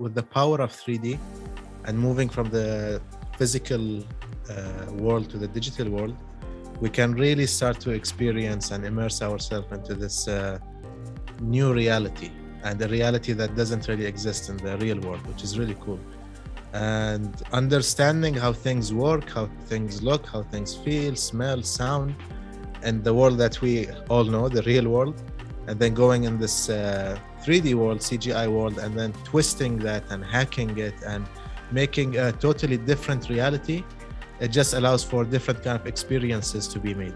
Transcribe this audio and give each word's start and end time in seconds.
with 0.00 0.14
the 0.14 0.22
power 0.22 0.58
of 0.60 0.70
3D 0.72 1.18
and 1.84 1.98
moving 1.98 2.28
from 2.28 2.48
the 2.48 3.00
physical 3.38 3.84
uh, 4.00 4.92
world 5.04 5.28
to 5.30 5.36
the 5.38 5.46
digital 5.46 5.88
world, 5.90 6.16
we 6.80 6.88
can 6.88 7.12
really 7.14 7.46
start 7.46 7.78
to 7.80 7.90
experience 7.90 8.70
and 8.70 8.84
immerse 8.84 9.20
ourselves 9.20 9.70
into 9.70 9.94
this 9.94 10.26
uh, 10.26 10.58
new 11.40 11.72
reality 11.72 12.30
and 12.64 12.80
a 12.80 12.88
reality 12.88 13.32
that 13.34 13.54
doesn't 13.54 13.86
really 13.88 14.06
exist 14.06 14.48
in 14.48 14.56
the 14.58 14.76
real 14.78 14.98
world, 15.00 15.24
which 15.26 15.42
is 15.44 15.58
really 15.58 15.76
cool. 15.84 16.00
And 16.72 17.30
understanding 17.52 18.34
how 18.34 18.52
things 18.52 18.94
work, 18.94 19.28
how 19.30 19.46
things 19.66 20.02
look, 20.02 20.26
how 20.26 20.42
things 20.42 20.74
feel, 20.74 21.14
smell, 21.16 21.62
sound, 21.62 22.14
and 22.82 23.04
the 23.04 23.12
world 23.12 23.36
that 23.38 23.60
we 23.60 23.88
all 24.08 24.24
know, 24.24 24.48
the 24.48 24.62
real 24.62 24.88
world, 24.88 25.22
and 25.66 25.78
then 25.78 25.92
going 25.94 26.24
in 26.24 26.38
this 26.38 26.70
uh, 26.70 27.18
3D 27.44 27.74
world, 27.74 27.98
CGI 27.98 28.50
world, 28.50 28.78
and 28.78 28.98
then 28.98 29.12
twisting 29.24 29.78
that 29.78 30.04
and 30.10 30.24
hacking 30.24 30.76
it 30.78 30.94
and 31.06 31.26
making 31.72 32.16
a 32.16 32.32
totally 32.32 32.76
different 32.76 33.28
reality. 33.28 33.84
It 34.40 34.48
just 34.48 34.74
allows 34.74 35.04
for 35.04 35.24
different 35.24 35.62
kind 35.62 35.78
of 35.78 35.86
experiences 35.86 36.66
to 36.68 36.78
be 36.78 36.94
made, 36.94 37.14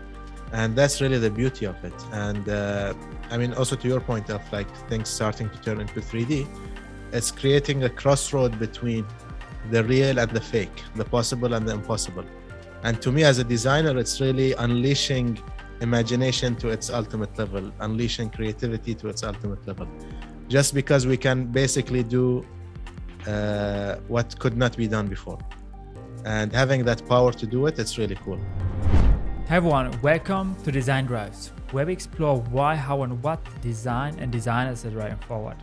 and 0.53 0.77
that's 0.77 1.01
really 1.01 1.19
the 1.19 1.31
beauty 1.31 1.65
of 1.67 1.83
it. 1.85 1.95
And 2.13 2.49
uh, 2.49 2.95
I 3.31 3.39
mean, 3.39 3.55
also 3.55 3.77
to 3.77 3.89
your 3.89 4.01
point 4.01 4.31
of 4.31 4.41
like 4.53 4.69
things 4.89 5.09
starting 5.09 5.49
to 5.51 5.59
turn 5.61 5.81
into 5.81 6.01
3D, 6.01 6.47
it's 7.13 7.31
creating 7.31 7.85
a 7.85 7.89
crossroad 7.89 8.59
between 8.59 9.07
the 9.71 9.83
real 9.85 10.19
and 10.19 10.31
the 10.31 10.41
fake, 10.41 10.83
the 10.95 11.05
possible 11.05 11.55
and 11.55 11.67
the 11.67 11.73
impossible. 11.73 12.25
And 12.83 13.01
to 13.01 13.11
me, 13.11 13.25
as 13.25 13.39
a 13.39 13.45
designer, 13.45 13.97
it's 13.99 14.21
really 14.21 14.53
unleashing 14.53 15.39
imagination 15.81 16.55
to 16.57 16.69
its 16.69 16.91
ultimate 16.91 17.37
level, 17.39 17.73
unleashing 17.81 18.31
creativity 18.31 18.95
to 18.97 19.09
its 19.09 19.23
ultimate 19.23 19.67
level. 19.67 19.89
Just 20.49 20.75
because 20.75 21.07
we 21.07 21.17
can 21.17 21.47
basically 21.47 22.03
do 22.03 22.45
uh, 23.27 23.97
what 24.09 24.39
could 24.39 24.59
not 24.59 24.77
be 24.77 24.87
done 24.87 25.09
before. 25.09 25.39
And 26.27 26.53
having 26.53 26.85
that 26.85 27.07
power 27.09 27.33
to 27.33 27.47
do 27.47 27.67
it, 27.67 27.79
it's 27.79 27.97
really 27.97 28.17
cool. 28.17 28.39
Hi 29.49 29.57
everyone, 29.57 29.99
welcome 30.03 30.55
to 30.65 30.71
Design 30.71 31.07
Drives, 31.07 31.53
where 31.73 31.87
we 31.87 31.95
explore 31.95 32.41
why, 32.51 32.77
how, 32.77 33.03
and 33.03 33.23
what 33.23 33.41
design 33.63 34.17
and 34.19 34.31
designers 34.31 34.85
are 34.85 34.91
driving 34.91 35.19
forward. 35.19 35.57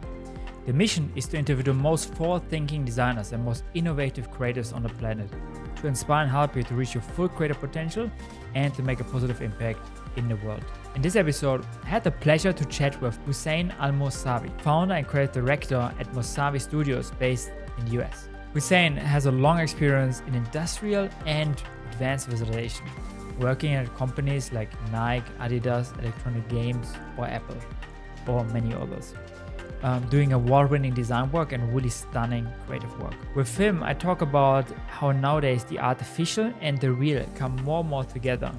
The 0.66 0.74
mission 0.74 1.12
is 1.16 1.28
to 1.28 1.38
interview 1.38 1.64
the 1.64 1.74
most 1.74 2.14
forward 2.16 2.50
thinking 2.50 2.84
designers 2.84 3.34
and 3.34 3.46
most 3.46 3.64
innovative 3.76 4.32
creators 4.32 4.74
on 4.74 4.82
the 4.82 4.90
planet 4.90 5.30
to 5.78 5.88
inspire 5.88 6.24
and 6.24 6.32
help 6.32 6.56
you 6.56 6.64
to 6.64 6.74
reach 6.74 6.96
your 6.96 7.04
full 7.04 7.30
creative 7.30 7.60
potential 7.60 8.10
and 8.56 8.74
to 8.74 8.82
make 8.82 9.00
a 9.00 9.04
positive 9.04 9.42
impact 9.42 9.80
in 10.16 10.28
the 10.28 10.36
world. 10.38 10.64
In 10.96 11.02
this 11.02 11.16
episode, 11.16 11.66
I 11.84 11.88
had 11.88 12.04
the 12.04 12.12
pleasure 12.12 12.52
to 12.52 12.66
chat 12.66 13.02
with 13.02 13.18
Hussein 13.26 13.74
Al 13.80 13.92
Mousavi, 13.92 14.50
founder 14.62 14.96
and 14.96 15.08
creative 15.08 15.34
director 15.34 15.92
at 16.00 16.12
Mousavi 16.14 16.60
Studios 16.60 17.12
based 17.18 17.52
in 17.78 17.86
the 17.86 18.02
US. 18.02 18.28
Hussein 18.54 18.98
has 18.98 19.26
a 19.26 19.32
long 19.32 19.60
experience 19.60 20.22
in 20.28 20.36
industrial 20.36 21.08
and 21.26 21.62
advanced 21.92 22.28
visualization, 22.28 22.86
working 23.40 23.74
at 23.74 23.96
companies 23.96 24.52
like 24.52 24.70
Nike, 24.92 25.32
Adidas, 25.40 25.98
Electronic 26.00 26.48
Games, 26.50 26.94
or 27.18 27.26
Apple, 27.26 27.58
or 28.28 28.44
many 28.46 28.74
others. 28.74 29.14
Um, 29.84 30.06
doing 30.10 30.34
award-winning 30.34 30.94
design 30.94 31.32
work 31.32 31.54
and 31.54 31.74
really 31.74 31.90
stunning 31.90 32.48
creative 32.68 33.02
work. 33.02 33.16
With 33.34 33.58
him, 33.58 33.82
I 33.82 33.96
talk 33.96 34.22
about 34.22 34.70
how 34.88 35.12
nowadays 35.12 35.64
the 35.64 35.80
artificial 35.80 36.54
and 36.62 36.78
the 36.80 36.92
real 36.92 37.26
come 37.36 37.56
more 37.64 37.80
and 37.80 37.90
more 37.90 38.04
together 38.04 38.52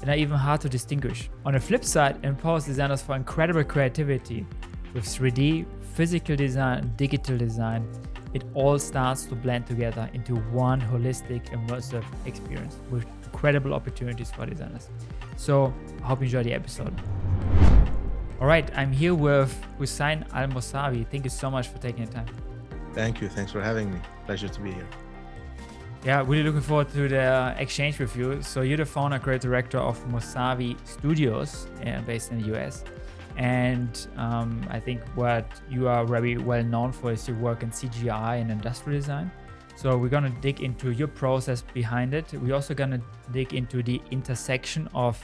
and 0.00 0.10
are 0.10 0.16
even 0.16 0.36
hard 0.36 0.60
to 0.62 0.68
distinguish. 0.68 1.30
On 1.44 1.54
the 1.54 1.60
flip 1.60 1.84
side, 1.84 2.18
empowers 2.24 2.64
designers 2.64 3.02
for 3.02 3.16
incredible 3.16 3.64
creativity 3.64 4.46
with 4.94 5.04
3D, 5.04 5.66
physical 5.94 6.36
design, 6.36 6.92
digital 6.96 7.36
design. 7.36 7.88
It 8.34 8.44
all 8.54 8.78
starts 8.78 9.24
to 9.26 9.34
blend 9.34 9.66
together 9.66 10.08
into 10.12 10.36
one 10.36 10.80
holistic, 10.80 11.46
immersive 11.50 12.04
experience 12.26 12.76
with 12.90 13.06
incredible 13.24 13.74
opportunities 13.74 14.30
for 14.30 14.46
designers. 14.46 14.88
So, 15.36 15.72
I 16.02 16.06
hope 16.06 16.20
you 16.20 16.26
enjoy 16.26 16.42
the 16.42 16.52
episode. 16.52 16.94
All 18.40 18.46
right, 18.46 18.70
I'm 18.76 18.92
here 18.92 19.14
with 19.14 19.52
Hussein 19.78 20.24
Al 20.32 20.48
Mousavi. 20.48 21.08
Thank 21.10 21.24
you 21.24 21.30
so 21.30 21.50
much 21.50 21.68
for 21.68 21.78
taking 21.78 22.04
the 22.04 22.12
time. 22.12 22.26
Thank 22.94 23.20
you. 23.20 23.28
Thanks 23.28 23.52
for 23.52 23.60
having 23.60 23.92
me. 23.92 24.00
Pleasure 24.26 24.48
to 24.48 24.60
be 24.60 24.72
here. 24.72 24.86
Yeah, 26.08 26.24
really 26.26 26.42
looking 26.42 26.62
forward 26.62 26.88
to 26.94 27.06
the 27.06 27.54
exchange 27.58 27.98
with 27.98 28.16
you. 28.16 28.40
So 28.40 28.62
you're 28.62 28.78
the 28.78 28.86
founder, 28.86 29.16
and 29.16 29.22
creative 29.22 29.42
director 29.42 29.76
of 29.76 30.02
Mousavi 30.08 30.74
Studios, 30.86 31.66
uh, 31.84 32.00
based 32.00 32.32
in 32.32 32.40
the 32.40 32.56
US. 32.56 32.82
And 33.36 34.08
um, 34.16 34.66
I 34.70 34.80
think 34.80 35.02
what 35.16 35.44
you 35.68 35.86
are 35.86 36.06
very 36.06 36.38
well 36.38 36.64
known 36.64 36.92
for 36.92 37.12
is 37.12 37.28
your 37.28 37.36
work 37.36 37.62
in 37.62 37.70
CGI 37.70 38.40
and 38.40 38.50
industrial 38.50 38.98
design. 38.98 39.30
So 39.76 39.98
we're 39.98 40.08
gonna 40.08 40.34
dig 40.40 40.62
into 40.62 40.92
your 40.92 41.08
process 41.08 41.60
behind 41.74 42.14
it. 42.14 42.32
We're 42.32 42.54
also 42.54 42.72
gonna 42.72 43.02
dig 43.30 43.52
into 43.52 43.82
the 43.82 44.00
intersection 44.10 44.88
of 44.94 45.22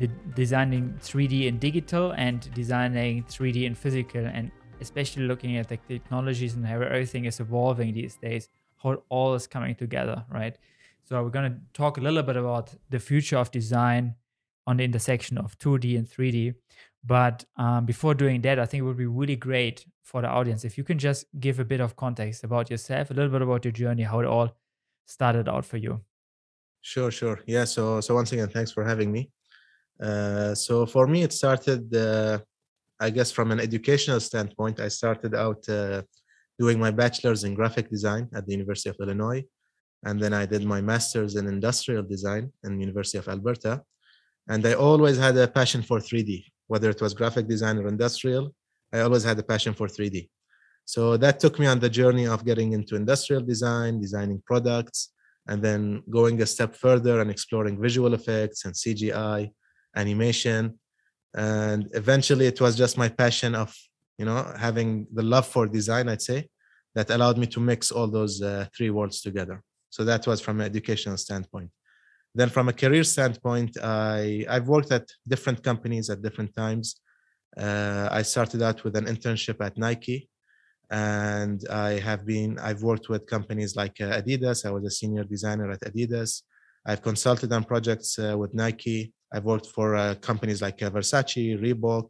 the 0.00 0.08
designing 0.34 0.98
3D 1.00 1.46
and 1.46 1.60
digital 1.60 2.10
and 2.16 2.52
designing 2.54 3.22
3D 3.22 3.68
and 3.68 3.78
physical, 3.78 4.26
and 4.26 4.50
especially 4.80 5.28
looking 5.28 5.58
at 5.58 5.68
the 5.68 5.76
technologies 5.76 6.56
and 6.56 6.66
how 6.66 6.80
everything 6.80 7.26
is 7.26 7.38
evolving 7.38 7.94
these 7.94 8.16
days 8.16 8.48
how 8.82 8.92
it 8.92 9.00
all 9.08 9.34
is 9.34 9.46
coming 9.46 9.74
together, 9.74 10.24
right? 10.30 10.56
So 11.04 11.22
we're 11.22 11.30
going 11.30 11.52
to 11.52 11.58
talk 11.72 11.98
a 11.98 12.00
little 12.00 12.22
bit 12.22 12.36
about 12.36 12.74
the 12.90 12.98
future 12.98 13.36
of 13.36 13.50
design 13.50 14.14
on 14.66 14.76
the 14.78 14.84
intersection 14.84 15.38
of 15.38 15.58
2D 15.58 15.96
and 15.96 16.08
3D. 16.08 16.54
But 17.04 17.44
um, 17.56 17.86
before 17.86 18.14
doing 18.14 18.40
that, 18.42 18.58
I 18.58 18.66
think 18.66 18.80
it 18.80 18.84
would 18.84 18.96
be 18.96 19.06
really 19.06 19.36
great 19.36 19.86
for 20.02 20.22
the 20.22 20.28
audience 20.28 20.64
if 20.64 20.76
you 20.76 20.84
can 20.84 20.98
just 20.98 21.26
give 21.38 21.60
a 21.60 21.64
bit 21.64 21.80
of 21.80 21.94
context 21.94 22.42
about 22.42 22.70
yourself, 22.70 23.10
a 23.10 23.14
little 23.14 23.30
bit 23.30 23.42
about 23.42 23.64
your 23.64 23.72
journey, 23.72 24.02
how 24.02 24.20
it 24.20 24.26
all 24.26 24.56
started 25.04 25.48
out 25.48 25.64
for 25.64 25.76
you. 25.76 26.00
Sure, 26.80 27.10
sure. 27.10 27.40
Yeah. 27.46 27.64
So, 27.64 28.00
so 28.00 28.14
once 28.14 28.32
again, 28.32 28.48
thanks 28.48 28.72
for 28.72 28.84
having 28.84 29.10
me. 29.12 29.30
Uh, 30.00 30.54
so 30.54 30.86
for 30.86 31.06
me, 31.06 31.22
it 31.22 31.32
started, 31.32 31.94
uh, 31.94 32.38
I 32.98 33.10
guess, 33.10 33.30
from 33.30 33.52
an 33.52 33.60
educational 33.60 34.20
standpoint. 34.20 34.80
I 34.80 34.88
started 34.88 35.34
out 35.34 35.68
uh, 35.68 36.02
doing 36.58 36.78
my 36.78 36.90
bachelor's 36.90 37.44
in 37.44 37.54
graphic 37.54 37.90
design 37.90 38.28
at 38.34 38.46
the 38.46 38.52
University 38.52 38.90
of 38.90 38.96
Illinois. 39.00 39.44
And 40.04 40.20
then 40.20 40.32
I 40.32 40.46
did 40.46 40.64
my 40.64 40.80
master's 40.80 41.36
in 41.36 41.46
industrial 41.46 42.02
design 42.02 42.52
in 42.64 42.76
the 42.76 42.80
University 42.80 43.18
of 43.18 43.28
Alberta. 43.28 43.82
And 44.48 44.64
I 44.66 44.74
always 44.74 45.16
had 45.18 45.36
a 45.36 45.48
passion 45.48 45.82
for 45.82 45.98
3D, 45.98 46.44
whether 46.68 46.88
it 46.90 47.00
was 47.00 47.14
graphic 47.14 47.48
design 47.48 47.78
or 47.78 47.88
industrial. 47.88 48.54
I 48.92 49.00
always 49.00 49.24
had 49.24 49.38
a 49.38 49.42
passion 49.42 49.74
for 49.74 49.88
3D. 49.88 50.28
So 50.84 51.16
that 51.16 51.40
took 51.40 51.58
me 51.58 51.66
on 51.66 51.80
the 51.80 51.90
journey 51.90 52.26
of 52.26 52.44
getting 52.44 52.72
into 52.72 52.94
industrial 52.94 53.42
design, 53.42 54.00
designing 54.00 54.40
products, 54.46 55.12
and 55.48 55.60
then 55.62 56.02
going 56.08 56.40
a 56.42 56.46
step 56.46 56.76
further 56.76 57.20
and 57.20 57.30
exploring 57.30 57.80
visual 57.80 58.14
effects 58.14 58.64
and 58.64 58.74
CGI, 58.74 59.50
animation. 59.96 60.78
And 61.34 61.88
eventually 61.92 62.46
it 62.46 62.60
was 62.60 62.76
just 62.76 62.96
my 62.96 63.08
passion 63.08 63.54
of 63.56 63.74
you 64.18 64.24
know 64.24 64.52
having 64.58 65.06
the 65.12 65.22
love 65.22 65.46
for 65.46 65.66
design 65.66 66.08
i'd 66.08 66.22
say 66.22 66.48
that 66.96 67.10
allowed 67.10 67.36
me 67.36 67.46
to 67.46 67.60
mix 67.60 67.92
all 67.92 68.08
those 68.08 68.42
uh, 68.42 68.66
three 68.74 68.88
worlds 68.90 69.20
together. 69.20 69.62
So 69.90 70.02
that 70.04 70.26
was 70.26 70.40
from 70.40 70.60
an 70.60 70.66
educational 70.66 71.18
standpoint. 71.18 71.70
Then 72.34 72.48
from 72.48 72.68
a 72.68 72.72
career 72.82 73.04
standpoint 73.04 73.72
i 73.82 74.44
i've 74.54 74.68
worked 74.74 74.92
at 74.98 75.06
different 75.32 75.60
companies 75.70 76.06
at 76.12 76.22
different 76.26 76.52
times. 76.64 76.86
Uh, 77.64 78.08
i 78.18 78.22
started 78.34 78.60
out 78.68 78.78
with 78.84 78.94
an 79.00 79.06
internship 79.14 79.58
at 79.66 79.74
nike 79.86 80.18
and 80.90 81.58
i 81.88 81.92
have 82.08 82.22
been 82.32 82.50
i've 82.66 82.82
worked 82.90 83.06
with 83.12 83.22
companies 83.36 83.72
like 83.82 83.96
uh, 84.00 84.20
adidas. 84.20 84.58
I 84.68 84.70
was 84.76 84.84
a 84.84 84.94
senior 85.00 85.24
designer 85.24 85.68
at 85.70 85.82
adidas. 85.90 86.30
I've 86.88 87.02
consulted 87.10 87.50
on 87.56 87.62
projects 87.72 88.10
uh, 88.18 88.36
with 88.40 88.52
nike. 88.64 89.00
I've 89.32 89.46
worked 89.52 89.68
for 89.76 89.88
uh, 89.96 90.14
companies 90.30 90.60
like 90.66 90.78
uh, 90.82 90.90
versace 90.96 91.42
reebok 91.64 92.08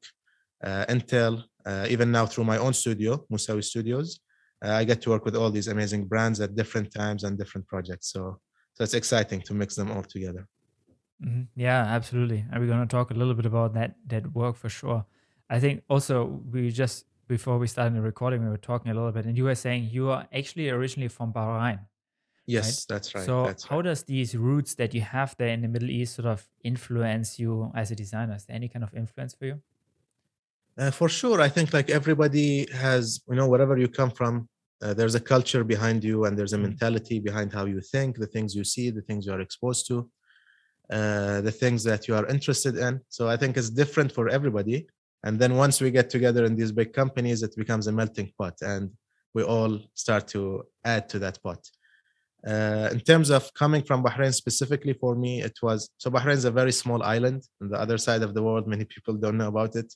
intel 0.95 1.35
uh, 1.67 1.87
even 1.89 2.11
now 2.13 2.27
through 2.27 2.45
my 2.45 2.59
own 2.59 2.73
studio, 2.73 3.25
Mousavi 3.31 3.65
Studios, 3.65 4.21
uh, 4.65 4.73
I 4.73 4.85
get 4.85 5.03
to 5.03 5.11
work 5.11 5.25
with 5.25 5.37
all 5.37 5.51
these 5.51 5.69
amazing 5.69 6.07
brands 6.07 6.41
at 6.41 6.55
different 6.55 6.93
times 6.93 7.25
and 7.25 7.37
different 7.37 7.67
projects. 7.67 8.13
So, 8.13 8.39
so 8.75 8.85
it's 8.85 8.95
exciting 8.95 9.41
to 9.43 9.55
mix 9.55 9.75
them 9.75 9.91
all 9.91 10.03
together. 10.03 10.47
Mm-hmm. 11.25 11.43
Yeah, 11.57 11.83
absolutely. 11.83 12.45
And 12.51 12.61
we're 12.61 12.69
going 12.69 12.87
to 12.87 12.87
talk 12.87 13.11
a 13.11 13.15
little 13.15 13.35
bit 13.35 13.47
about 13.47 13.75
that 13.75 13.97
that 14.07 14.35
work 14.35 14.57
for 14.57 14.69
sure. 14.69 15.05
I 15.49 15.61
think 15.61 15.83
also 15.89 16.43
we 16.53 16.71
just 16.71 17.07
before 17.29 17.59
we 17.59 17.67
started 17.67 17.95
the 17.97 18.03
recording, 18.03 18.43
we 18.45 18.51
were 18.51 18.57
talking 18.57 18.91
a 18.91 18.95
little 18.95 19.11
bit, 19.13 19.25
and 19.25 19.37
you 19.37 19.45
were 19.45 19.55
saying 19.55 19.89
you 19.91 20.11
are 20.11 20.27
actually 20.33 20.69
originally 20.71 21.09
from 21.09 21.33
Bahrain. 21.33 21.81
Yes, 22.47 22.65
right? 22.67 22.95
that's 22.95 23.15
right. 23.15 23.25
So, 23.25 23.47
that's 23.47 23.65
how 23.65 23.77
right. 23.77 23.87
does 23.87 24.05
these 24.05 24.37
roots 24.37 24.75
that 24.77 24.95
you 24.95 25.01
have 25.01 25.35
there 25.37 25.49
in 25.49 25.63
the 25.63 25.69
Middle 25.69 25.91
East 25.91 26.15
sort 26.15 26.27
of 26.27 26.47
influence 26.63 27.39
you 27.41 27.73
as 27.75 27.91
a 27.91 27.97
designer? 27.97 28.37
Is 28.37 28.45
there 28.45 28.55
any 28.55 28.69
kind 28.69 28.85
of 28.85 28.95
influence 28.95 29.35
for 29.35 29.47
you? 29.47 29.61
Uh, 30.79 30.91
for 30.91 31.09
sure, 31.09 31.41
I 31.41 31.49
think 31.49 31.73
like 31.73 31.89
everybody 31.89 32.71
has, 32.73 33.23
you 33.29 33.37
know, 33.37 33.49
wherever 33.49 33.79
you 33.79 33.89
come 33.89 34.11
from, 34.11 34.49
uh, 34.83 34.93
there's 34.93 35.15
a 35.15 35.21
culture 35.21 35.65
behind 35.65 36.05
you 36.05 36.27
and 36.27 36.39
there's 36.39 36.53
a 36.53 36.59
mm. 36.59 36.63
mentality 36.63 37.19
behind 37.19 37.53
how 37.53 37.65
you 37.65 37.81
think, 37.81 38.19
the 38.19 38.27
things 38.27 38.55
you 38.55 38.63
see, 38.63 38.91
the 38.91 39.01
things 39.01 39.25
you 39.25 39.33
are 39.33 39.41
exposed 39.41 39.87
to, 39.89 40.11
uh, 40.91 41.41
the 41.41 41.51
things 41.51 41.83
that 41.85 42.07
you 42.07 42.15
are 42.15 42.27
interested 42.27 42.77
in. 42.77 43.01
So 43.09 43.27
I 43.27 43.39
think 43.39 43.57
it's 43.57 43.71
different 43.71 44.13
for 44.13 44.29
everybody. 44.29 44.87
And 45.25 45.39
then 45.39 45.57
once 45.57 45.81
we 45.81 45.91
get 45.91 46.11
together 46.11 46.45
in 46.45 46.57
these 46.57 46.73
big 46.73 46.93
companies, 46.93 47.43
it 47.43 47.57
becomes 47.57 47.87
a 47.87 47.93
melting 47.93 48.33
pot. 48.39 48.57
And 48.61 48.91
we 49.33 49.43
all 49.43 49.81
start 49.95 50.29
to 50.29 50.65
add 50.85 51.09
to 51.09 51.19
that 51.21 51.43
pot. 51.43 51.67
Uh, 52.47 52.91
in 52.93 53.01
terms 53.01 53.31
of 53.31 53.53
coming 53.55 53.83
from 53.83 54.05
Bahrain 54.05 54.33
specifically 54.33 54.93
for 54.93 55.17
me, 55.17 55.43
it 55.43 55.59
was 55.63 55.91
so 55.97 56.11
Bahrain 56.11 56.35
is 56.35 56.45
a 56.45 56.51
very 56.51 56.71
small 56.71 57.03
island 57.03 57.43
on 57.61 57.71
the 57.71 57.81
other 57.81 57.99
side 57.99 58.23
of 58.23 58.35
the 58.35 58.43
world. 58.43 58.69
Many 58.69 58.85
people 58.85 59.15
don't 59.15 59.39
know 59.39 59.49
about 59.49 59.75
it. 59.75 59.93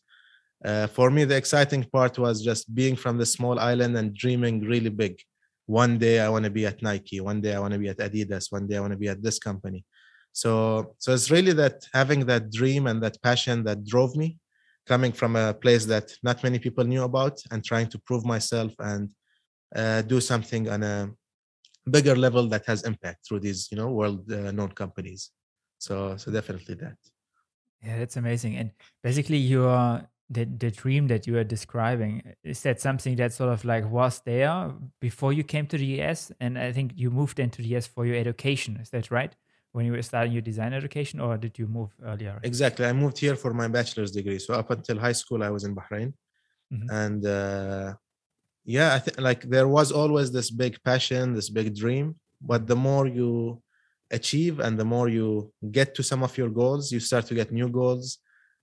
Uh, 0.64 0.86
for 0.86 1.10
me, 1.10 1.24
the 1.24 1.36
exciting 1.36 1.84
part 1.84 2.18
was 2.18 2.42
just 2.42 2.74
being 2.74 2.96
from 2.96 3.16
the 3.18 3.26
small 3.26 3.58
island 3.58 3.96
and 3.96 4.14
dreaming 4.14 4.60
really 4.60 4.90
big. 4.90 5.18
One 5.66 5.98
day 5.98 6.20
I 6.20 6.28
want 6.28 6.44
to 6.44 6.50
be 6.50 6.66
at 6.66 6.82
Nike. 6.82 7.20
One 7.20 7.40
day 7.40 7.54
I 7.54 7.60
want 7.60 7.72
to 7.72 7.78
be 7.78 7.88
at 7.88 7.98
Adidas. 7.98 8.50
One 8.50 8.66
day 8.66 8.76
I 8.76 8.80
want 8.80 8.92
to 8.92 8.98
be 8.98 9.08
at 9.08 9.22
this 9.22 9.38
company. 9.38 9.84
So, 10.32 10.94
so 10.98 11.12
it's 11.14 11.30
really 11.30 11.52
that 11.54 11.86
having 11.94 12.26
that 12.26 12.52
dream 12.52 12.86
and 12.86 13.02
that 13.02 13.20
passion 13.22 13.64
that 13.64 13.84
drove 13.84 14.14
me, 14.16 14.38
coming 14.86 15.12
from 15.12 15.36
a 15.36 15.54
place 15.54 15.84
that 15.86 16.12
not 16.22 16.42
many 16.42 16.58
people 16.58 16.84
knew 16.84 17.04
about, 17.04 17.40
and 17.50 17.64
trying 17.64 17.88
to 17.88 17.98
prove 17.98 18.24
myself 18.24 18.72
and 18.80 19.10
uh, 19.74 20.02
do 20.02 20.20
something 20.20 20.68
on 20.68 20.82
a 20.82 21.10
bigger 21.88 22.16
level 22.16 22.46
that 22.48 22.66
has 22.66 22.82
impact 22.84 23.26
through 23.26 23.40
these 23.40 23.68
you 23.70 23.76
know 23.76 23.90
world 23.90 24.30
uh, 24.32 24.50
known 24.52 24.70
companies 24.72 25.30
so 25.78 26.16
so 26.16 26.30
definitely 26.30 26.74
that 26.74 26.96
yeah 27.82 27.98
that's 27.98 28.16
amazing 28.16 28.56
and 28.56 28.70
basically 29.02 29.38
your 29.38 30.02
the, 30.30 30.44
the 30.44 30.70
dream 30.70 31.08
that 31.08 31.26
you 31.26 31.36
are 31.36 31.44
describing 31.44 32.22
is 32.44 32.62
that 32.62 32.80
something 32.80 33.16
that 33.16 33.32
sort 33.32 33.52
of 33.52 33.64
like 33.64 33.90
was 33.90 34.20
there 34.20 34.70
before 35.00 35.32
you 35.32 35.42
came 35.42 35.66
to 35.66 35.76
the 35.76 36.00
us 36.02 36.30
and 36.40 36.56
i 36.56 36.70
think 36.70 36.92
you 36.94 37.10
moved 37.10 37.40
into 37.40 37.60
the 37.62 37.76
us 37.76 37.86
for 37.86 38.06
your 38.06 38.16
education 38.16 38.78
is 38.80 38.90
that 38.90 39.10
right? 39.10 39.34
When 39.72 39.86
you 39.86 39.92
were 39.92 40.02
starting 40.02 40.32
your 40.32 40.42
design 40.42 40.72
education 40.72 41.20
or 41.20 41.36
did 41.36 41.56
you 41.56 41.68
move 41.68 41.90
earlier? 42.04 42.40
Exactly 42.42 42.86
i 42.86 42.92
moved 42.92 43.18
here 43.18 43.36
for 43.36 43.52
my 43.52 43.68
bachelor's 43.68 44.12
degree. 44.12 44.38
So 44.38 44.54
up 44.54 44.70
until 44.70 44.98
high 44.98 45.18
school 45.22 45.42
i 45.42 45.50
was 45.50 45.64
in 45.64 45.74
bahrain. 45.74 46.12
Mm-hmm. 46.72 46.90
and 47.02 47.26
uh, 47.26 47.94
yeah 48.64 48.94
i 48.94 48.98
think 49.00 49.20
like 49.20 49.42
there 49.54 49.66
was 49.66 49.90
always 49.90 50.30
this 50.30 50.50
big 50.50 50.74
passion 50.84 51.34
this 51.34 51.50
big 51.50 51.74
dream. 51.74 52.06
But 52.40 52.66
the 52.66 52.76
more 52.76 53.06
you 53.06 53.62
achieve 54.10 54.60
and 54.60 54.78
the 54.78 54.88
more 54.94 55.08
you 55.08 55.52
get 55.78 55.94
to 55.96 56.02
some 56.02 56.22
of 56.22 56.32
your 56.38 56.50
goals 56.60 56.90
you 56.94 57.00
start 57.00 57.26
to 57.26 57.34
get 57.34 57.52
new 57.52 57.68
goals 57.68 58.18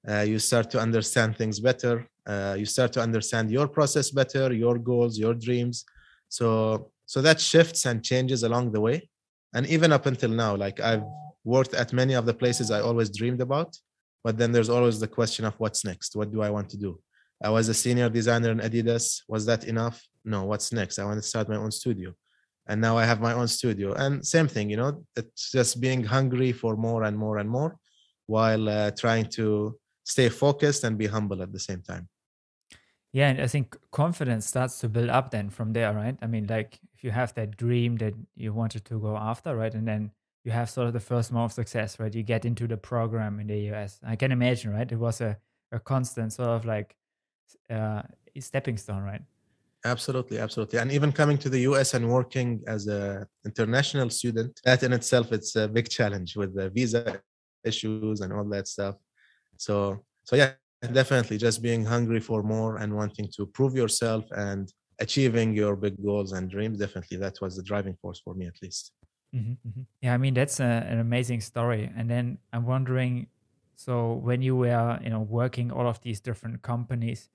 uh, 0.10 0.22
you 0.22 0.40
start 0.40 0.70
to 0.72 0.80
understand 0.80 1.36
things 1.38 1.60
better 1.60 2.08
uh, 2.26 2.56
you 2.58 2.66
start 2.66 2.92
to 2.94 3.02
understand 3.02 3.52
your 3.52 3.68
process 3.68 4.12
better 4.12 4.54
your 4.54 4.78
goals 4.78 5.18
your 5.18 5.34
dreams 5.34 5.86
so 6.30 6.90
so 7.06 7.22
that 7.22 7.40
shifts 7.40 7.86
and 7.86 8.04
changes 8.04 8.44
along 8.44 8.72
the 8.72 8.82
way 8.82 9.10
and 9.54 9.66
even 9.68 9.92
up 9.92 10.06
until 10.06 10.30
now 10.30 10.56
like 10.56 10.80
i've 10.80 11.04
worked 11.44 11.74
at 11.74 11.94
many 11.94 12.14
of 12.14 12.26
the 12.26 12.34
places 12.34 12.72
i 12.72 12.80
always 12.82 13.10
dreamed 13.10 13.42
about 13.42 13.78
but 14.24 14.38
then 14.38 14.52
there's 14.52 14.70
always 14.70 15.00
the 15.00 15.08
question 15.08 15.46
of 15.46 15.54
what's 15.60 15.86
next 15.86 16.16
what 16.16 16.32
do 16.32 16.42
i 16.42 16.50
want 16.50 16.70
to 16.70 16.78
do 16.78 17.00
I 17.44 17.50
was 17.50 17.70
a 17.70 17.74
senior 17.74 18.10
designer 18.10 18.52
in 18.52 18.60
Adidas. 18.60 19.22
Was 19.28 19.46
that 19.46 19.66
enough? 19.66 20.04
No. 20.26 20.46
What's 20.46 20.72
next? 20.74 20.98
I 20.98 21.06
want 21.06 21.22
to 21.22 21.28
start 21.28 21.50
my 21.50 21.56
own 21.56 21.72
studio. 21.72 22.14
And 22.68 22.82
now 22.82 22.98
I 22.98 23.06
have 23.06 23.22
my 23.22 23.34
own 23.34 23.48
studio. 23.48 23.94
And 23.94 24.26
same 24.26 24.48
thing, 24.48 24.70
you 24.70 24.78
know, 24.78 25.04
it's 25.16 25.52
just 25.52 25.80
being 25.80 26.04
hungry 26.04 26.52
for 26.52 26.76
more 26.76 27.04
and 27.04 27.18
more 27.18 27.38
and 27.38 27.50
more 27.50 27.78
while 28.26 28.68
uh, 28.68 28.92
trying 28.92 29.26
to 29.30 29.78
stay 30.08 30.30
focused 30.30 30.84
and 30.86 30.98
be 30.98 31.06
humble 31.06 31.42
at 31.42 31.52
the 31.52 31.60
same 31.60 31.82
time. 31.82 32.08
Yeah. 33.12 33.30
And 33.30 33.42
I 33.42 33.48
think 33.48 33.76
confidence 33.92 34.48
starts 34.48 34.80
to 34.80 34.90
build 34.90 35.10
up 35.10 35.32
then 35.32 35.50
from 35.50 35.74
there, 35.74 35.94
right? 35.94 36.18
I 36.22 36.28
mean, 36.28 36.48
like 36.48 36.80
if 36.96 37.04
you 37.04 37.12
have 37.12 37.34
that 37.36 37.58
dream 37.58 37.98
that 37.98 38.14
you 38.36 38.54
wanted 38.54 38.86
to 38.86 39.00
go 39.00 39.18
after, 39.18 39.56
right? 39.56 39.74
And 39.74 39.88
then 39.88 40.12
you 40.46 40.52
have 40.52 40.70
sort 40.70 40.88
of 40.88 40.94
the 40.94 41.00
first 41.00 41.32
month 41.32 41.52
of 41.52 41.56
success, 41.56 42.00
right? 42.00 42.14
You 42.14 42.24
get 42.24 42.46
into 42.46 42.68
the 42.68 42.78
program 42.78 43.40
in 43.40 43.48
the 43.48 43.60
US. 43.72 44.00
I 44.06 44.16
can 44.16 44.32
imagine, 44.32 44.74
right? 44.74 44.90
It 44.90 44.98
was 44.98 45.20
a, 45.20 45.38
a 45.72 45.80
constant 45.80 46.32
sort 46.34 46.50
of 46.50 46.66
like 46.66 46.96
uh, 47.70 48.04
stepping 48.40 48.78
stone, 48.78 49.04
right? 49.04 49.22
Absolutely, 49.84 50.40
absolutely. 50.40 50.80
And 50.80 50.92
even 50.92 51.12
coming 51.12 51.38
to 51.40 51.50
the 51.50 51.60
US 51.72 51.94
and 51.96 52.10
working 52.10 52.64
as 52.68 52.88
a 52.88 53.28
international 53.46 54.10
student, 54.10 54.60
that 54.64 54.84
in 54.84 54.94
itself 54.94 55.32
it's 55.32 55.56
a 55.56 55.68
big 55.68 55.90
challenge 55.90 56.38
with 56.38 56.56
the 56.56 56.70
visa 56.70 57.22
issues 57.64 58.22
and 58.22 58.32
all 58.32 58.46
that 58.46 58.68
stuff. 58.68 58.96
So 59.62 60.04
so 60.24 60.36
yeah, 60.36 60.54
definitely 60.94 61.38
just 61.38 61.62
being 61.62 61.86
hungry 61.86 62.20
for 62.20 62.44
more 62.44 62.78
and 62.78 62.94
wanting 62.94 63.30
to 63.38 63.46
prove 63.46 63.76
yourself 63.76 64.26
and 64.32 64.72
achieving 65.00 65.54
your 65.54 65.76
big 65.76 65.96
goals 66.04 66.34
and 66.34 66.50
dreams. 66.50 66.80
Definitely 66.80 67.18
that 67.18 67.40
was 67.42 67.56
the 67.56 67.64
driving 67.64 67.96
force 68.02 68.20
for 68.20 68.34
me 68.34 68.48
at 68.48 68.56
least. 68.62 68.92
Mm-hmm, 69.36 69.52
mm-hmm. 69.68 69.82
Yeah, 70.02 70.14
I 70.14 70.18
mean 70.18 70.34
that's 70.34 70.60
a, 70.60 70.86
an 70.90 71.00
amazing 71.00 71.42
story. 71.42 71.92
And 71.96 72.10
then 72.10 72.38
I'm 72.54 72.66
wondering, 72.66 73.28
so 73.76 74.14
when 74.14 74.42
you 74.42 74.56
were 74.56 75.00
you 75.04 75.10
know 75.10 75.22
working 75.22 75.72
all 75.72 75.88
of 75.88 76.02
these 76.02 76.20
different 76.20 76.62
companies, 76.62 77.30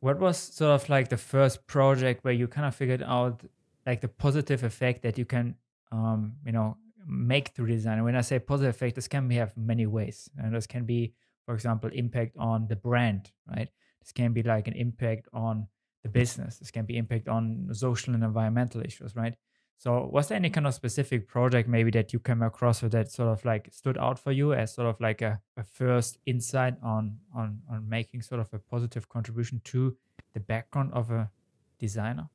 what 0.00 0.18
was 0.18 0.36
sort 0.36 0.82
of 0.82 0.88
like 0.88 1.08
the 1.08 1.16
first 1.16 1.66
project 1.66 2.24
where 2.24 2.34
you 2.34 2.46
kind 2.46 2.66
of 2.66 2.74
figured 2.74 3.02
out 3.02 3.42
like 3.86 4.00
the 4.00 4.08
positive 4.08 4.62
effect 4.64 5.02
that 5.02 5.18
you 5.18 5.24
can 5.24 5.54
um, 5.92 6.34
you 6.44 6.52
know 6.52 6.76
make 7.06 7.48
through 7.48 7.66
design. 7.66 7.94
And 7.98 8.04
when 8.04 8.16
i 8.16 8.20
say 8.20 8.38
positive 8.38 8.74
effect 8.74 8.96
this 8.96 9.08
can 9.08 9.28
be 9.28 9.36
have 9.36 9.56
many 9.56 9.86
ways. 9.86 10.28
And 10.38 10.54
this 10.54 10.66
can 10.66 10.84
be 10.84 11.14
for 11.46 11.54
example 11.54 11.90
impact 11.92 12.36
on 12.38 12.66
the 12.68 12.76
brand 12.76 13.30
right? 13.48 13.68
This 14.00 14.12
can 14.12 14.32
be 14.32 14.42
like 14.42 14.68
an 14.68 14.74
impact 14.74 15.28
on 15.32 15.66
the 16.02 16.08
business. 16.08 16.58
This 16.58 16.70
can 16.70 16.84
be 16.84 16.96
impact 16.96 17.28
on 17.28 17.68
social 17.72 18.14
and 18.14 18.22
environmental 18.22 18.82
issues 18.82 19.16
right? 19.16 19.34
So, 19.78 20.08
was 20.10 20.28
there 20.28 20.36
any 20.36 20.50
kind 20.50 20.66
of 20.66 20.74
specific 20.74 21.28
project 21.28 21.68
maybe 21.68 21.90
that 21.90 22.12
you 22.12 22.18
came 22.18 22.42
across 22.42 22.82
or 22.82 22.88
that 22.90 23.10
sort 23.10 23.28
of 23.28 23.44
like 23.44 23.68
stood 23.72 23.98
out 23.98 24.18
for 24.18 24.32
you 24.32 24.54
as 24.54 24.72
sort 24.72 24.88
of 24.88 25.00
like 25.00 25.20
a, 25.20 25.40
a 25.56 25.64
first 25.64 26.18
insight 26.26 26.74
on 26.82 27.18
on 27.34 27.60
on 27.70 27.88
making 27.88 28.22
sort 28.22 28.40
of 28.40 28.48
a 28.52 28.58
positive 28.58 29.08
contribution 29.08 29.60
to 29.64 29.96
the 30.32 30.40
background 30.40 30.92
of 30.94 31.10
a 31.10 31.30
designer? 31.78 32.30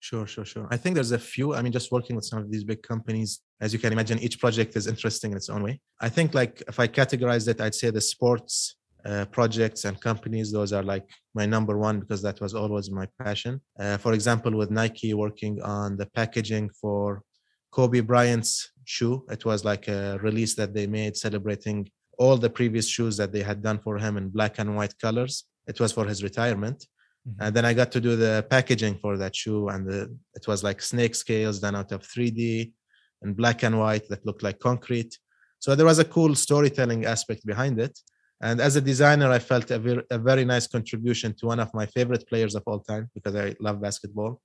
Sure, 0.00 0.26
sure, 0.26 0.44
sure. 0.44 0.68
I 0.70 0.76
think 0.76 0.94
there's 0.94 1.10
a 1.12 1.18
few. 1.18 1.54
I 1.54 1.62
mean, 1.62 1.72
just 1.72 1.90
working 1.90 2.16
with 2.16 2.24
some 2.24 2.38
of 2.38 2.50
these 2.50 2.64
big 2.64 2.82
companies, 2.82 3.40
as 3.60 3.72
you 3.72 3.78
can 3.78 3.92
imagine, 3.92 4.18
each 4.18 4.38
project 4.38 4.76
is 4.76 4.86
interesting 4.86 5.32
in 5.32 5.36
its 5.36 5.48
own 5.48 5.62
way. 5.62 5.80
I 6.00 6.08
think, 6.08 6.34
like, 6.34 6.62
if 6.68 6.78
I 6.78 6.86
categorize 6.86 7.48
it, 7.48 7.60
I'd 7.60 7.74
say 7.74 7.90
the 7.90 8.00
sports 8.00 8.76
uh, 9.06 9.24
projects 9.26 9.84
and 9.84 10.00
companies 10.00 10.50
those 10.50 10.72
are 10.72 10.82
like 10.82 11.08
my 11.34 11.46
number 11.46 11.78
one 11.78 12.00
because 12.00 12.20
that 12.22 12.40
was 12.40 12.54
always 12.54 12.90
my 12.90 13.06
passion 13.22 13.60
uh, 13.78 13.96
for 13.96 14.12
example 14.12 14.52
with 14.56 14.70
nike 14.70 15.14
working 15.14 15.62
on 15.62 15.96
the 15.96 16.06
packaging 16.06 16.68
for 16.80 17.22
kobe 17.70 18.00
bryant's 18.00 18.72
shoe 18.84 19.24
it 19.30 19.44
was 19.44 19.64
like 19.64 19.86
a 19.86 20.18
release 20.22 20.54
that 20.56 20.74
they 20.74 20.86
made 20.88 21.16
celebrating 21.16 21.88
all 22.18 22.36
the 22.36 22.50
previous 22.50 22.88
shoes 22.88 23.16
that 23.16 23.32
they 23.32 23.42
had 23.42 23.62
done 23.62 23.78
for 23.78 23.96
him 23.96 24.16
in 24.16 24.28
black 24.28 24.58
and 24.58 24.74
white 24.74 24.98
colors 24.98 25.44
it 25.68 25.78
was 25.78 25.92
for 25.92 26.04
his 26.06 26.24
retirement 26.24 26.84
mm-hmm. 27.26 27.42
and 27.42 27.54
then 27.54 27.64
i 27.64 27.72
got 27.72 27.90
to 27.92 28.00
do 28.00 28.16
the 28.16 28.46
packaging 28.50 28.94
for 29.02 29.16
that 29.16 29.34
shoe 29.34 29.68
and 29.68 29.86
the, 29.88 30.16
it 30.34 30.46
was 30.46 30.62
like 30.62 30.80
snake 30.80 31.14
scales 31.14 31.60
done 31.60 31.76
out 31.76 31.92
of 31.92 32.02
3d 32.02 32.72
and 33.22 33.36
black 33.36 33.62
and 33.62 33.78
white 33.78 34.08
that 34.08 34.24
looked 34.26 34.42
like 34.42 34.58
concrete 34.58 35.18
so 35.58 35.74
there 35.74 35.86
was 35.86 35.98
a 35.98 36.04
cool 36.04 36.34
storytelling 36.34 37.04
aspect 37.04 37.44
behind 37.46 37.80
it 37.80 37.98
and 38.40 38.60
as 38.60 38.76
a 38.76 38.80
designer, 38.80 39.30
I 39.30 39.38
felt 39.38 39.70
a 39.70 39.78
very, 39.78 40.02
a 40.10 40.18
very 40.18 40.44
nice 40.44 40.66
contribution 40.66 41.34
to 41.38 41.46
one 41.46 41.60
of 41.60 41.72
my 41.72 41.86
favorite 41.86 42.28
players 42.28 42.54
of 42.54 42.62
all 42.66 42.80
time 42.80 43.10
because 43.14 43.34
I 43.34 43.54
love 43.60 43.80
basketball. 43.80 44.40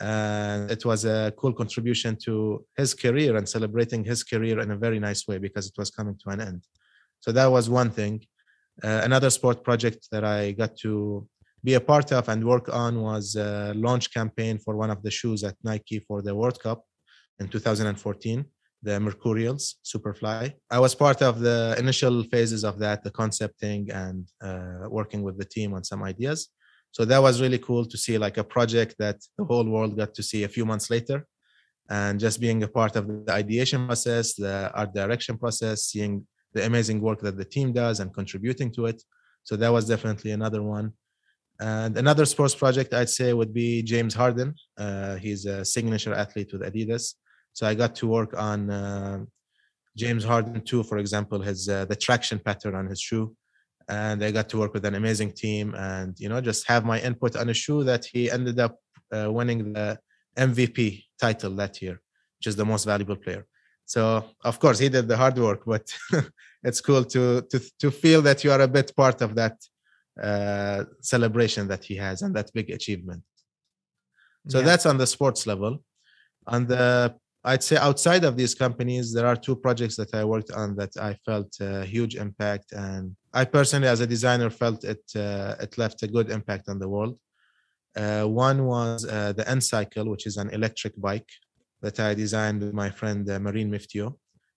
And 0.00 0.70
it 0.70 0.84
was 0.84 1.04
a 1.04 1.32
cool 1.36 1.52
contribution 1.52 2.16
to 2.24 2.64
his 2.76 2.94
career 2.94 3.36
and 3.36 3.48
celebrating 3.48 4.04
his 4.04 4.22
career 4.24 4.60
in 4.60 4.70
a 4.72 4.76
very 4.76 4.98
nice 4.98 5.26
way 5.28 5.38
because 5.38 5.66
it 5.66 5.74
was 5.76 5.90
coming 5.90 6.16
to 6.24 6.30
an 6.30 6.40
end. 6.40 6.64
So 7.20 7.32
that 7.32 7.46
was 7.46 7.68
one 7.70 7.90
thing. 7.90 8.24
Uh, 8.82 9.00
another 9.04 9.30
sport 9.30 9.62
project 9.62 10.08
that 10.10 10.24
I 10.24 10.52
got 10.52 10.76
to 10.78 11.28
be 11.62 11.74
a 11.74 11.80
part 11.80 12.12
of 12.12 12.28
and 12.28 12.44
work 12.44 12.68
on 12.72 13.02
was 13.02 13.36
a 13.36 13.72
launch 13.74 14.12
campaign 14.12 14.58
for 14.58 14.76
one 14.76 14.90
of 14.90 15.02
the 15.02 15.10
shoes 15.10 15.44
at 15.44 15.56
Nike 15.62 16.00
for 16.00 16.22
the 16.22 16.34
World 16.34 16.58
Cup 16.60 16.82
in 17.38 17.48
2014 17.48 18.44
the 18.82 18.98
Mercurials 18.98 19.76
Superfly. 19.84 20.54
I 20.70 20.78
was 20.78 20.94
part 20.94 21.22
of 21.22 21.40
the 21.40 21.74
initial 21.78 22.22
phases 22.24 22.64
of 22.64 22.78
that, 22.78 23.04
the 23.04 23.10
concepting 23.10 23.90
and 23.90 24.26
uh, 24.42 24.88
working 24.88 25.22
with 25.22 25.38
the 25.38 25.44
team 25.44 25.74
on 25.74 25.84
some 25.84 26.02
ideas. 26.02 26.48
So 26.92 27.04
that 27.04 27.22
was 27.22 27.40
really 27.40 27.58
cool 27.58 27.84
to 27.86 27.96
see 27.98 28.18
like 28.18 28.38
a 28.38 28.44
project 28.44 28.96
that 28.98 29.18
the 29.38 29.44
whole 29.44 29.68
world 29.68 29.96
got 29.96 30.14
to 30.14 30.22
see 30.22 30.44
a 30.44 30.48
few 30.48 30.64
months 30.64 30.90
later. 30.90 31.26
And 31.88 32.18
just 32.18 32.40
being 32.40 32.62
a 32.62 32.68
part 32.68 32.96
of 32.96 33.06
the 33.26 33.32
ideation 33.32 33.86
process, 33.86 34.34
the 34.34 34.70
art 34.74 34.94
direction 34.94 35.36
process, 35.36 35.84
seeing 35.84 36.26
the 36.52 36.64
amazing 36.64 37.00
work 37.00 37.20
that 37.20 37.36
the 37.36 37.44
team 37.44 37.72
does 37.72 38.00
and 38.00 38.14
contributing 38.14 38.72
to 38.72 38.86
it. 38.86 39.02
So 39.42 39.56
that 39.56 39.72
was 39.72 39.86
definitely 39.88 40.30
another 40.32 40.62
one. 40.62 40.92
And 41.60 41.96
another 41.98 42.24
sports 42.24 42.54
project 42.54 42.94
I'd 42.94 43.10
say 43.10 43.32
would 43.32 43.52
be 43.52 43.82
James 43.82 44.14
Harden. 44.14 44.54
Uh, 44.78 45.16
he's 45.16 45.44
a 45.44 45.64
signature 45.64 46.14
athlete 46.14 46.50
with 46.52 46.62
Adidas 46.62 47.14
so 47.52 47.66
I 47.66 47.74
got 47.74 47.94
to 47.96 48.06
work 48.06 48.34
on 48.36 48.70
uh, 48.70 49.18
James 49.96 50.24
Harden 50.24 50.60
too, 50.62 50.82
for 50.82 50.98
example, 50.98 51.40
his 51.42 51.68
uh, 51.68 51.84
the 51.84 51.96
traction 51.96 52.38
pattern 52.38 52.74
on 52.74 52.86
his 52.86 53.00
shoe, 53.00 53.34
and 53.88 54.22
I 54.24 54.30
got 54.30 54.48
to 54.50 54.58
work 54.58 54.72
with 54.72 54.84
an 54.84 54.94
amazing 54.94 55.32
team, 55.32 55.74
and 55.74 56.18
you 56.18 56.28
know 56.28 56.40
just 56.40 56.66
have 56.68 56.84
my 56.84 57.00
input 57.00 57.36
on 57.36 57.48
a 57.48 57.54
shoe 57.54 57.84
that 57.84 58.04
he 58.04 58.30
ended 58.30 58.58
up 58.60 58.76
uh, 59.12 59.30
winning 59.30 59.72
the 59.72 59.98
MVP 60.38 61.04
title 61.20 61.54
that 61.56 61.82
year, 61.82 62.00
which 62.38 62.46
is 62.46 62.56
the 62.56 62.64
most 62.64 62.84
valuable 62.84 63.16
player. 63.16 63.46
So 63.84 64.24
of 64.44 64.60
course 64.60 64.78
he 64.78 64.88
did 64.88 65.08
the 65.08 65.16
hard 65.16 65.36
work, 65.36 65.62
but 65.66 65.92
it's 66.62 66.80
cool 66.80 67.04
to 67.04 67.42
to 67.50 67.60
to 67.80 67.90
feel 67.90 68.22
that 68.22 68.44
you 68.44 68.52
are 68.52 68.60
a 68.60 68.68
bit 68.68 68.94
part 68.96 69.20
of 69.22 69.34
that 69.34 69.56
uh, 70.22 70.84
celebration 71.00 71.66
that 71.68 71.82
he 71.84 71.96
has 71.96 72.22
and 72.22 72.34
that 72.36 72.50
big 72.52 72.68
achievement. 72.70 73.22
So 74.48 74.58
Yeah. 74.58 74.66
that's 74.66 74.86
on 74.86 74.96
the 74.98 75.06
sports 75.06 75.46
level. 75.46 75.72
On 76.46 76.66
the 76.66 77.14
i'd 77.44 77.62
say 77.62 77.76
outside 77.76 78.22
of 78.24 78.36
these 78.36 78.54
companies 78.54 79.14
there 79.14 79.26
are 79.26 79.34
two 79.46 79.56
projects 79.56 79.96
that 79.96 80.12
i 80.14 80.22
worked 80.22 80.50
on 80.50 80.76
that 80.76 80.94
i 80.98 81.14
felt 81.26 81.50
a 81.60 81.84
huge 81.94 82.14
impact. 82.16 82.72
And 82.72 83.16
i 83.32 83.44
personally 83.44 83.88
as 83.88 84.00
a 84.00 84.06
designer 84.06 84.50
felt 84.50 84.84
it 84.84 85.02
uh, 85.16 85.54
it 85.64 85.72
left 85.78 86.02
a 86.02 86.08
good 86.16 86.28
impact 86.30 86.68
on 86.68 86.78
the 86.78 86.88
world. 86.94 87.16
Uh, 88.02 88.24
one 88.24 88.58
was 88.66 89.04
uh, 89.06 89.32
the 89.38 89.44
nCycle 89.58 90.06
which 90.12 90.26
is 90.30 90.36
an 90.36 90.48
electric 90.58 90.94
bike 91.08 91.30
that 91.82 91.96
i 91.98 92.10
designed 92.24 92.60
with 92.62 92.74
my 92.82 92.90
friend 93.00 93.22
uh, 93.30 93.38
Marin 93.44 93.70
Myftiu 93.74 94.06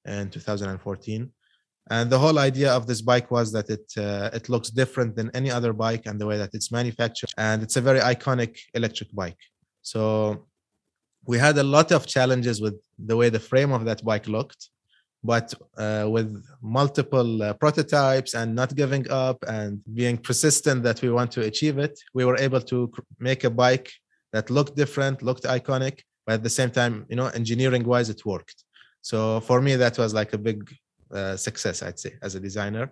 in 0.05 0.29
2014 0.29 1.31
and 1.89 2.09
the 2.09 2.19
whole 2.19 2.39
idea 2.39 2.71
of 2.71 2.87
this 2.87 3.01
bike 3.01 3.29
was 3.29 3.51
that 3.51 3.69
it 3.69 3.85
uh, 3.97 4.29
it 4.33 4.49
looks 4.49 4.69
different 4.69 5.15
than 5.15 5.29
any 5.33 5.51
other 5.51 5.73
bike 5.73 6.03
and 6.05 6.19
the 6.19 6.25
way 6.25 6.37
that 6.37 6.51
it's 6.53 6.71
manufactured. 6.71 7.29
And 7.37 7.61
it's 7.61 7.75
a 7.75 7.81
very 7.81 7.99
iconic 7.99 8.57
electric 8.73 9.13
bike. 9.13 9.41
So 9.81 10.47
we 11.25 11.37
had 11.37 11.57
a 11.57 11.63
lot 11.63 11.91
of 11.91 12.05
challenges 12.05 12.61
with 12.61 12.75
the 12.97 13.17
way 13.17 13.29
the 13.29 13.39
frame 13.39 13.71
of 13.71 13.85
that 13.85 14.03
bike 14.03 14.27
looked 14.27 14.69
but 15.25 15.53
uh, 15.77 16.05
with 16.09 16.43
multiple 16.61 17.41
uh, 17.41 17.53
prototypes 17.53 18.33
and 18.33 18.53
not 18.53 18.75
giving 18.75 19.09
up 19.09 19.37
and 19.47 19.81
being 19.93 20.17
persistent 20.17 20.83
that 20.83 21.01
we 21.01 21.09
want 21.09 21.31
to 21.31 21.41
achieve 21.41 21.77
it 21.77 21.97
we 22.13 22.25
were 22.25 22.37
able 22.37 22.59
to 22.59 22.91
make 23.19 23.45
a 23.45 23.49
bike 23.49 23.89
that 24.33 24.49
looked 24.49 24.75
different 24.75 25.21
looked 25.21 25.43
iconic 25.43 26.01
but 26.25 26.33
at 26.33 26.43
the 26.43 26.49
same 26.49 26.69
time 26.69 27.05
you 27.09 27.15
know 27.15 27.27
engineering 27.27 27.83
wise 27.83 28.09
it 28.09 28.25
worked. 28.25 28.63
So 29.01 29.41
for 29.41 29.61
me 29.61 29.75
that 29.75 29.97
was 29.97 30.13
like 30.13 30.33
a 30.33 30.37
big 30.37 30.59
uh, 31.13 31.35
success 31.37 31.81
i'd 31.83 31.99
say 31.99 32.13
as 32.21 32.35
a 32.35 32.39
designer. 32.39 32.91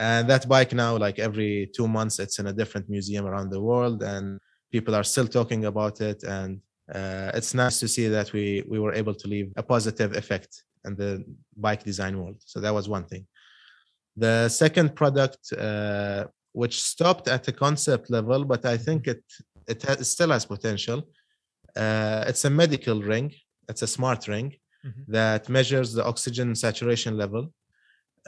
And 0.00 0.30
that 0.30 0.48
bike 0.48 0.72
now 0.72 0.96
like 0.96 1.18
every 1.18 1.70
two 1.76 1.88
months 1.88 2.20
it's 2.20 2.38
in 2.38 2.46
a 2.46 2.52
different 2.52 2.88
museum 2.88 3.26
around 3.26 3.50
the 3.50 3.60
world 3.60 3.98
and 4.12 4.38
people 4.70 4.94
are 4.94 5.02
still 5.02 5.26
talking 5.26 5.64
about 5.64 6.00
it 6.00 6.22
and 6.22 6.60
uh, 6.94 7.30
it's 7.34 7.52
nice 7.52 7.80
to 7.80 7.88
see 7.88 8.06
that 8.16 8.32
we 8.32 8.44
we 8.72 8.78
were 8.78 8.94
able 9.00 9.16
to 9.22 9.26
leave 9.34 9.48
a 9.56 9.64
positive 9.74 10.10
effect 10.22 10.50
in 10.86 10.94
the 10.94 11.10
bike 11.56 11.82
design 11.82 12.14
world. 12.20 12.38
So 12.52 12.60
that 12.60 12.74
was 12.78 12.88
one 12.88 13.06
thing. 13.10 13.26
The 14.16 14.48
second 14.48 14.88
product 15.00 15.42
uh, 15.52 16.26
which 16.52 16.76
stopped 16.94 17.26
at 17.34 17.42
the 17.44 17.52
concept 17.64 18.04
level 18.16 18.40
but 18.52 18.64
i 18.64 18.76
think 18.86 19.00
it 19.14 19.22
it, 19.72 19.82
has, 19.82 19.96
it 20.00 20.08
still 20.16 20.30
has 20.30 20.44
potential 20.46 20.98
uh, 21.78 22.24
it's 22.26 22.44
a 22.44 22.50
medical 22.50 23.00
ring. 23.00 23.32
It's 23.68 23.82
a 23.82 23.86
smart 23.86 24.26
ring 24.28 24.56
Mhm. 24.88 25.04
that 25.18 25.42
measures 25.58 25.88
the 25.92 26.04
oxygen 26.12 26.48
saturation 26.64 27.14
level 27.24 27.44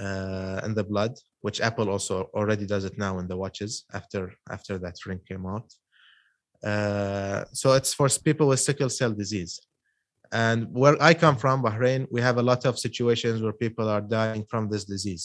uh, 0.07 0.61
in 0.67 0.73
the 0.79 0.85
blood 0.93 1.13
which 1.45 1.59
apple 1.69 1.89
also 1.95 2.17
already 2.39 2.67
does 2.67 2.85
it 2.91 2.97
now 3.07 3.13
in 3.21 3.27
the 3.29 3.37
watches 3.45 3.73
after 3.99 4.23
after 4.57 4.75
that 4.85 4.97
ring 5.07 5.21
came 5.31 5.45
out. 5.55 5.69
Uh, 6.71 7.45
so 7.61 7.67
it's 7.79 7.93
for 7.95 8.09
people 8.29 8.47
with 8.49 8.61
sickle 8.61 8.91
cell 8.99 9.13
disease. 9.23 9.55
And 10.45 10.59
where 10.81 10.97
i 11.11 11.13
come 11.25 11.37
from 11.43 11.57
bahrain 11.67 12.01
we 12.15 12.21
have 12.29 12.39
a 12.39 12.47
lot 12.51 12.63
of 12.69 12.75
situations 12.87 13.37
where 13.43 13.57
people 13.65 13.87
are 13.95 14.05
dying 14.19 14.45
from 14.51 14.63
this 14.73 14.85
disease. 14.95 15.25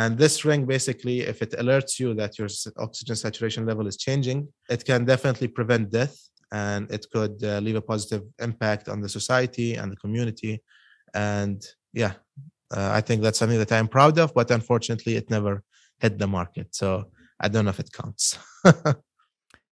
And 0.00 0.10
this 0.22 0.36
ring 0.48 0.62
basically 0.76 1.18
if 1.32 1.38
it 1.46 1.52
alerts 1.62 1.92
you 2.02 2.08
that 2.20 2.32
your 2.38 2.48
oxygen 2.86 3.16
saturation 3.24 3.62
level 3.70 3.86
is 3.92 3.96
changing 4.06 4.38
it 4.74 4.80
can 4.90 5.00
definitely 5.12 5.48
prevent 5.58 5.84
death 6.00 6.16
and 6.52 6.90
it 6.90 7.06
could 7.12 7.42
uh, 7.44 7.58
leave 7.58 7.76
a 7.76 7.80
positive 7.82 8.22
impact 8.40 8.88
on 8.88 9.00
the 9.00 9.08
society 9.08 9.74
and 9.74 9.90
the 9.92 9.96
community 9.96 10.62
and 11.14 11.64
yeah 11.92 12.14
uh, 12.76 12.90
i 12.92 13.00
think 13.00 13.22
that's 13.22 13.38
something 13.38 13.58
that 13.58 13.72
i'm 13.72 13.88
proud 13.88 14.18
of 14.18 14.32
but 14.34 14.50
unfortunately 14.50 15.16
it 15.16 15.28
never 15.30 15.62
hit 16.00 16.18
the 16.18 16.26
market 16.26 16.74
so 16.74 17.04
i 17.40 17.48
don't 17.48 17.64
know 17.64 17.70
if 17.70 17.80
it 17.80 17.92
counts 17.92 18.38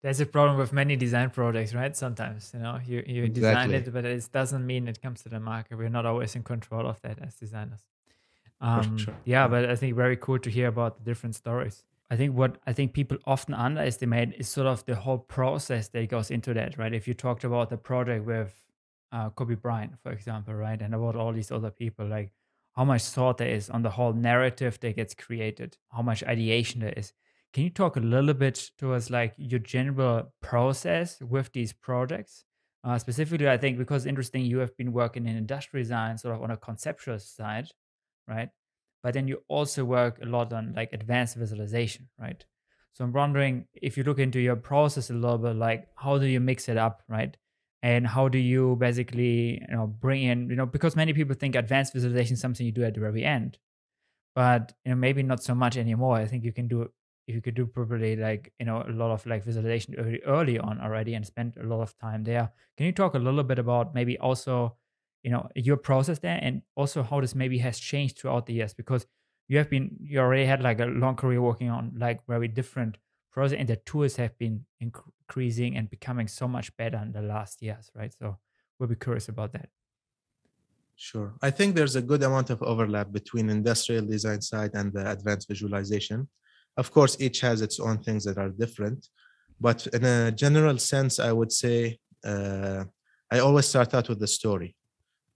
There's 0.03 0.19
a 0.19 0.25
problem 0.25 0.57
with 0.57 0.73
many 0.73 0.97
design 0.97 1.29
projects, 1.29 1.73
right? 1.73 1.95
Sometimes, 1.95 2.51
you 2.53 2.59
know, 2.59 2.77
you, 2.85 3.03
you 3.07 3.29
design 3.29 3.71
Exactly. 3.71 3.75
it, 3.75 3.93
but 3.93 4.03
it 4.03 4.29
doesn't 4.33 4.65
mean 4.67 4.89
it 4.89 5.01
comes 5.01 5.23
to 5.23 5.29
the 5.29 5.39
market. 5.39 5.77
We're 5.77 5.87
not 5.87 6.05
always 6.05 6.35
in 6.35 6.43
control 6.43 6.87
of 6.87 6.99
that 7.03 7.19
as 7.25 7.35
designers. 7.35 7.87
Um, 8.59 8.97
sure. 8.97 9.13
Yeah, 9.23 9.43
Yeah. 9.43 9.47
but 9.47 9.69
I 9.69 9.75
think 9.77 9.95
very 9.95 10.17
cool 10.17 10.39
to 10.39 10.49
hear 10.49 10.67
about 10.67 10.97
the 10.97 11.03
different 11.05 11.35
stories. 11.35 11.85
I 12.13 12.15
think 12.15 12.37
what 12.37 12.59
I 12.67 12.73
think 12.73 12.93
people 12.93 13.17
often 13.25 13.55
underestimate 13.55 14.35
is 14.37 14.47
sort 14.47 14.67
of 14.67 14.85
the 14.85 14.93
whole 14.93 15.17
process 15.17 15.87
that 15.89 16.09
goes 16.09 16.29
into 16.29 16.53
that, 16.53 16.77
right? 16.77 16.93
If 16.93 17.07
you 17.07 17.15
talked 17.15 17.43
about 17.43 17.71
the 17.71 17.77
project 17.77 18.23
with 18.27 18.53
uh, 19.11 19.31
Kobe 19.31 19.55
Bryant, 19.55 19.93
for 20.03 20.11
example, 20.11 20.53
right, 20.53 20.79
and 20.79 20.93
about 20.93 21.15
all 21.15 21.33
these 21.33 21.51
other 21.51 21.71
people, 21.71 22.05
like 22.05 22.31
how 22.73 22.85
much 22.85 23.01
thought 23.01 23.39
there 23.39 23.47
is 23.47 23.67
on 23.67 23.81
the 23.81 23.89
whole 23.89 24.13
narrative 24.13 24.79
that 24.81 24.95
gets 24.95 25.15
created, 25.15 25.75
how 25.89 26.03
much 26.03 26.23
ideation 26.23 26.81
there 26.81 26.93
is. 26.95 27.13
Can 27.51 27.63
you 27.63 27.71
talk 27.71 27.95
a 27.95 27.99
little 27.99 28.35
bit 28.35 28.69
towards 28.77 29.09
like 29.09 29.33
your 29.37 29.59
general 29.59 30.31
process 30.39 31.19
with 31.19 31.51
these 31.51 31.73
projects? 31.73 32.45
Uh, 32.83 32.99
specifically, 32.99 33.49
I 33.49 33.57
think 33.57 33.79
because 33.79 34.05
interesting, 34.05 34.45
you 34.45 34.59
have 34.59 34.77
been 34.77 34.93
working 34.93 35.25
in 35.25 35.35
industrial 35.35 35.83
design, 35.83 36.19
sort 36.19 36.35
of 36.35 36.43
on 36.43 36.51
a 36.51 36.57
conceptual 36.57 37.17
side, 37.17 37.69
right? 38.27 38.49
But 39.03 39.13
then 39.13 39.27
you 39.27 39.43
also 39.49 39.83
work 39.85 40.19
a 40.21 40.25
lot 40.25 40.53
on 40.53 40.73
like 40.75 40.93
advanced 40.93 41.35
visualization, 41.35 42.09
right? 42.17 42.43
So 42.93 43.03
I'm 43.03 43.11
wondering 43.11 43.67
if 43.73 43.97
you 43.97 44.03
look 44.03 44.19
into 44.19 44.39
your 44.39 44.55
process 44.55 45.09
a 45.09 45.13
little 45.13 45.37
bit, 45.37 45.55
like 45.55 45.87
how 45.95 46.17
do 46.17 46.25
you 46.25 46.39
mix 46.39 46.69
it 46.69 46.77
up, 46.77 47.03
right? 47.09 47.35
And 47.81 48.07
how 48.07 48.29
do 48.29 48.37
you 48.37 48.77
basically, 48.77 49.61
you 49.67 49.75
know, 49.75 49.87
bring 49.87 50.23
in, 50.23 50.49
you 50.49 50.55
know, 50.55 50.65
because 50.65 50.95
many 50.95 51.11
people 51.11 51.35
think 51.35 51.55
advanced 51.55 51.93
visualization 51.93 52.35
is 52.35 52.39
something 52.39 52.65
you 52.65 52.71
do 52.71 52.83
at 52.85 52.93
the 52.93 53.01
very 53.01 53.25
end, 53.25 53.57
but 54.35 54.73
you 54.85 54.91
know, 54.91 54.95
maybe 54.95 55.23
not 55.23 55.43
so 55.43 55.55
much 55.55 55.77
anymore. 55.77 56.15
I 56.17 56.25
think 56.25 56.43
you 56.43 56.53
can 56.53 56.67
do 56.67 56.89
if 57.27 57.35
you 57.35 57.41
could 57.41 57.55
do 57.55 57.65
probably 57.65 58.15
like 58.15 58.51
you 58.59 58.65
know 58.65 58.83
a 58.87 58.91
lot 58.91 59.11
of 59.11 59.25
like 59.25 59.43
visualization 59.43 59.95
early, 59.97 60.21
early 60.25 60.59
on 60.59 60.81
already 60.81 61.13
and 61.13 61.25
spend 61.25 61.57
a 61.57 61.63
lot 61.63 61.81
of 61.81 61.97
time 61.99 62.23
there. 62.23 62.51
Can 62.77 62.85
you 62.85 62.91
talk 62.91 63.15
a 63.15 63.19
little 63.19 63.43
bit 63.43 63.59
about 63.59 63.93
maybe 63.93 64.17
also 64.17 64.77
you 65.23 65.31
know 65.31 65.47
your 65.55 65.77
process 65.77 66.19
there 66.19 66.39
and 66.41 66.61
also 66.75 67.01
how 67.01 67.19
this 67.21 67.33
maybe 67.33 67.57
has 67.57 67.79
changed 67.79 68.17
throughout 68.17 68.45
the 68.45 68.53
years 68.53 68.73
because 68.73 69.05
you 69.47 69.57
have 69.57 69.69
been 69.69 69.95
you 70.01 70.19
already 70.19 70.45
had 70.45 70.61
like 70.61 70.79
a 70.79 70.85
long 70.85 71.15
career 71.15 71.41
working 71.41 71.69
on 71.69 71.93
like 71.97 72.19
very 72.27 72.47
different 72.47 72.97
process 73.31 73.57
and 73.57 73.67
the 73.69 73.77
tools 73.77 74.17
have 74.17 74.37
been 74.37 74.65
increasing 74.79 75.75
and 75.75 75.89
becoming 75.89 76.27
so 76.27 76.47
much 76.47 76.75
better 76.77 76.97
in 76.97 77.11
the 77.13 77.21
last 77.21 77.61
years 77.61 77.89
right 77.95 78.13
so 78.13 78.37
we'll 78.77 78.89
be 78.89 78.95
curious 78.95 79.29
about 79.29 79.53
that 79.53 79.69
Sure. 80.95 81.33
I 81.41 81.49
think 81.49 81.75
there's 81.75 81.95
a 81.95 82.01
good 82.01 82.21
amount 82.23 82.49
of 82.51 82.61
overlap 82.61 83.11
between 83.11 83.49
industrial 83.49 84.05
design 84.05 84.41
side 84.41 84.71
and 84.75 84.93
the 84.93 85.09
advanced 85.09 85.47
visualization. 85.47 86.29
Of 86.77 86.91
course, 86.91 87.17
each 87.19 87.41
has 87.41 87.61
its 87.61 87.79
own 87.79 87.97
things 88.03 88.23
that 88.25 88.37
are 88.37 88.49
different, 88.49 89.07
but 89.59 89.87
in 89.87 90.05
a 90.05 90.31
general 90.31 90.77
sense, 90.77 91.19
I 91.19 91.31
would 91.31 91.51
say 91.51 91.97
uh, 92.23 92.83
I 93.31 93.39
always 93.39 93.65
start 93.65 93.93
out 93.93 94.07
with 94.09 94.19
the 94.19 94.27
story. 94.27 94.75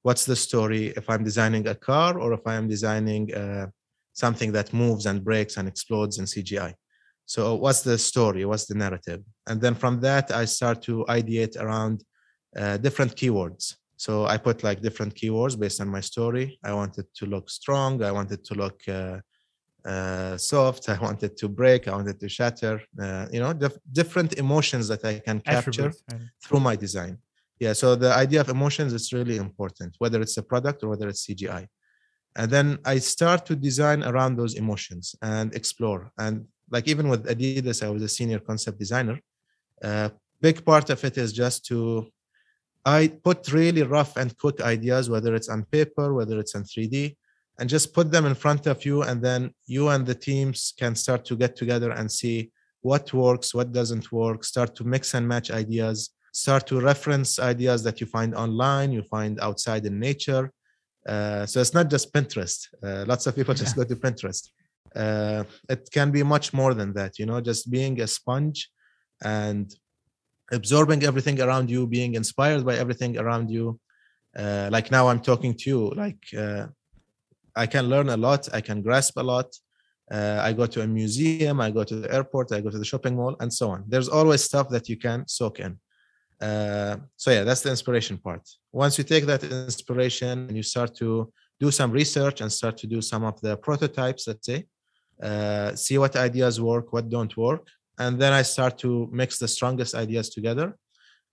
What's 0.07 0.25
the 0.25 0.37
story 0.37 0.83
if 1.01 1.09
I'm 1.09 1.23
designing 1.25 1.67
a 1.67 1.75
car 1.75 2.17
or 2.17 2.31
if 2.31 2.43
I 2.45 2.55
am 2.55 2.67
designing 2.75 3.23
uh, 3.33 3.67
something 4.13 4.53
that 4.53 4.71
moves 4.71 5.05
and 5.05 5.17
breaks 5.29 5.57
and 5.57 5.67
explodes 5.67 6.17
in 6.17 6.25
CGI? 6.25 6.71
So, 7.25 7.41
what's 7.55 7.81
the 7.81 7.97
story? 7.97 8.45
What's 8.45 8.67
the 8.67 8.75
narrative? 8.85 9.21
And 9.49 9.59
then 9.59 9.75
from 9.75 9.99
that, 10.07 10.31
I 10.31 10.45
start 10.45 10.81
to 10.83 10.93
ideate 11.19 11.55
around 11.63 12.05
uh, 12.55 12.77
different 12.77 13.17
keywords. 13.17 13.75
So 13.97 14.25
I 14.33 14.37
put 14.37 14.63
like 14.63 14.79
different 14.81 15.13
keywords 15.13 15.59
based 15.59 15.81
on 15.81 15.89
my 15.89 15.99
story. 15.99 16.57
I 16.63 16.71
want 16.71 16.97
it 17.01 17.07
to 17.19 17.25
look 17.25 17.49
strong. 17.49 18.01
I 18.01 18.13
want 18.13 18.31
it 18.31 18.45
to 18.45 18.53
look 18.53 18.79
uh, 18.87 19.17
uh, 19.83 20.37
soft. 20.37 20.87
I 20.87 20.97
want 21.05 21.21
it 21.23 21.35
to 21.41 21.49
break. 21.49 21.89
I 21.89 21.95
want 21.97 22.07
it 22.07 22.19
to 22.21 22.29
shatter. 22.29 22.75
Uh, 23.03 23.25
you 23.33 23.41
know, 23.41 23.51
dif- 23.51 23.83
different 23.91 24.31
emotions 24.43 24.87
that 24.87 25.03
I 25.03 25.19
can 25.19 25.41
capture 25.41 25.91
through 26.41 26.61
my 26.61 26.77
design. 26.77 27.17
Yeah. 27.59 27.73
So 27.73 27.95
the 27.95 28.13
idea 28.13 28.41
of 28.41 28.49
emotions 28.49 28.93
is 28.93 29.11
really 29.13 29.37
important, 29.37 29.95
whether 29.99 30.21
it's 30.21 30.37
a 30.37 30.43
product 30.43 30.83
or 30.83 30.89
whether 30.89 31.07
it's 31.07 31.25
CGI. 31.25 31.67
And 32.35 32.51
then 32.51 32.77
I 32.85 32.99
start 32.99 33.45
to 33.47 33.55
design 33.55 34.03
around 34.03 34.37
those 34.37 34.55
emotions 34.55 35.15
and 35.21 35.53
explore. 35.55 36.11
And 36.19 36.45
like 36.69 36.87
even 36.87 37.09
with 37.09 37.25
Adidas, 37.25 37.83
I 37.83 37.89
was 37.89 38.03
a 38.03 38.09
senior 38.09 38.39
concept 38.39 38.77
designer. 38.77 39.19
Uh, 39.83 40.09
big 40.39 40.63
part 40.63 40.89
of 40.91 41.03
it 41.03 41.17
is 41.17 41.33
just 41.33 41.65
to 41.65 42.11
I 42.85 43.09
put 43.21 43.51
really 43.51 43.83
rough 43.83 44.15
and 44.15 44.37
quick 44.37 44.61
ideas, 44.61 45.09
whether 45.09 45.35
it's 45.35 45.49
on 45.49 45.65
paper, 45.65 46.13
whether 46.13 46.39
it's 46.39 46.55
in 46.55 46.63
3D, 46.63 47.17
and 47.59 47.69
just 47.69 47.93
put 47.93 48.11
them 48.11 48.25
in 48.25 48.33
front 48.33 48.65
of 48.65 48.85
you. 48.85 49.01
And 49.01 49.21
then 49.21 49.51
you 49.65 49.89
and 49.89 50.05
the 50.05 50.15
teams 50.15 50.73
can 50.79 50.95
start 50.95 51.25
to 51.25 51.35
get 51.35 51.57
together 51.57 51.91
and 51.91 52.09
see 52.09 52.51
what 52.81 53.11
works, 53.13 53.53
what 53.53 53.73
doesn't 53.73 54.09
work, 54.11 54.45
start 54.45 54.73
to 54.75 54.85
mix 54.85 55.15
and 55.15 55.27
match 55.27 55.51
ideas, 55.51 56.11
start 56.33 56.67
to 56.67 56.79
reference 56.79 57.39
ideas 57.39 57.83
that 57.83 57.99
you 58.01 58.07
find 58.07 58.35
online, 58.35 58.91
you 58.91 59.03
find 59.03 59.39
outside 59.39 59.85
in 59.85 59.99
nature. 59.99 60.51
Uh, 61.07 61.45
so 61.45 61.61
it's 61.61 61.73
not 61.73 61.89
just 61.89 62.13
Pinterest. 62.13 62.67
Uh, 62.83 63.05
lots 63.07 63.25
of 63.27 63.35
people 63.35 63.53
just 63.53 63.75
go 63.75 63.83
to 63.83 63.95
Pinterest. 63.95 64.49
Uh, 64.95 65.43
it 65.69 65.89
can 65.91 66.11
be 66.11 66.23
much 66.23 66.53
more 66.53 66.73
than 66.73 66.93
that, 66.93 67.19
you 67.19 67.25
know, 67.25 67.39
just 67.39 67.69
being 67.69 68.01
a 68.01 68.07
sponge 68.07 68.69
and 69.23 69.73
absorbing 70.51 71.03
everything 71.03 71.41
around 71.41 71.69
you 71.69 71.85
being 71.87 72.15
inspired 72.15 72.65
by 72.65 72.75
everything 72.75 73.17
around 73.17 73.49
you 73.49 73.79
uh, 74.37 74.69
like 74.71 74.91
now 74.91 75.07
i'm 75.07 75.19
talking 75.19 75.53
to 75.53 75.69
you 75.69 75.89
like 75.91 76.19
uh, 76.37 76.65
i 77.55 77.65
can 77.65 77.87
learn 77.87 78.09
a 78.09 78.17
lot 78.17 78.47
i 78.53 78.61
can 78.61 78.81
grasp 78.81 79.17
a 79.17 79.23
lot 79.23 79.47
uh, 80.11 80.39
i 80.41 80.53
go 80.53 80.65
to 80.65 80.81
a 80.81 80.87
museum 80.87 81.59
i 81.59 81.69
go 81.69 81.83
to 81.83 81.95
the 81.95 82.13
airport 82.13 82.51
i 82.51 82.61
go 82.61 82.69
to 82.69 82.77
the 82.77 82.85
shopping 82.85 83.15
mall 83.15 83.35
and 83.39 83.51
so 83.51 83.69
on 83.69 83.83
there's 83.87 84.07
always 84.07 84.43
stuff 84.43 84.69
that 84.69 84.87
you 84.87 84.97
can 84.97 85.27
soak 85.27 85.59
in 85.59 85.77
uh, 86.41 86.97
so 87.15 87.31
yeah 87.31 87.43
that's 87.43 87.61
the 87.61 87.69
inspiration 87.69 88.17
part. 88.17 88.47
Once 88.71 88.97
you 88.97 89.03
take 89.03 89.25
that 89.25 89.43
inspiration 89.43 90.47
and 90.47 90.55
you 90.55 90.63
start 90.63 90.95
to 90.95 91.31
do 91.59 91.71
some 91.71 91.91
research 91.91 92.41
and 92.41 92.51
start 92.51 92.77
to 92.77 92.87
do 92.87 93.01
some 93.01 93.23
of 93.23 93.39
the 93.41 93.57
prototypes 93.57 94.27
let's 94.27 94.45
say 94.45 94.65
uh, 95.23 95.75
see 95.75 95.97
what 95.97 96.15
ideas 96.15 96.61
work 96.61 96.93
what 96.93 97.09
don't 97.09 97.35
work 97.37 97.67
and 97.99 98.19
then 98.21 98.33
i 98.33 98.43
start 98.43 98.77
to 98.77 99.09
mix 99.11 99.39
the 99.39 99.47
strongest 99.47 99.95
ideas 99.95 100.29
together 100.29 100.77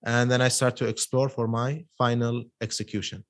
and 0.05 0.31
then 0.31 0.41
i 0.41 0.49
start 0.49 0.77
to 0.77 0.87
explore 0.87 1.29
for 1.29 1.47
my 1.49 1.85
final 1.97 2.45
execution. 2.61 3.25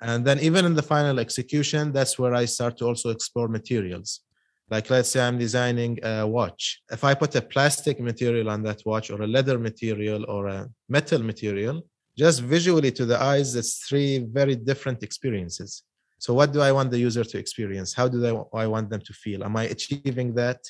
And 0.00 0.24
then 0.24 0.40
even 0.40 0.64
in 0.64 0.74
the 0.74 0.82
final 0.82 1.20
execution 1.20 1.92
that's 1.92 2.18
where 2.18 2.34
i 2.34 2.44
start 2.44 2.76
to 2.78 2.86
also 2.86 3.10
explore 3.10 3.46
materials 3.46 4.22
like 4.70 4.88
let's 4.90 5.10
say 5.10 5.20
i'm 5.20 5.38
designing 5.38 5.98
a 6.02 6.26
watch. 6.26 6.82
If 6.90 7.04
i 7.04 7.14
put 7.14 7.34
a 7.34 7.42
plastic 7.42 8.00
material 8.00 8.48
on 8.50 8.62
that 8.62 8.82
watch 8.86 9.10
or 9.10 9.22
a 9.22 9.26
leather 9.26 9.58
material 9.58 10.24
or 10.28 10.46
a 10.46 10.68
metal 10.88 11.22
material 11.22 11.82
just 12.16 12.40
visually 12.40 12.92
to 12.92 13.04
the 13.06 13.18
eyes 13.20 13.54
it's 13.54 13.86
three 13.88 14.26
very 14.40 14.56
different 14.56 15.02
experiences. 15.02 15.82
So 16.18 16.34
what 16.34 16.52
do 16.52 16.60
i 16.60 16.72
want 16.72 16.90
the 16.90 16.98
user 16.98 17.24
to 17.24 17.38
experience? 17.38 17.92
How 17.94 18.08
do 18.08 18.46
i 18.54 18.66
want 18.66 18.90
them 18.90 19.00
to 19.00 19.12
feel? 19.12 19.44
Am 19.44 19.56
i 19.56 19.64
achieving 19.64 20.34
that? 20.34 20.60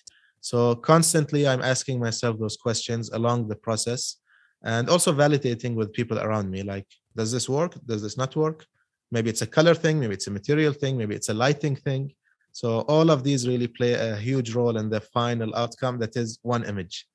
So 0.40 0.74
constantly 0.74 1.46
i'm 1.46 1.62
asking 1.62 2.00
myself 2.00 2.38
those 2.38 2.56
questions 2.56 3.10
along 3.10 3.48
the 3.48 3.56
process 3.56 4.16
and 4.64 4.88
also 4.88 5.12
validating 5.12 5.74
with 5.74 5.92
people 5.92 6.18
around 6.18 6.50
me 6.50 6.62
like 6.62 6.86
does 7.14 7.30
this 7.30 7.48
work? 7.48 7.74
Does 7.86 8.00
this 8.00 8.16
not 8.16 8.34
work? 8.36 8.64
Maybe 9.10 9.28
it's 9.28 9.42
a 9.42 9.46
color 9.46 9.74
thing 9.74 10.00
maybe 10.00 10.14
it's 10.14 10.28
a 10.28 10.30
material 10.30 10.72
thing 10.72 10.96
maybe 10.96 11.14
it's 11.14 11.28
a 11.28 11.34
lighting 11.34 11.76
thing 11.76 12.12
so 12.52 12.80
all 12.82 13.10
of 13.10 13.24
these 13.24 13.48
really 13.48 13.66
play 13.66 13.94
a 13.94 14.14
huge 14.14 14.54
role 14.54 14.76
in 14.76 14.90
the 14.90 15.00
final 15.00 15.54
outcome 15.56 15.98
that 15.98 16.16
is 16.16 16.38
one 16.42 16.64
image. 16.64 17.06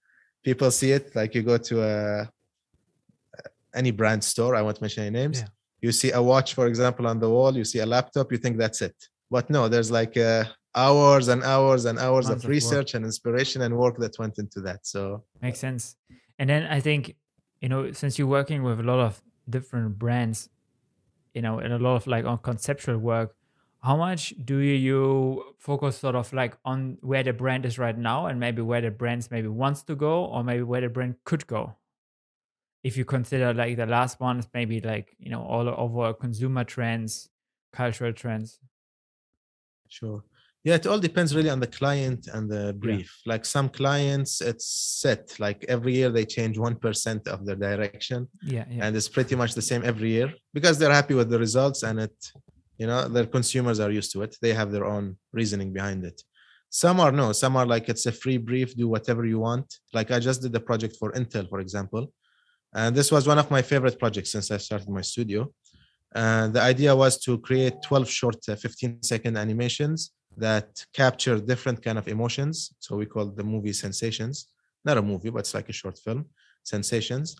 People 0.43 0.71
see 0.71 0.91
it 0.91 1.15
like 1.15 1.35
you 1.35 1.43
go 1.43 1.57
to 1.57 1.83
a 1.83 2.29
any 3.75 3.91
brand 3.91 4.23
store 4.23 4.55
i 4.55 4.61
won't 4.61 4.81
mention 4.81 5.03
any 5.03 5.11
names. 5.11 5.41
Yeah. 5.41 5.47
you 5.81 5.91
see 5.91 6.11
a 6.11 6.21
watch 6.21 6.55
for 6.55 6.65
example 6.65 7.05
on 7.05 7.19
the 7.19 7.29
wall 7.29 7.55
you 7.55 7.63
see 7.63 7.79
a 7.79 7.85
laptop 7.85 8.31
you 8.31 8.39
think 8.39 8.57
that's 8.57 8.81
it. 8.81 8.95
But 9.29 9.49
no 9.49 9.67
there's 9.67 9.91
like 9.91 10.17
uh, 10.17 10.45
hours 10.73 11.27
and 11.27 11.43
hours 11.43 11.85
and 11.85 11.99
hours 11.99 12.29
of 12.29 12.45
research 12.45 12.93
of 12.93 12.97
and 12.97 13.05
inspiration 13.05 13.61
and 13.61 13.77
work 13.77 13.97
that 13.97 14.17
went 14.17 14.39
into 14.39 14.59
that 14.61 14.87
so. 14.87 15.23
Makes 15.41 15.59
sense. 15.59 15.95
And 16.39 16.49
then 16.49 16.63
i 16.77 16.79
think 16.79 17.15
you 17.61 17.69
know 17.69 17.91
since 17.91 18.17
you're 18.17 18.27
working 18.39 18.63
with 18.63 18.79
a 18.79 18.83
lot 18.91 18.99
of 18.99 19.21
different 19.49 19.99
brands 19.99 20.49
you 21.33 21.41
know 21.41 21.59
and 21.59 21.71
a 21.73 21.77
lot 21.77 21.95
of 21.95 22.07
like 22.07 22.25
on 22.25 22.37
conceptual 22.39 22.97
work 22.97 23.36
how 23.81 23.95
much 23.95 24.33
do 24.43 24.57
you 24.57 25.43
focus 25.59 25.97
sort 25.97 26.15
of 26.15 26.31
like 26.33 26.57
on 26.65 26.97
where 27.01 27.23
the 27.23 27.33
brand 27.33 27.65
is 27.65 27.77
right 27.77 27.97
now 27.97 28.25
and 28.25 28.39
maybe 28.39 28.61
where 28.61 28.81
the 28.81 28.91
brands 28.91 29.29
maybe 29.29 29.47
wants 29.47 29.83
to 29.83 29.95
go 29.95 30.25
or 30.25 30.43
maybe 30.43 30.63
where 30.63 30.81
the 30.81 30.89
brand 30.89 31.15
could 31.23 31.45
go? 31.47 31.75
If 32.83 32.97
you 32.97 33.05
consider 33.05 33.53
like 33.53 33.77
the 33.77 33.85
last 33.85 34.19
ones 34.19 34.47
maybe 34.53 34.81
like 34.81 35.15
you 35.19 35.29
know 35.29 35.43
all 35.43 35.67
over 35.67 36.13
consumer 36.13 36.63
trends 36.63 37.29
cultural 37.73 38.13
trends. 38.13 38.59
Sure. 39.89 40.23
Yeah 40.63 40.75
it 40.75 40.87
all 40.87 40.99
depends 40.99 41.35
really 41.35 41.49
on 41.49 41.59
the 41.59 41.67
client 41.67 42.27
and 42.33 42.49
the 42.49 42.73
brief. 42.73 43.21
Yeah. 43.25 43.31
like 43.33 43.45
some 43.45 43.69
clients 43.69 44.41
it's 44.41 44.67
set 45.01 45.39
like 45.39 45.63
every 45.67 45.93
year 45.93 46.09
they 46.09 46.25
change 46.25 46.57
1% 46.57 47.27
of 47.27 47.45
their 47.45 47.55
direction 47.55 48.27
yeah, 48.41 48.65
yeah, 48.69 48.85
and 48.85 48.95
it's 48.95 49.07
pretty 49.07 49.35
much 49.35 49.53
the 49.53 49.61
same 49.61 49.83
every 49.85 50.11
year 50.11 50.33
because 50.53 50.77
they're 50.77 50.91
happy 51.01 51.13
with 51.13 51.29
the 51.29 51.39
results 51.39 51.83
and 51.83 51.99
it 51.99 52.17
you 52.77 52.87
know 52.87 53.07
their 53.07 53.25
consumers 53.25 53.79
are 53.79 53.91
used 53.91 54.11
to 54.13 54.21
it. 54.21 54.35
They 54.41 54.53
have 54.53 54.71
their 54.71 54.85
own 54.85 55.17
reasoning 55.33 55.73
behind 55.73 56.03
it. 56.05 56.21
Some 56.69 56.99
are 56.99 57.11
no. 57.11 57.31
Some 57.31 57.55
are 57.55 57.65
like 57.65 57.89
it's 57.89 58.05
a 58.05 58.11
free 58.11 58.37
brief 58.37 58.75
do 58.75 58.87
whatever 58.87 59.25
you 59.25 59.39
want. 59.39 59.67
Like 59.93 60.11
i 60.11 60.19
just 60.19 60.41
did 60.41 60.53
the 60.53 60.59
project 60.59 60.95
for 60.99 61.11
intel 61.13 61.49
for 61.49 61.59
example. 61.59 62.11
And 62.73 62.95
this 62.95 63.11
was 63.11 63.27
one 63.27 63.39
of 63.39 63.49
my 63.49 63.61
favorite 63.61 63.97
projects 63.97 64.31
since 64.31 64.51
i 64.51 64.57
started 64.57 64.89
my 64.89 65.01
studio. 65.01 65.51
And 66.13 66.53
the 66.53 66.61
idea 66.61 66.95
was 66.95 67.19
to 67.25 67.37
create 67.39 67.75
12 67.83 68.09
short 68.09 68.37
uh, 68.49 68.55
15 68.55 69.03
second 69.03 69.37
animations 69.37 70.11
that 70.37 70.85
capture 70.93 71.39
different 71.39 71.83
kind 71.83 71.97
of 71.97 72.07
emotions. 72.07 72.73
So 72.79 72.95
we 72.95 73.05
call 73.05 73.25
the 73.27 73.43
movie 73.43 73.73
sensations. 73.73 74.47
Not 74.85 74.97
a 74.97 75.01
movie 75.01 75.29
but 75.29 75.39
it's 75.39 75.53
like 75.53 75.69
a 75.69 75.73
short 75.73 75.97
film. 75.97 76.25
Sensations 76.63 77.37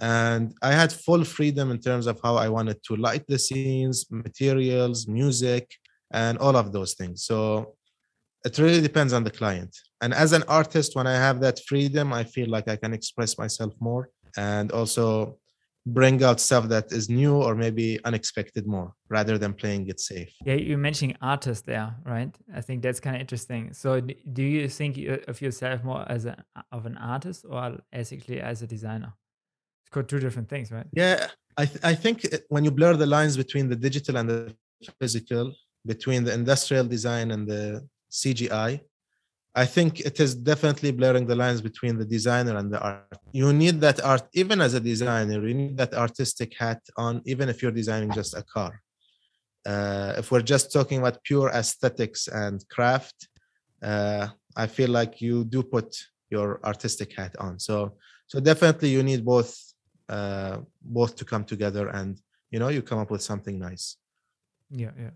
and 0.00 0.54
i 0.62 0.72
had 0.72 0.92
full 0.92 1.22
freedom 1.24 1.70
in 1.70 1.78
terms 1.78 2.06
of 2.06 2.18
how 2.22 2.34
i 2.36 2.48
wanted 2.48 2.82
to 2.82 2.96
light 2.96 3.24
the 3.28 3.38
scenes 3.38 4.06
materials 4.10 5.06
music 5.06 5.70
and 6.14 6.38
all 6.38 6.56
of 6.56 6.72
those 6.72 6.94
things. 6.94 7.24
So 7.24 7.74
it 8.44 8.58
really 8.58 8.80
depends 8.80 9.12
on 9.12 9.24
the 9.24 9.30
client. 9.30 9.76
And 10.00 10.14
as 10.14 10.32
an 10.32 10.44
artist 10.48 10.94
when 10.96 11.06
i 11.06 11.16
have 11.26 11.40
that 11.40 11.58
freedom 11.68 12.12
i 12.12 12.24
feel 12.24 12.48
like 12.48 12.68
i 12.68 12.76
can 12.76 12.92
express 12.92 13.38
myself 13.38 13.72
more 13.80 14.10
and 14.36 14.70
also 14.72 15.38
bring 15.86 16.22
out 16.24 16.40
stuff 16.40 16.64
that 16.68 16.86
is 16.92 17.08
new 17.08 17.34
or 17.46 17.54
maybe 17.54 18.02
unexpected 18.04 18.66
more 18.66 18.90
rather 19.10 19.36
than 19.36 19.52
playing 19.52 19.86
it 19.88 20.00
safe. 20.00 20.32
Yeah 20.44 20.54
you're 20.54 20.84
mentioning 20.88 21.16
artists 21.20 21.64
there 21.72 21.94
right? 22.04 22.34
I 22.58 22.60
think 22.60 22.82
that's 22.82 23.00
kind 23.00 23.16
of 23.16 23.20
interesting. 23.20 23.72
So 23.72 24.00
do 24.38 24.42
you 24.42 24.68
think 24.68 24.92
of 25.28 25.40
yourself 25.40 25.84
more 25.84 26.04
as 26.08 26.26
a 26.26 26.36
of 26.72 26.86
an 26.86 26.96
artist 26.96 27.44
or 27.48 27.78
basically 27.92 28.40
as 28.40 28.62
a 28.62 28.66
designer 28.66 29.12
two 30.02 30.18
different 30.18 30.48
things 30.48 30.70
right 30.70 30.86
yeah 30.92 31.28
i, 31.56 31.64
th- 31.66 31.84
I 31.84 31.94
think 31.94 32.26
when 32.48 32.64
you 32.64 32.70
blur 32.70 32.94
the 32.94 33.06
lines 33.06 33.36
between 33.36 33.68
the 33.68 33.76
digital 33.76 34.16
and 34.16 34.28
the 34.28 34.54
physical 35.00 35.54
between 35.86 36.24
the 36.24 36.32
industrial 36.32 36.86
design 36.86 37.30
and 37.30 37.46
the 37.48 37.86
cgi 38.10 38.80
I 39.56 39.66
think 39.66 40.00
it 40.00 40.18
is 40.18 40.34
definitely 40.34 40.90
blurring 40.90 41.26
the 41.26 41.36
lines 41.36 41.60
between 41.60 41.96
the 41.96 42.04
designer 42.04 42.56
and 42.56 42.72
the 42.72 42.80
art. 42.80 43.18
You 43.32 43.52
need 43.52 43.80
that 43.82 44.02
art, 44.04 44.26
even 44.32 44.60
as 44.60 44.74
a 44.74 44.80
designer, 44.80 45.46
you 45.46 45.54
need 45.54 45.76
that 45.76 45.94
artistic 45.94 46.54
hat 46.58 46.80
on, 46.96 47.22
even 47.24 47.48
if 47.48 47.62
you're 47.62 47.70
designing 47.70 48.10
just 48.10 48.34
a 48.34 48.42
car. 48.42 48.80
Uh, 49.64 50.14
if 50.18 50.32
we're 50.32 50.42
just 50.42 50.72
talking 50.72 50.98
about 50.98 51.22
pure 51.22 51.50
aesthetics 51.50 52.26
and 52.26 52.64
craft, 52.68 53.28
uh, 53.80 54.26
I 54.56 54.66
feel 54.66 54.90
like 54.90 55.20
you 55.20 55.44
do 55.44 55.62
put 55.62 55.96
your 56.30 56.60
artistic 56.64 57.12
hat 57.12 57.36
on. 57.38 57.60
So, 57.60 57.94
so 58.26 58.40
definitely 58.40 58.88
you 58.88 59.04
need 59.04 59.24
both, 59.24 59.56
uh, 60.08 60.58
both 60.82 61.16
to 61.16 61.24
come 61.24 61.44
together, 61.44 61.88
and 61.88 62.20
you 62.50 62.58
know, 62.58 62.68
you 62.68 62.82
come 62.82 62.98
up 62.98 63.10
with 63.10 63.22
something 63.22 63.58
nice. 63.58 63.96
Yeah, 64.70 64.90
yeah. 64.98 65.10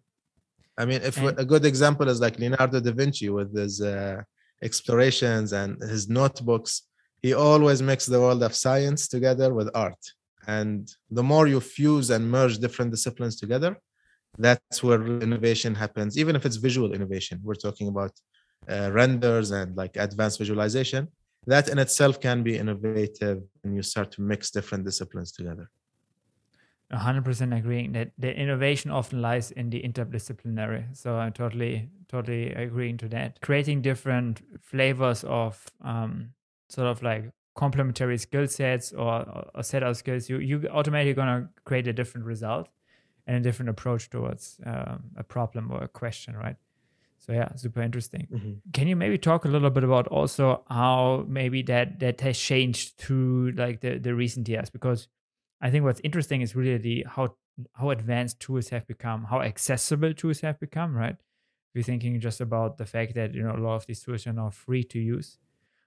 I 0.77 0.85
mean, 0.85 1.03
if 1.03 1.17
and, 1.19 1.39
a 1.39 1.45
good 1.45 1.65
example 1.65 2.09
is 2.09 2.21
like 2.21 2.39
Leonardo 2.39 2.81
da 2.81 2.93
Vinci 2.93 3.29
with 3.31 3.57
his 3.57 3.81
uh, 3.81 4.23
explorations 4.63 5.53
and 5.53 5.81
his 5.83 6.09
notebooks, 6.09 6.83
he 7.21 7.35
always 7.35 7.83
makes 7.83 8.07
the 8.07 8.21
world 8.21 8.43
of 8.43 8.55
science 8.55 9.09
together 9.09 9.53
with 9.53 9.69
art. 9.75 10.03
And 10.47 10.89
the 11.11 11.23
more 11.23 11.47
you 11.47 11.61
fuse 11.61 12.11
and 12.11 12.31
merge 12.31 12.59
different 12.59 12.91
disciplines 12.93 13.37
together, 13.37 13.77
that's 14.39 14.83
where 14.83 15.05
innovation 15.05 15.75
happens. 15.75 16.17
Even 16.17 16.37
if 16.37 16.47
it's 16.47 16.57
visual 16.57 16.93
innovation, 16.93 17.41
we're 17.43 17.55
talking 17.55 17.89
about 17.89 18.13
uh, 18.71 18.91
renders 18.93 19.51
and 19.51 19.77
like 19.77 19.97
advanced 19.97 20.39
visualization. 20.39 21.09
That 21.47 21.69
in 21.69 21.79
itself 21.79 22.21
can 22.21 22.43
be 22.43 22.59
innovative, 22.59 23.43
and 23.65 23.75
you 23.75 23.83
start 23.83 24.13
to 24.13 24.23
mix 24.23 24.51
different 24.51 24.85
disciplines 24.85 25.33
together. 25.33 25.71
100% 26.93 27.57
agreeing 27.57 27.93
that 27.93 28.13
the 28.19 28.35
innovation 28.35 28.91
often 28.91 29.21
lies 29.21 29.51
in 29.51 29.69
the 29.69 29.83
interdisciplinary. 29.83 30.97
So 30.97 31.17
i'm 31.17 31.33
totally 31.33 31.91
totally 32.09 32.53
agreeing 32.55 32.97
to 32.99 33.09
that. 33.09 33.41
Creating 33.43 33.83
different 33.83 34.41
flavors 34.63 35.23
of 35.25 35.67
um, 35.83 36.31
sort 36.71 36.87
of 36.87 37.03
like 37.03 37.31
complementary 37.55 38.17
skill 38.17 38.47
sets 38.47 38.93
or 38.93 39.51
a 39.55 39.63
set 39.63 39.83
of 39.83 39.97
skills 39.97 40.29
you 40.31 40.39
you 40.39 40.67
automatically 40.71 41.13
gonna 41.13 41.49
create 41.65 41.89
a 41.89 41.93
different 41.93 42.25
result 42.25 42.69
and 43.27 43.37
a 43.37 43.41
different 43.41 43.69
approach 43.69 44.09
towards 44.09 44.61
um, 44.65 45.03
a 45.17 45.25
problem 45.25 45.71
or 45.71 45.83
a 45.83 45.89
question 45.89 46.37
right 46.37 46.57
so 47.19 47.33
yeah 47.33 47.55
super 47.55 47.83
interesting 47.83 48.27
mm-hmm. 48.33 48.53
can 48.73 48.89
you 48.89 48.97
maybe 48.97 49.19
talk 49.19 49.45
a 49.45 49.49
little 49.49 49.71
bit 49.71 49.85
about 49.85 50.07
also 50.09 50.63
how 50.69 51.25
maybe 51.29 51.63
that 51.63 51.99
that 52.01 52.21
has 52.21 52.39
changed 52.39 52.97
through 52.97 53.53
like 53.53 53.81
the 53.81 53.99
the 53.99 54.15
recent 54.15 54.49
years 54.49 54.71
because 54.71 55.09
I 55.61 55.71
think 55.71 55.85
what's 55.85 56.01
interesting 56.05 56.41
is 56.41 56.55
really 56.55 56.79
the 56.79 57.07
how 57.09 57.35
how 57.75 57.91
advanced 57.91 58.39
tools 58.39 58.69
have 58.69 58.87
become, 58.87 59.25
how 59.25 59.43
accessible 59.43 60.15
tools 60.15 60.41
have 60.41 60.61
become, 60.61 60.95
right? 60.95 61.17
If 61.17 61.75
you're 61.75 61.83
thinking 61.83 62.21
just 62.21 62.41
about 62.41 62.79
the 62.79 62.87
fact 62.87 63.15
that 63.15 63.35
you 63.35 63.43
know 63.43 63.55
a 63.55 63.59
lot 63.59 63.77
of 63.77 63.87
these 63.87 64.03
tools 64.03 64.27
are 64.27 64.33
now 64.33 64.51
free 64.51 64.85
to 64.85 64.99
use. 64.99 65.39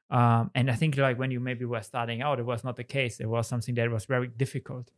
Um, 0.09 0.51
and 0.53 0.69
I 0.69 0.75
think 0.75 0.97
like 0.97 1.17
when 1.17 1.31
you 1.31 1.39
maybe 1.39 1.63
were 1.63 1.81
starting 1.81 2.21
out, 2.21 2.39
it 2.39 2.45
was 2.45 2.65
not 2.65 2.75
the 2.75 2.83
case. 2.83 3.21
It 3.21 3.29
was 3.29 3.47
something 3.47 3.75
that 3.75 3.89
was 3.89 4.05
very 4.05 4.27
difficult. 4.27 4.91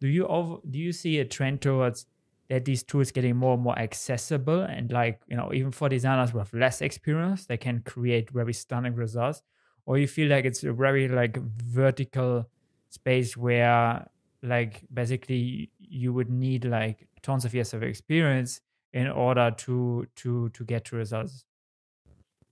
Do 0.00 0.08
you 0.08 0.26
over, 0.26 0.58
do 0.68 0.78
you 0.78 0.92
see 0.92 1.20
a 1.20 1.24
trend 1.24 1.62
towards 1.62 2.06
that 2.48 2.64
these 2.64 2.82
tools 2.84 3.10
getting 3.12 3.36
more 3.36 3.54
and 3.54 3.62
more 3.62 3.78
accessible 3.78 4.62
and 4.62 4.92
like 4.92 5.22
you 5.28 5.36
know 5.36 5.52
even 5.52 5.72
for 5.72 5.88
designers 5.88 6.32
with 6.34 6.52
less 6.54 6.80
experience, 6.80 7.46
they 7.46 7.56
can 7.56 7.82
create 7.82 8.30
very 8.30 8.52
stunning 8.52 8.94
results? 8.94 9.42
Or 9.86 9.98
you 9.98 10.08
feel 10.08 10.28
like 10.28 10.44
it's 10.44 10.64
a 10.64 10.72
very 10.72 11.08
like 11.08 11.36
vertical 11.36 12.50
space 12.88 13.36
where 13.36 14.08
like 14.42 14.84
basically 14.92 15.70
you 15.78 16.12
would 16.12 16.30
need 16.30 16.64
like 16.64 17.08
tons 17.22 17.44
of 17.44 17.54
years 17.54 17.74
of 17.74 17.82
experience 17.82 18.60
in 18.92 19.08
order 19.08 19.50
to 19.50 20.06
to 20.16 20.48
to 20.50 20.64
get 20.64 20.84
to 20.86 20.96
results 20.96 21.44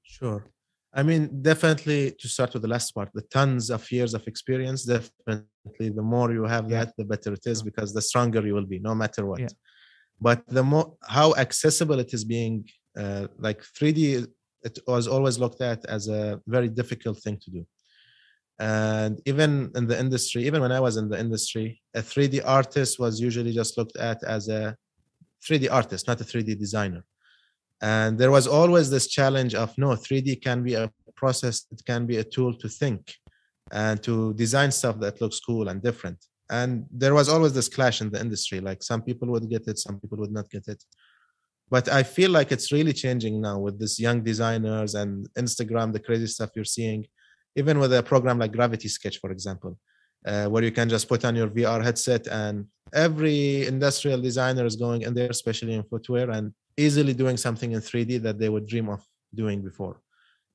Sure. 0.02 0.44
I 0.92 1.02
mean, 1.02 1.42
definitely 1.42 2.12
to 2.20 2.28
start 2.28 2.52
with 2.52 2.62
the 2.62 2.68
last 2.68 2.92
part, 2.94 3.10
the 3.14 3.22
tons 3.22 3.70
of 3.70 3.90
years 3.90 4.14
of 4.14 4.26
experience, 4.28 4.84
definitely 4.84 5.88
the 5.90 6.02
more 6.02 6.32
you 6.32 6.44
have 6.44 6.68
Yeah. 6.68 6.84
that, 6.84 6.94
the 6.96 7.04
better 7.04 7.32
it 7.32 7.46
is 7.46 7.62
because 7.62 7.92
the 7.92 8.02
stronger 8.02 8.46
you 8.46 8.54
will 8.54 8.66
be, 8.66 8.78
no 8.78 8.94
matter 8.94 9.26
what. 9.26 9.40
Yeah. 9.40 9.48
But 10.20 10.46
the 10.46 10.62
more 10.62 10.94
how 11.02 11.34
accessible 11.34 11.98
it 11.98 12.14
is 12.14 12.24
being, 12.24 12.68
uh, 12.96 13.26
like 13.38 13.62
3D, 13.62 14.26
it 14.62 14.78
was 14.86 15.06
always 15.06 15.38
looked 15.38 15.60
at 15.60 15.84
as 15.86 16.08
a 16.08 16.40
very 16.46 16.68
difficult 16.68 17.18
thing 17.22 17.38
to 17.44 17.50
do. 17.50 17.66
And 18.58 19.20
even 19.26 19.72
in 19.74 19.86
the 19.86 19.98
industry, 19.98 20.46
even 20.46 20.62
when 20.62 20.72
I 20.72 20.80
was 20.80 20.96
in 20.96 21.08
the 21.08 21.18
industry, 21.18 21.82
a 21.94 22.00
3D 22.00 22.40
artist 22.44 22.98
was 22.98 23.20
usually 23.20 23.52
just 23.52 23.76
looked 23.76 23.96
at 23.96 24.22
as 24.24 24.48
a 24.48 24.76
3D 25.44 25.70
artist, 25.70 26.06
not 26.06 26.20
a 26.20 26.24
3D 26.24 26.58
designer 26.58 27.04
and 27.84 28.18
there 28.18 28.30
was 28.30 28.46
always 28.46 28.88
this 28.90 29.06
challenge 29.08 29.54
of 29.54 29.76
no 29.76 29.88
3d 29.88 30.42
can 30.42 30.62
be 30.62 30.74
a 30.74 30.90
process 31.16 31.66
it 31.70 31.82
can 31.84 32.06
be 32.06 32.16
a 32.18 32.24
tool 32.24 32.52
to 32.54 32.68
think 32.68 33.14
and 33.72 34.02
to 34.02 34.32
design 34.34 34.70
stuff 34.70 34.98
that 35.00 35.20
looks 35.20 35.40
cool 35.40 35.68
and 35.68 35.82
different 35.82 36.18
and 36.50 36.86
there 36.90 37.14
was 37.14 37.28
always 37.28 37.52
this 37.52 37.68
clash 37.68 38.00
in 38.00 38.10
the 38.10 38.20
industry 38.20 38.60
like 38.60 38.82
some 38.82 39.02
people 39.02 39.28
would 39.28 39.48
get 39.48 39.66
it 39.66 39.78
some 39.78 39.98
people 40.00 40.18
would 40.18 40.32
not 40.32 40.48
get 40.50 40.66
it 40.68 40.82
but 41.70 41.88
i 41.88 42.02
feel 42.02 42.30
like 42.30 42.52
it's 42.52 42.70
really 42.72 42.92
changing 42.92 43.40
now 43.40 43.58
with 43.58 43.78
this 43.78 43.98
young 43.98 44.22
designers 44.22 44.94
and 44.94 45.28
instagram 45.38 45.92
the 45.92 46.00
crazy 46.00 46.26
stuff 46.26 46.50
you're 46.54 46.64
seeing 46.64 47.06
even 47.56 47.78
with 47.78 47.92
a 47.94 48.02
program 48.02 48.38
like 48.38 48.52
gravity 48.52 48.88
sketch 48.88 49.18
for 49.18 49.30
example 49.30 49.78
uh, 50.26 50.46
where 50.46 50.64
you 50.64 50.72
can 50.72 50.88
just 50.88 51.08
put 51.08 51.24
on 51.24 51.34
your 51.34 51.48
vr 51.48 51.82
headset 51.82 52.26
and 52.28 52.66
every 52.92 53.66
industrial 53.66 54.20
designer 54.20 54.64
is 54.66 54.76
going 54.76 55.02
in 55.02 55.14
there 55.14 55.30
especially 55.30 55.74
in 55.74 55.82
footwear 55.84 56.30
and 56.30 56.52
easily 56.76 57.14
doing 57.14 57.36
something 57.36 57.72
in 57.72 57.80
3D 57.80 58.22
that 58.22 58.38
they 58.38 58.48
would 58.48 58.66
dream 58.66 58.88
of 58.88 59.04
doing 59.34 59.62
before. 59.62 60.00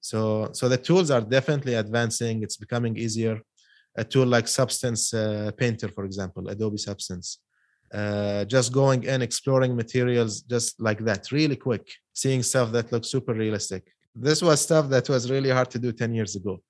So, 0.01 0.49
so 0.53 0.69
the 0.69 0.77
tools 0.77 1.11
are 1.11 1.21
definitely 1.21 1.75
advancing. 1.75 2.43
It's 2.43 2.57
becoming 2.57 2.97
easier. 2.97 3.41
A 3.97 4.03
tool 4.03 4.25
like 4.25 4.47
Substance 4.47 5.13
uh, 5.13 5.51
Painter, 5.57 5.89
for 5.89 6.05
example, 6.05 6.47
Adobe 6.47 6.77
Substance, 6.77 7.39
uh, 7.93 8.45
just 8.45 8.71
going 8.71 9.03
in, 9.03 9.21
exploring 9.21 9.75
materials 9.75 10.41
just 10.41 10.79
like 10.79 10.99
that, 11.05 11.31
really 11.31 11.55
quick, 11.55 11.91
seeing 12.13 12.43
stuff 12.43 12.71
that 12.71 12.91
looks 12.91 13.09
super 13.09 13.33
realistic. 13.33 13.83
This 14.15 14.41
was 14.41 14.61
stuff 14.61 14.89
that 14.89 15.09
was 15.09 15.29
really 15.29 15.49
hard 15.49 15.69
to 15.71 15.79
do 15.79 15.91
10 15.91 16.13
years 16.13 16.35
ago. 16.35 16.61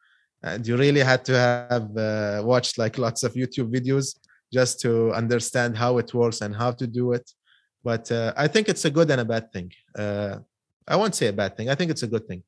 And 0.42 0.66
you 0.66 0.78
really 0.78 1.02
had 1.02 1.26
to 1.26 1.38
have 1.38 1.98
uh, 1.98 2.42
watched 2.46 2.78
like 2.78 2.98
lots 2.98 3.24
of 3.24 3.34
YouTube 3.34 3.74
videos 3.74 4.18
just 4.52 4.80
to 4.82 5.12
understand 5.14 5.78
how 5.78 5.98
it 5.98 6.14
works 6.14 6.42
and 6.42 6.56
how 6.56 6.72
to 6.72 6.88
do 6.88 7.12
it 7.12 7.30
but 7.84 8.12
uh, 8.12 8.34
I 8.36 8.48
think 8.48 8.70
it's 8.70 8.86
a 8.86 8.90
good 8.90 9.10
and 9.10 9.22
a 9.22 9.26
bad 9.26 9.52
thing. 9.52 9.72
Uh, 9.98 10.38
I 10.88 10.96
won't 10.96 11.16
say 11.16 11.28
a 11.28 11.34
bad 11.34 11.56
thing. 11.56 11.70
I 11.70 11.76
think 11.76 11.92
it's 11.92 12.04
a 12.04 12.08
good 12.08 12.28
thing. 12.28 12.44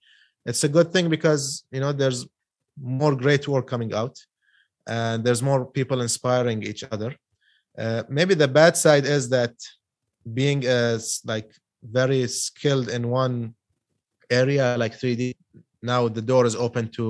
It's 0.46 0.64
a 0.64 0.70
good 0.70 0.92
thing 0.92 1.10
because 1.10 1.64
you 1.72 1.80
know 1.80 1.94
there's 1.94 2.28
more 2.82 3.16
great 3.16 3.48
work 3.48 3.68
coming 3.68 3.94
out, 3.94 4.18
and 4.92 5.24
there's 5.24 5.44
more 5.50 5.62
people 5.78 6.00
inspiring 6.02 6.60
each 6.72 6.84
other. 6.94 7.12
Uh, 7.84 8.04
maybe 8.18 8.34
the 8.44 8.52
bad 8.62 8.74
side 8.76 9.06
is 9.18 9.24
that 9.30 9.54
being 10.40 10.60
as 10.66 11.22
like 11.32 11.50
very 12.00 12.28
skilled 12.28 12.90
in 12.90 13.04
one 13.24 13.56
area 14.30 14.66
like 14.84 14.94
3D, 15.00 15.24
now 15.82 16.02
the 16.18 16.26
door 16.32 16.46
is 16.46 16.56
open 16.66 16.86
to 16.98 17.06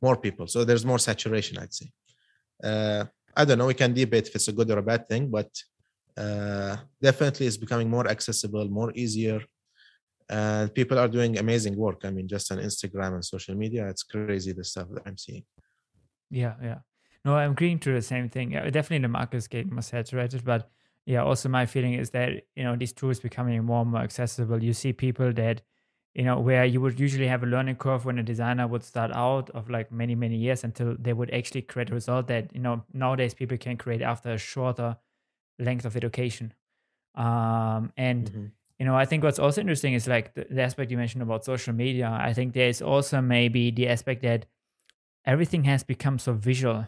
more 0.00 0.16
people. 0.26 0.46
So 0.46 0.58
there's 0.64 0.86
more 0.92 1.00
saturation, 1.10 1.58
I'd 1.58 1.74
say. 1.80 1.88
Uh, 2.62 3.04
I 3.36 3.44
don't 3.44 3.58
know. 3.58 3.66
We 3.66 3.82
can 3.82 3.92
debate 3.92 4.28
if 4.28 4.34
it's 4.36 4.48
a 4.48 4.56
good 4.58 4.70
or 4.70 4.78
a 4.78 4.88
bad 4.92 5.02
thing, 5.08 5.28
but 5.38 5.50
uh, 6.16 6.76
definitely 7.02 7.46
it's 7.46 7.62
becoming 7.64 7.90
more 7.90 8.06
accessible, 8.14 8.66
more 8.80 8.92
easier, 8.94 9.40
and 10.28 10.72
people 10.72 10.98
are 10.98 11.08
doing 11.08 11.38
amazing 11.38 11.76
work. 11.76 12.00
I 12.04 12.10
mean, 12.10 12.28
just 12.28 12.50
on 12.52 12.58
Instagram 12.58 13.14
and 13.14 13.24
social 13.24 13.54
media, 13.54 13.88
it's 13.88 14.04
crazy 14.04 14.52
the 14.52 14.64
stuff 14.64 14.88
that 14.94 15.02
I'm 15.06 15.18
seeing. 15.18 15.44
Yeah, 16.30 16.54
yeah. 16.62 16.80
No, 17.26 17.36
I'm 17.36 17.52
agreeing 17.52 17.80
to 17.80 17.92
the 17.92 18.02
same 18.02 18.28
thing. 18.30 18.52
Yeah, 18.52 18.70
definitely 18.70 19.02
the 19.02 19.08
market 19.08 19.38
is 19.38 19.48
getting 19.48 19.74
more 19.74 19.82
saturated, 19.82 20.44
but 20.44 20.70
yeah, 21.06 21.22
also 21.24 21.48
my 21.48 21.66
feeling 21.66 21.94
is 21.94 22.10
that 22.12 22.30
you 22.56 22.64
know 22.64 22.76
these 22.76 22.92
tools 22.92 23.20
becoming 23.20 23.62
more 23.64 23.82
and 23.82 23.90
more 23.92 24.02
accessible. 24.02 24.62
You 24.64 24.74
see 24.74 24.92
people 24.92 25.32
that 25.34 25.62
you 26.14 26.24
know 26.24 26.40
where 26.40 26.64
you 26.64 26.80
would 26.80 27.00
usually 27.00 27.28
have 27.28 27.44
a 27.44 27.46
learning 27.46 27.76
curve 27.76 28.04
when 28.06 28.18
a 28.20 28.24
designer 28.24 28.66
would 28.68 28.84
start 28.84 29.12
out 29.14 29.50
of 29.50 29.70
like 29.70 29.92
many 29.92 30.14
many 30.14 30.36
years 30.36 30.64
until 30.64 30.96
they 31.00 31.14
would 31.14 31.32
actually 31.34 31.62
create 31.62 31.90
a 31.90 31.94
result 31.94 32.28
that 32.28 32.54
you 32.54 32.60
know 32.60 32.84
nowadays 32.94 33.34
people 33.34 33.58
can 33.58 33.78
create 33.78 34.02
after 34.02 34.32
a 34.32 34.38
shorter 34.38 34.96
length 35.60 35.86
of 35.86 35.96
education. 35.96 36.54
Um, 37.16 37.92
and 37.96 38.30
Mhm. 38.32 38.52
you 38.80 38.86
know, 38.86 38.96
I 38.96 39.06
think 39.06 39.24
what's 39.24 39.40
also 39.40 39.60
interesting 39.62 39.94
is 39.94 40.08
like 40.08 40.34
the, 40.34 40.46
the 40.50 40.62
aspect 40.62 40.90
you 40.92 40.98
mentioned 40.98 41.22
about 41.22 41.44
social 41.46 41.74
media. 41.74 42.10
I 42.10 42.34
think 42.34 42.54
there's 42.54 42.82
also 42.82 43.22
maybe 43.22 43.70
the 43.72 43.88
aspect 43.88 44.22
that 44.22 44.46
everything 45.26 45.64
has 45.64 45.84
become 45.84 46.18
so 46.18 46.34
visual. 46.34 46.86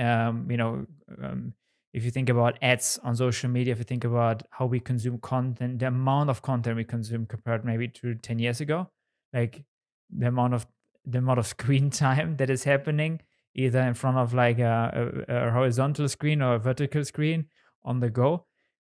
Um, 0.00 0.50
you 0.50 0.56
know, 0.56 0.86
um, 1.22 1.52
if 1.92 2.04
you 2.04 2.10
think 2.10 2.28
about 2.28 2.58
ads 2.62 2.98
on 3.02 3.16
social 3.16 3.50
media, 3.50 3.72
if 3.72 3.78
you 3.78 3.84
think 3.84 4.04
about 4.04 4.42
how 4.50 4.66
we 4.66 4.80
consume 4.80 5.18
content, 5.18 5.80
the 5.80 5.88
amount 5.88 6.30
of 6.30 6.42
content 6.42 6.76
we 6.76 6.84
consume 6.84 7.26
compared 7.26 7.64
maybe 7.64 7.88
to 7.88 8.14
10 8.14 8.38
years 8.38 8.60
ago, 8.60 8.88
like 9.32 9.64
the 10.10 10.28
amount 10.28 10.54
of 10.54 10.66
the 11.04 11.18
amount 11.18 11.38
of 11.38 11.46
screen 11.56 11.90
time 11.90 12.36
that 12.36 12.50
is 12.50 12.64
happening 12.64 13.20
either 13.54 13.80
in 13.80 13.94
front 13.94 14.16
of 14.16 14.32
like 14.32 14.58
a, 14.58 15.24
a, 15.28 15.46
a 15.48 15.50
horizontal 15.50 16.08
screen 16.08 16.42
or 16.42 16.54
a 16.54 16.58
vertical 16.58 17.04
screen 17.04 17.46
on 17.84 18.00
the 18.00 18.10
go 18.10 18.46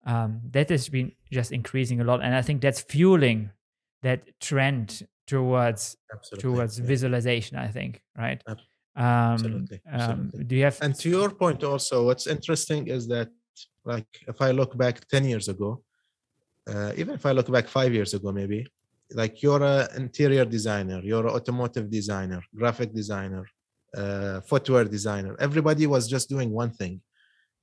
um, 0.06 0.42
that 0.52 0.70
has 0.70 0.90
been 0.90 1.12
just 1.32 1.52
increasing 1.52 2.02
a 2.02 2.04
lot 2.04 2.22
and 2.24 2.34
i 2.34 2.42
think 2.42 2.62
that's 2.62 2.82
fueling 2.82 3.52
that 4.02 4.24
trend 4.40 5.06
towards 5.28 5.98
Absolutely. 6.14 6.42
towards 6.42 6.80
yeah. 6.80 6.86
visualization 6.86 7.58
i 7.58 7.68
think 7.68 8.02
right 8.18 8.42
Ab- 8.48 8.58
um, 8.98 9.34
absolutely, 9.34 9.82
um, 9.92 10.32
do 10.48 10.56
you 10.56 10.64
have 10.64 10.80
And 10.82 10.96
to 10.96 11.10
your 11.10 11.30
point, 11.30 11.64
also, 11.64 12.06
what's 12.08 12.26
interesting 12.26 12.88
is 12.88 13.08
that, 13.08 13.30
like, 13.86 14.08
if 14.28 14.42
I 14.42 14.52
look 14.52 14.76
back 14.76 15.08
10 15.08 15.26
years 15.26 15.48
ago, 15.48 15.84
uh, 16.68 16.92
even 16.98 17.14
if 17.14 17.26
I 17.26 17.32
look 17.32 17.50
back 17.52 17.68
five 17.68 17.94
years 17.94 18.14
ago, 18.16 18.32
maybe, 18.32 18.66
like, 19.12 19.44
you're 19.44 19.64
an 19.64 19.88
interior 19.96 20.46
designer, 20.46 21.00
you're 21.04 21.28
an 21.28 21.34
automotive 21.34 21.92
designer, 21.92 22.42
graphic 22.56 22.92
designer, 22.94 23.46
uh, 23.96 24.42
footwear 24.42 24.86
designer. 24.86 25.36
Everybody 25.40 25.86
was 25.86 26.08
just 26.08 26.28
doing 26.28 26.52
one 26.52 26.72
thing. 26.72 27.02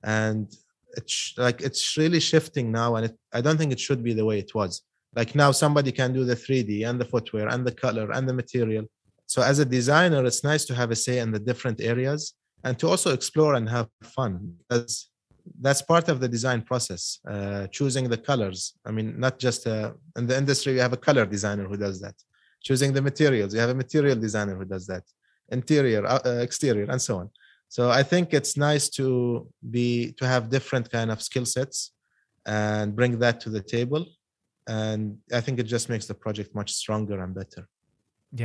And 0.03 0.51
it's 0.95 1.33
like, 1.37 1.61
it's 1.61 1.97
really 1.97 2.21
shifting 2.21 2.71
now. 2.71 2.95
And 2.95 3.07
it, 3.07 3.17
I 3.33 3.41
don't 3.41 3.57
think 3.57 3.73
it 3.73 3.79
should 3.79 4.01
be 4.03 4.13
the 4.13 4.25
way 4.25 4.39
it 4.39 4.55
was. 4.55 4.83
Like, 5.13 5.35
now 5.35 5.51
somebody 5.51 5.91
can 5.91 6.13
do 6.13 6.23
the 6.23 6.35
3D 6.35 6.87
and 6.87 6.99
the 6.99 7.05
footwear 7.05 7.49
and 7.49 7.67
the 7.67 7.73
color 7.73 8.11
and 8.11 8.27
the 8.27 8.33
material. 8.33 8.85
So, 9.27 9.41
as 9.41 9.59
a 9.59 9.65
designer, 9.65 10.23
it's 10.25 10.43
nice 10.43 10.65
to 10.65 10.75
have 10.75 10.91
a 10.91 10.95
say 10.95 11.19
in 11.19 11.31
the 11.31 11.39
different 11.39 11.81
areas 11.81 12.33
and 12.65 12.77
to 12.79 12.87
also 12.89 13.13
explore 13.13 13.53
and 13.55 13.69
have 13.69 13.87
fun. 14.03 14.55
Because 14.67 15.09
that's 15.61 15.81
part 15.81 16.09
of 16.09 16.19
the 16.19 16.27
design 16.27 16.61
process 16.61 17.19
uh, 17.29 17.67
choosing 17.67 18.09
the 18.09 18.17
colors. 18.17 18.73
I 18.85 18.91
mean 18.91 19.19
not 19.19 19.39
just 19.39 19.67
uh, 19.67 19.91
in 20.17 20.25
the 20.27 20.37
industry 20.37 20.73
you 20.73 20.81
have 20.81 20.93
a 20.93 21.03
color 21.07 21.25
designer 21.25 21.65
who 21.67 21.77
does 21.77 22.01
that. 22.01 22.15
Choosing 22.63 22.91
the 22.93 23.01
materials 23.01 23.53
you 23.53 23.59
have 23.59 23.69
a 23.69 23.81
material 23.85 24.17
designer 24.27 24.55
who 24.55 24.65
does 24.65 24.87
that. 24.87 25.03
Interior 25.49 26.05
uh, 26.05 26.19
uh, 26.25 26.29
exterior 26.47 26.87
and 26.89 27.01
so 27.01 27.19
on. 27.21 27.29
So 27.75 27.91
i 28.01 28.03
think 28.11 28.33
it's 28.33 28.57
nice 28.57 28.89
to 28.99 29.07
be 29.75 30.13
to 30.19 30.25
have 30.27 30.49
different 30.49 30.91
kind 30.91 31.09
of 31.11 31.21
skill 31.21 31.45
sets 31.45 31.77
and 32.45 32.95
bring 32.95 33.19
that 33.19 33.39
to 33.41 33.49
the 33.49 33.61
table. 33.61 34.03
And 34.67 35.01
i 35.31 35.41
think 35.41 35.59
it 35.59 35.67
just 35.75 35.87
makes 35.93 36.07
the 36.07 36.17
project 36.25 36.49
much 36.55 36.71
stronger 36.81 37.17
and 37.23 37.33
better. 37.35 37.63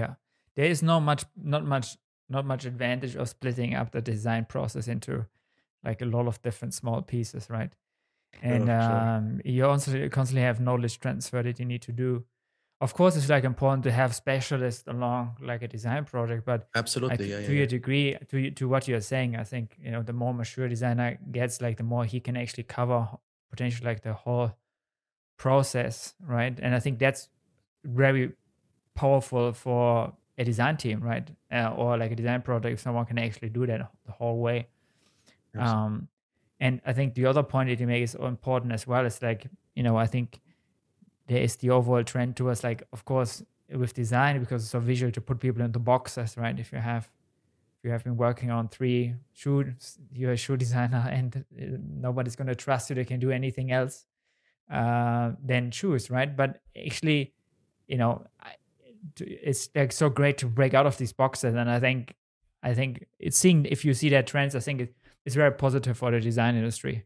Yeah 0.00 0.14
there 0.56 0.66
is 0.66 0.82
no 0.82 1.00
much 1.00 1.24
not 1.36 1.64
much 1.64 1.96
not 2.28 2.46
much 2.46 2.64
advantage 2.64 3.16
of 3.16 3.28
splitting 3.28 3.74
up 3.74 3.90
the 3.90 4.00
design 4.00 4.44
process 4.44 4.88
into 4.88 5.26
like 5.84 6.00
a 6.02 6.04
lot 6.04 6.26
of 6.26 6.40
different 6.42 6.74
small 6.74 7.02
pieces 7.02 7.48
right 7.50 7.72
and 8.42 8.66
sure. 8.66 8.80
um, 8.80 9.40
you 9.44 9.66
also 9.66 10.08
constantly 10.08 10.42
have 10.42 10.60
knowledge 10.60 11.00
transfer 11.00 11.42
that 11.42 11.58
you 11.58 11.64
need 11.64 11.82
to 11.82 11.92
do 11.92 12.24
of 12.80 12.94
course 12.94 13.16
it's 13.16 13.28
like 13.28 13.44
important 13.44 13.82
to 13.82 13.90
have 13.90 14.14
specialists 14.14 14.84
along 14.86 15.36
like 15.40 15.62
a 15.62 15.68
design 15.68 16.04
project 16.04 16.44
but 16.44 16.60
like, 16.60 16.68
absolutely 16.76 17.28
yeah, 17.28 17.36
to 17.36 17.42
yeah, 17.42 17.48
your 17.48 17.60
yeah. 17.60 17.66
degree 17.66 18.16
to 18.28 18.50
to 18.52 18.68
what 18.68 18.86
you're 18.88 19.00
saying 19.00 19.36
i 19.36 19.44
think 19.44 19.76
you 19.82 19.90
know 19.90 20.02
the 20.02 20.12
more 20.12 20.32
mature 20.32 20.68
designer 20.68 21.18
gets 21.30 21.60
like 21.60 21.76
the 21.76 21.82
more 21.82 22.04
he 22.04 22.20
can 22.20 22.36
actually 22.36 22.62
cover 22.62 23.08
potentially 23.50 23.86
like 23.86 24.02
the 24.02 24.12
whole 24.12 24.52
process 25.36 26.14
right 26.24 26.58
and 26.62 26.74
i 26.74 26.78
think 26.78 26.98
that's 26.98 27.28
very 27.84 28.32
powerful 28.94 29.52
for 29.52 30.12
a 30.40 30.44
design 30.44 30.76
team 30.76 31.00
right? 31.00 31.30
Uh, 31.52 31.72
or 31.76 31.96
like 31.98 32.10
a 32.12 32.16
design 32.16 32.42
project 32.42 32.72
if 32.72 32.80
someone 32.80 33.04
can 33.04 33.18
actually 33.18 33.50
do 33.50 33.66
that 33.66 33.80
the 34.06 34.12
whole 34.12 34.38
way. 34.40 34.66
Absolutely. 35.54 35.84
um 35.84 36.08
and 36.60 36.80
i 36.86 36.92
think 36.92 37.14
the 37.14 37.26
other 37.26 37.42
point 37.42 37.68
that 37.68 37.80
you 37.80 37.86
make 37.86 38.02
is 38.02 38.14
important 38.14 38.72
as 38.72 38.86
well. 38.86 39.04
Is 39.06 39.20
like 39.22 39.46
you 39.74 39.82
know 39.82 39.96
i 39.96 40.06
think 40.06 40.40
there 41.28 41.42
is 41.42 41.56
the 41.56 41.70
overall 41.70 42.02
trend 42.02 42.36
towards 42.36 42.64
like 42.64 42.82
of 42.92 43.04
course 43.04 43.42
with 43.72 43.94
design 43.94 44.40
because 44.40 44.62
it's 44.62 44.72
so 44.72 44.80
visual 44.80 45.12
to 45.12 45.20
put 45.20 45.38
people 45.38 45.62
into 45.62 45.78
boxes 45.78 46.36
right? 46.36 46.58
If 46.58 46.72
you 46.72 46.78
have 46.78 47.04
if 47.78 47.84
you 47.84 47.90
have 47.90 48.04
been 48.04 48.16
working 48.16 48.50
on 48.50 48.68
three 48.68 49.14
shoes 49.32 49.98
you're 50.12 50.32
a 50.32 50.36
shoe 50.36 50.56
designer 50.64 51.04
and 51.10 51.36
uh, 51.36 51.64
nobody's 52.06 52.36
going 52.36 52.48
to 52.48 52.54
trust 52.54 52.90
you 52.90 52.96
they 52.96 53.04
can 53.04 53.20
do 53.20 53.30
anything 53.30 53.72
else 53.72 54.06
uh, 54.70 55.32
than 55.44 55.70
shoes 55.70 56.10
right? 56.10 56.36
But 56.36 56.60
actually 56.86 57.34
you 57.86 57.98
know 57.98 58.24
I, 58.40 58.52
it's 59.20 59.68
like 59.74 59.92
so 59.92 60.08
great 60.08 60.38
to 60.38 60.46
break 60.46 60.74
out 60.74 60.86
of 60.86 60.96
these 60.98 61.12
boxes. 61.12 61.54
And 61.54 61.70
i 61.70 61.80
think 61.80 62.14
i 62.62 62.74
think 62.74 63.06
it's 63.18 63.38
seeing 63.38 63.64
if 63.66 63.84
you 63.84 63.94
see 63.94 64.08
that 64.10 64.26
trends 64.26 64.54
i 64.54 64.60
think 64.60 64.80
it, 64.80 64.94
it's 65.24 65.34
very 65.34 65.52
positive 65.52 65.96
for 65.96 66.10
the 66.10 66.20
design 66.20 66.56
industry. 66.56 67.04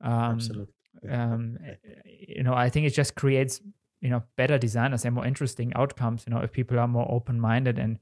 Um, 0.00 0.12
absolutely. 0.12 0.74
Um, 1.08 1.58
you 2.04 2.42
know 2.42 2.54
i 2.54 2.68
think 2.68 2.86
it 2.86 2.90
just 2.90 3.14
creates 3.14 3.60
you 4.00 4.10
know 4.10 4.22
better 4.36 4.58
designers 4.58 5.04
and 5.04 5.14
more 5.14 5.26
interesting 5.26 5.72
outcomes 5.74 6.24
you 6.26 6.34
know 6.34 6.40
if 6.40 6.52
people 6.52 6.78
are 6.78 6.88
more 6.88 7.10
open-minded 7.10 7.78
and 7.78 7.98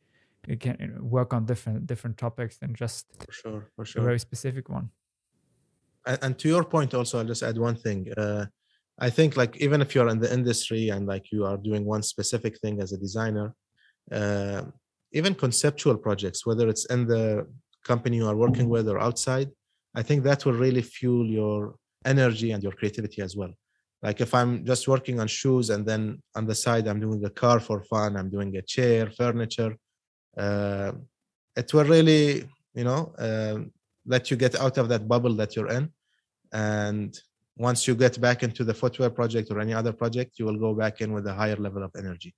can 0.57 0.97
work 1.01 1.35
on 1.35 1.45
different 1.45 1.87
different 1.87 2.17
topics 2.17 2.59
than 2.59 2.75
just 2.75 3.07
for 3.25 3.33
sure 3.33 3.71
for 3.77 3.85
sure 3.85 4.03
a 4.03 4.05
very 4.05 4.19
specific 4.19 4.69
one. 4.69 4.91
And, 6.07 6.19
and 6.23 6.39
to 6.39 6.49
your 6.49 6.65
point 6.65 6.95
also 6.95 7.19
i'll 7.19 7.25
just 7.25 7.43
add 7.43 7.59
one 7.59 7.77
thing. 7.77 8.13
Uh, 8.17 8.47
i 8.99 9.11
think 9.11 9.37
like 9.37 9.57
even 9.59 9.81
if 9.81 9.95
you're 9.95 10.09
in 10.09 10.21
the 10.21 10.33
industry 10.33 10.89
and 10.91 11.07
like 11.07 11.31
you 11.33 11.45
are 11.45 11.57
doing 11.57 11.85
one 11.85 12.03
specific 12.03 12.59
thing 12.59 12.81
as 12.81 12.93
a 12.93 12.99
designer 12.99 13.55
uh, 14.13 14.63
even 15.13 15.35
conceptual 15.35 15.97
projects 15.97 16.47
whether 16.47 16.69
it's 16.69 16.87
in 16.87 17.07
the 17.07 17.47
company 17.85 18.17
you 18.17 18.29
are 18.29 18.37
working 18.37 18.69
with 18.69 18.89
or 18.89 18.99
outside 18.99 19.49
i 19.95 20.03
think 20.03 20.23
that 20.23 20.45
will 20.45 20.59
really 20.67 20.83
fuel 20.83 21.27
your 21.27 21.75
energy 22.05 22.53
and 22.53 22.63
your 22.63 22.73
creativity 22.73 23.21
as 23.21 23.37
well. 23.37 23.53
Like 24.07 24.21
if 24.21 24.33
i'm 24.39 24.65
just 24.65 24.87
working 24.87 25.19
on 25.19 25.27
shoes 25.27 25.71
and 25.71 25.85
then 25.85 26.23
on 26.37 26.47
the 26.47 26.55
side 26.55 26.87
i'm 26.87 27.01
doing 27.01 27.25
a 27.25 27.31
car 27.43 27.59
for 27.59 27.83
fun 27.83 28.17
i'm 28.17 28.31
doing 28.31 28.57
a 28.57 28.63
chair 28.63 29.11
furniture 29.11 29.73
uh, 30.45 30.93
it 31.57 31.75
will 31.75 31.89
really 31.97 32.49
you 32.75 32.85
know 32.85 33.13
uh, 33.19 33.59
let 34.09 34.31
you 34.31 34.37
get 34.37 34.59
out 34.59 34.79
of 34.79 34.89
that 34.89 35.07
bubble 35.07 35.35
that 35.35 35.55
you're 35.55 35.69
in. 35.69 35.93
And 36.53 37.17
once 37.59 37.87
you 37.87 37.95
get 37.95 38.21
back 38.21 38.43
into 38.43 38.65
the 38.65 38.75
footwear 38.75 39.11
project 39.11 39.51
or 39.51 39.61
any 39.61 39.75
other 39.75 39.93
project 39.93 40.39
you 40.39 40.45
will 40.47 40.59
go 40.59 40.75
back 40.75 41.01
in 41.01 41.13
with 41.13 41.27
a 41.27 41.35
higher 41.35 41.57
level 41.57 41.83
of 41.83 41.91
energy. 41.97 42.35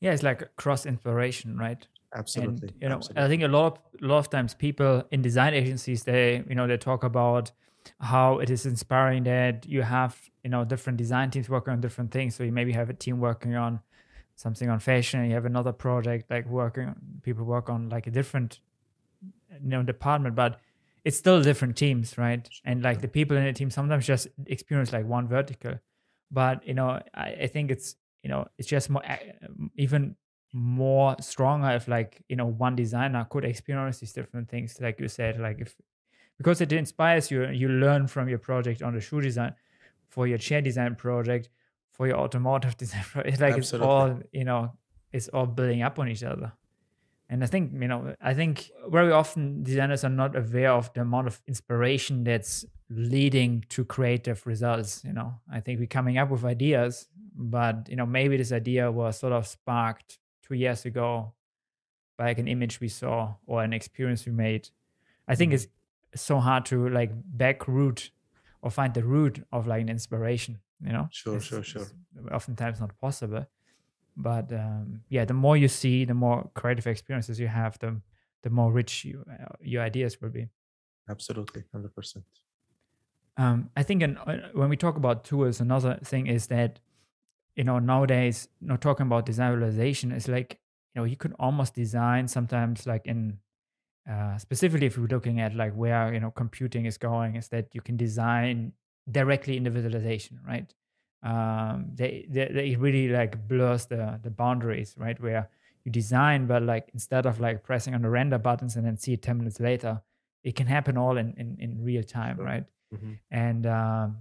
Yeah 0.00 0.12
it's 0.12 0.22
like 0.22 0.54
cross 0.56 0.86
inspiration 0.86 1.56
right? 1.56 1.86
Absolutely 2.14 2.68
and, 2.68 2.82
you 2.82 2.88
know 2.90 2.96
absolutely. 2.96 3.24
i 3.24 3.28
think 3.28 3.42
a 3.42 3.48
lot 3.48 3.66
of 3.72 4.02
a 4.02 4.06
lot 4.06 4.18
of 4.18 4.28
times 4.28 4.52
people 4.52 5.02
in 5.10 5.22
design 5.22 5.54
agencies 5.54 6.02
they 6.02 6.44
you 6.46 6.54
know 6.54 6.66
they 6.66 6.76
talk 6.76 7.04
about 7.04 7.50
how 8.00 8.38
it 8.38 8.50
is 8.50 8.66
inspiring 8.66 9.24
that 9.24 9.66
you 9.66 9.82
have 9.82 10.16
you 10.44 10.50
know 10.50 10.64
different 10.64 10.96
design 10.96 11.30
teams 11.30 11.48
working 11.48 11.72
on 11.72 11.80
different 11.80 12.10
things. 12.10 12.34
So 12.34 12.44
you 12.44 12.52
maybe 12.52 12.72
have 12.72 12.90
a 12.90 12.94
team 12.94 13.20
working 13.20 13.54
on 13.54 13.80
something 14.36 14.68
on 14.68 14.78
fashion 14.78 15.20
and 15.20 15.28
you 15.28 15.34
have 15.34 15.44
another 15.44 15.72
project 15.72 16.30
like 16.30 16.46
working 16.48 16.94
people 17.22 17.44
work 17.44 17.68
on 17.68 17.88
like 17.88 18.06
a 18.06 18.10
different 18.10 18.60
you 19.62 19.68
know 19.68 19.82
department. 19.82 20.34
But 20.34 20.60
it's 21.04 21.16
still 21.16 21.42
different 21.42 21.76
teams 21.76 22.16
right 22.16 22.48
and 22.64 22.82
like 22.82 23.00
the 23.00 23.08
people 23.08 23.36
in 23.36 23.44
the 23.44 23.52
team 23.52 23.70
sometimes 23.70 24.06
just 24.06 24.28
experience 24.46 24.92
like 24.92 25.06
one 25.06 25.26
vertical 25.28 25.74
but 26.30 26.66
you 26.66 26.74
know 26.74 27.00
i, 27.14 27.32
I 27.42 27.46
think 27.46 27.70
it's 27.70 27.96
you 28.22 28.30
know 28.30 28.46
it's 28.58 28.68
just 28.68 28.90
more 28.90 29.04
eh, 29.04 29.18
even 29.76 30.16
more 30.52 31.16
stronger 31.20 31.70
if 31.70 31.88
like 31.88 32.22
you 32.28 32.36
know 32.36 32.46
one 32.46 32.76
designer 32.76 33.26
could 33.28 33.44
experience 33.44 33.98
these 33.98 34.12
different 34.12 34.48
things 34.48 34.76
like 34.80 35.00
you 35.00 35.08
said 35.08 35.40
like 35.40 35.60
if 35.60 35.74
because 36.38 36.60
it 36.60 36.72
inspires 36.72 37.30
you 37.30 37.48
you 37.48 37.68
learn 37.68 38.06
from 38.06 38.28
your 38.28 38.38
project 38.38 38.82
on 38.82 38.94
the 38.94 39.00
shoe 39.00 39.20
design 39.20 39.54
for 40.08 40.26
your 40.26 40.38
chair 40.38 40.60
design 40.60 40.94
project 40.94 41.48
for 41.92 42.06
your 42.06 42.18
automotive 42.18 42.76
design 42.82 43.02
project. 43.04 43.40
like 43.40 43.54
Absolutely. 43.54 43.86
it's 43.86 43.92
all 43.92 44.20
you 44.32 44.44
know 44.44 44.72
it's 45.12 45.28
all 45.28 45.46
building 45.46 45.82
up 45.82 45.98
on 45.98 46.08
each 46.08 46.22
other 46.22 46.52
and 47.32 47.42
i 47.42 47.46
think 47.46 47.72
you 47.72 47.88
know 47.88 48.14
i 48.20 48.34
think 48.34 48.70
very 48.88 49.10
often 49.10 49.62
designers 49.62 50.04
are 50.04 50.10
not 50.10 50.36
aware 50.36 50.70
of 50.70 50.92
the 50.92 51.00
amount 51.00 51.26
of 51.26 51.40
inspiration 51.48 52.24
that's 52.24 52.64
leading 52.90 53.64
to 53.70 53.84
creative 53.84 54.46
results 54.46 55.02
you 55.04 55.12
know. 55.12 55.34
I 55.50 55.60
think 55.60 55.80
we're 55.80 55.86
coming 55.86 56.18
up 56.18 56.30
with 56.30 56.44
ideas 56.44 57.08
but 57.34 57.88
you 57.88 57.96
know 57.96 58.06
maybe 58.06 58.36
this 58.36 58.52
idea 58.52 58.92
was 58.92 59.18
sort 59.18 59.32
of 59.32 59.46
sparked 59.46 60.18
two 60.46 60.54
years 60.54 60.84
ago 60.84 61.32
by 62.18 62.26
like 62.26 62.38
an 62.38 62.48
image 62.48 62.80
we 62.80 62.88
saw 62.88 63.34
or 63.46 63.62
an 63.62 63.72
experience 63.72 64.26
we 64.26 64.32
made. 64.32 64.68
I 65.26 65.34
think 65.34 65.52
mm-hmm. 65.52 65.66
it's 66.12 66.22
so 66.22 66.38
hard 66.38 66.66
to 66.66 66.90
like 66.90 67.10
back 67.14 67.66
root 67.66 68.10
or 68.60 68.70
find 68.70 68.92
the 68.92 69.04
root 69.04 69.42
of 69.50 69.66
like 69.66 69.80
an 69.80 69.88
inspiration 69.88 70.58
you 70.84 70.92
know? 70.92 71.08
Sure 71.10 71.36
it's, 71.36 71.46
sure 71.46 71.62
sure. 71.62 71.86
oftentimes 72.30 72.80
not 72.80 72.98
possible 73.00 73.46
but 74.16 74.52
um, 74.52 75.00
yeah 75.08 75.24
the 75.24 75.34
more 75.34 75.56
you 75.56 75.68
see 75.68 76.04
the 76.04 76.14
more 76.14 76.50
creative 76.54 76.86
experiences 76.86 77.40
you 77.40 77.48
have 77.48 77.78
the 77.78 78.00
the 78.42 78.50
more 78.50 78.72
rich 78.72 79.04
you, 79.04 79.24
uh, 79.30 79.44
your 79.60 79.82
ideas 79.84 80.20
will 80.20 80.28
be. 80.28 80.48
Absolutely 81.08 81.64
100% 81.74 82.22
um, 83.36 83.70
i 83.76 83.82
think 83.82 84.02
in, 84.02 84.16
uh, 84.18 84.48
when 84.52 84.68
we 84.68 84.76
talk 84.76 84.96
about 84.96 85.24
tools 85.24 85.60
another 85.60 85.98
thing 86.04 86.26
is 86.26 86.46
that 86.46 86.80
you 87.56 87.64
know 87.64 87.78
nowadays 87.78 88.48
you 88.60 88.68
know 88.68 88.76
talking 88.76 89.06
about 89.06 89.26
design 89.26 89.52
visualization 89.52 90.12
is 90.12 90.28
like 90.28 90.58
you 90.94 91.00
know 91.00 91.04
you 91.04 91.16
could 91.16 91.34
almost 91.38 91.74
design 91.74 92.28
sometimes 92.28 92.86
like 92.86 93.06
in 93.06 93.38
uh, 94.10 94.36
specifically 94.38 94.86
if 94.86 94.98
we're 94.98 95.06
looking 95.06 95.40
at 95.40 95.54
like 95.54 95.72
where 95.74 96.12
you 96.12 96.20
know 96.20 96.30
computing 96.30 96.86
is 96.86 96.98
going 96.98 97.36
is 97.36 97.48
that 97.48 97.68
you 97.72 97.80
can 97.80 97.96
design 97.96 98.72
directly 99.10 99.56
in 99.56 99.62
the 99.64 99.70
visualization 99.70 100.38
right 100.46 100.74
um, 101.22 101.86
they, 101.94 102.26
they 102.28 102.48
they 102.52 102.76
really 102.76 103.08
like 103.08 103.46
blurs 103.46 103.86
the 103.86 104.18
the 104.22 104.30
boundaries 104.30 104.94
right 104.98 105.20
where 105.20 105.48
you 105.84 105.92
design 105.92 106.46
but 106.46 106.62
like 106.62 106.90
instead 106.94 107.26
of 107.26 107.40
like 107.40 107.62
pressing 107.62 107.94
on 107.94 108.02
the 108.02 108.10
render 108.10 108.38
buttons 108.38 108.76
and 108.76 108.84
then 108.84 108.96
see 108.96 109.12
it 109.12 109.22
10 109.22 109.38
minutes 109.38 109.60
later 109.60 110.00
it 110.42 110.56
can 110.56 110.66
happen 110.66 110.96
all 110.96 111.16
in 111.16 111.34
in, 111.36 111.56
in 111.60 111.82
real 111.82 112.02
time 112.02 112.36
sure. 112.36 112.44
right 112.44 112.64
mm-hmm. 112.94 113.12
and 113.30 113.66
um, 113.66 114.16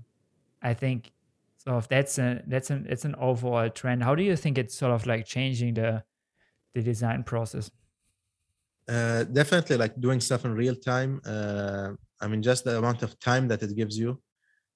i 0.62 0.74
think 0.74 1.12
so 1.58 1.78
if 1.78 1.88
that's 1.88 2.18
a 2.20 2.42
that's 2.48 2.70
an 2.70 2.86
it's 2.90 3.06
an 3.06 3.16
overall 3.16 3.70
trend 3.70 4.04
how 4.04 4.14
do 4.14 4.24
you 4.24 4.36
think 4.36 4.58
it's 4.58 4.76
sort 4.76 4.92
of 4.92 5.06
like 5.08 5.26
changing 5.26 5.74
the 5.74 6.04
the 6.74 6.82
design 6.82 7.24
process 7.24 7.72
uh, 8.88 9.24
definitely 9.24 9.78
like 9.78 10.00
doing 10.00 10.20
stuff 10.20 10.46
in 10.46 10.54
real 10.54 10.76
time 10.76 11.22
uh, 11.26 11.90
i 12.20 12.28
mean 12.28 12.42
just 12.44 12.64
the 12.64 12.78
amount 12.78 13.02
of 13.02 13.20
time 13.20 13.48
that 13.48 13.62
it 13.64 13.76
gives 13.76 13.98
you 13.98 14.20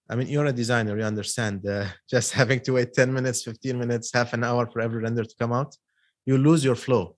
I 0.09 0.15
mean, 0.15 0.27
you're 0.27 0.45
a 0.45 0.53
designer, 0.53 0.97
you 0.97 1.03
understand. 1.03 1.65
Uh, 1.65 1.87
just 2.09 2.33
having 2.33 2.59
to 2.61 2.73
wait 2.73 2.93
10 2.93 3.13
minutes, 3.13 3.43
15 3.43 3.77
minutes, 3.77 4.11
half 4.13 4.33
an 4.33 4.43
hour 4.43 4.67
for 4.67 4.81
every 4.81 5.01
render 5.01 5.23
to 5.23 5.35
come 5.39 5.53
out, 5.53 5.75
you 6.25 6.37
lose 6.37 6.63
your 6.63 6.75
flow. 6.75 7.15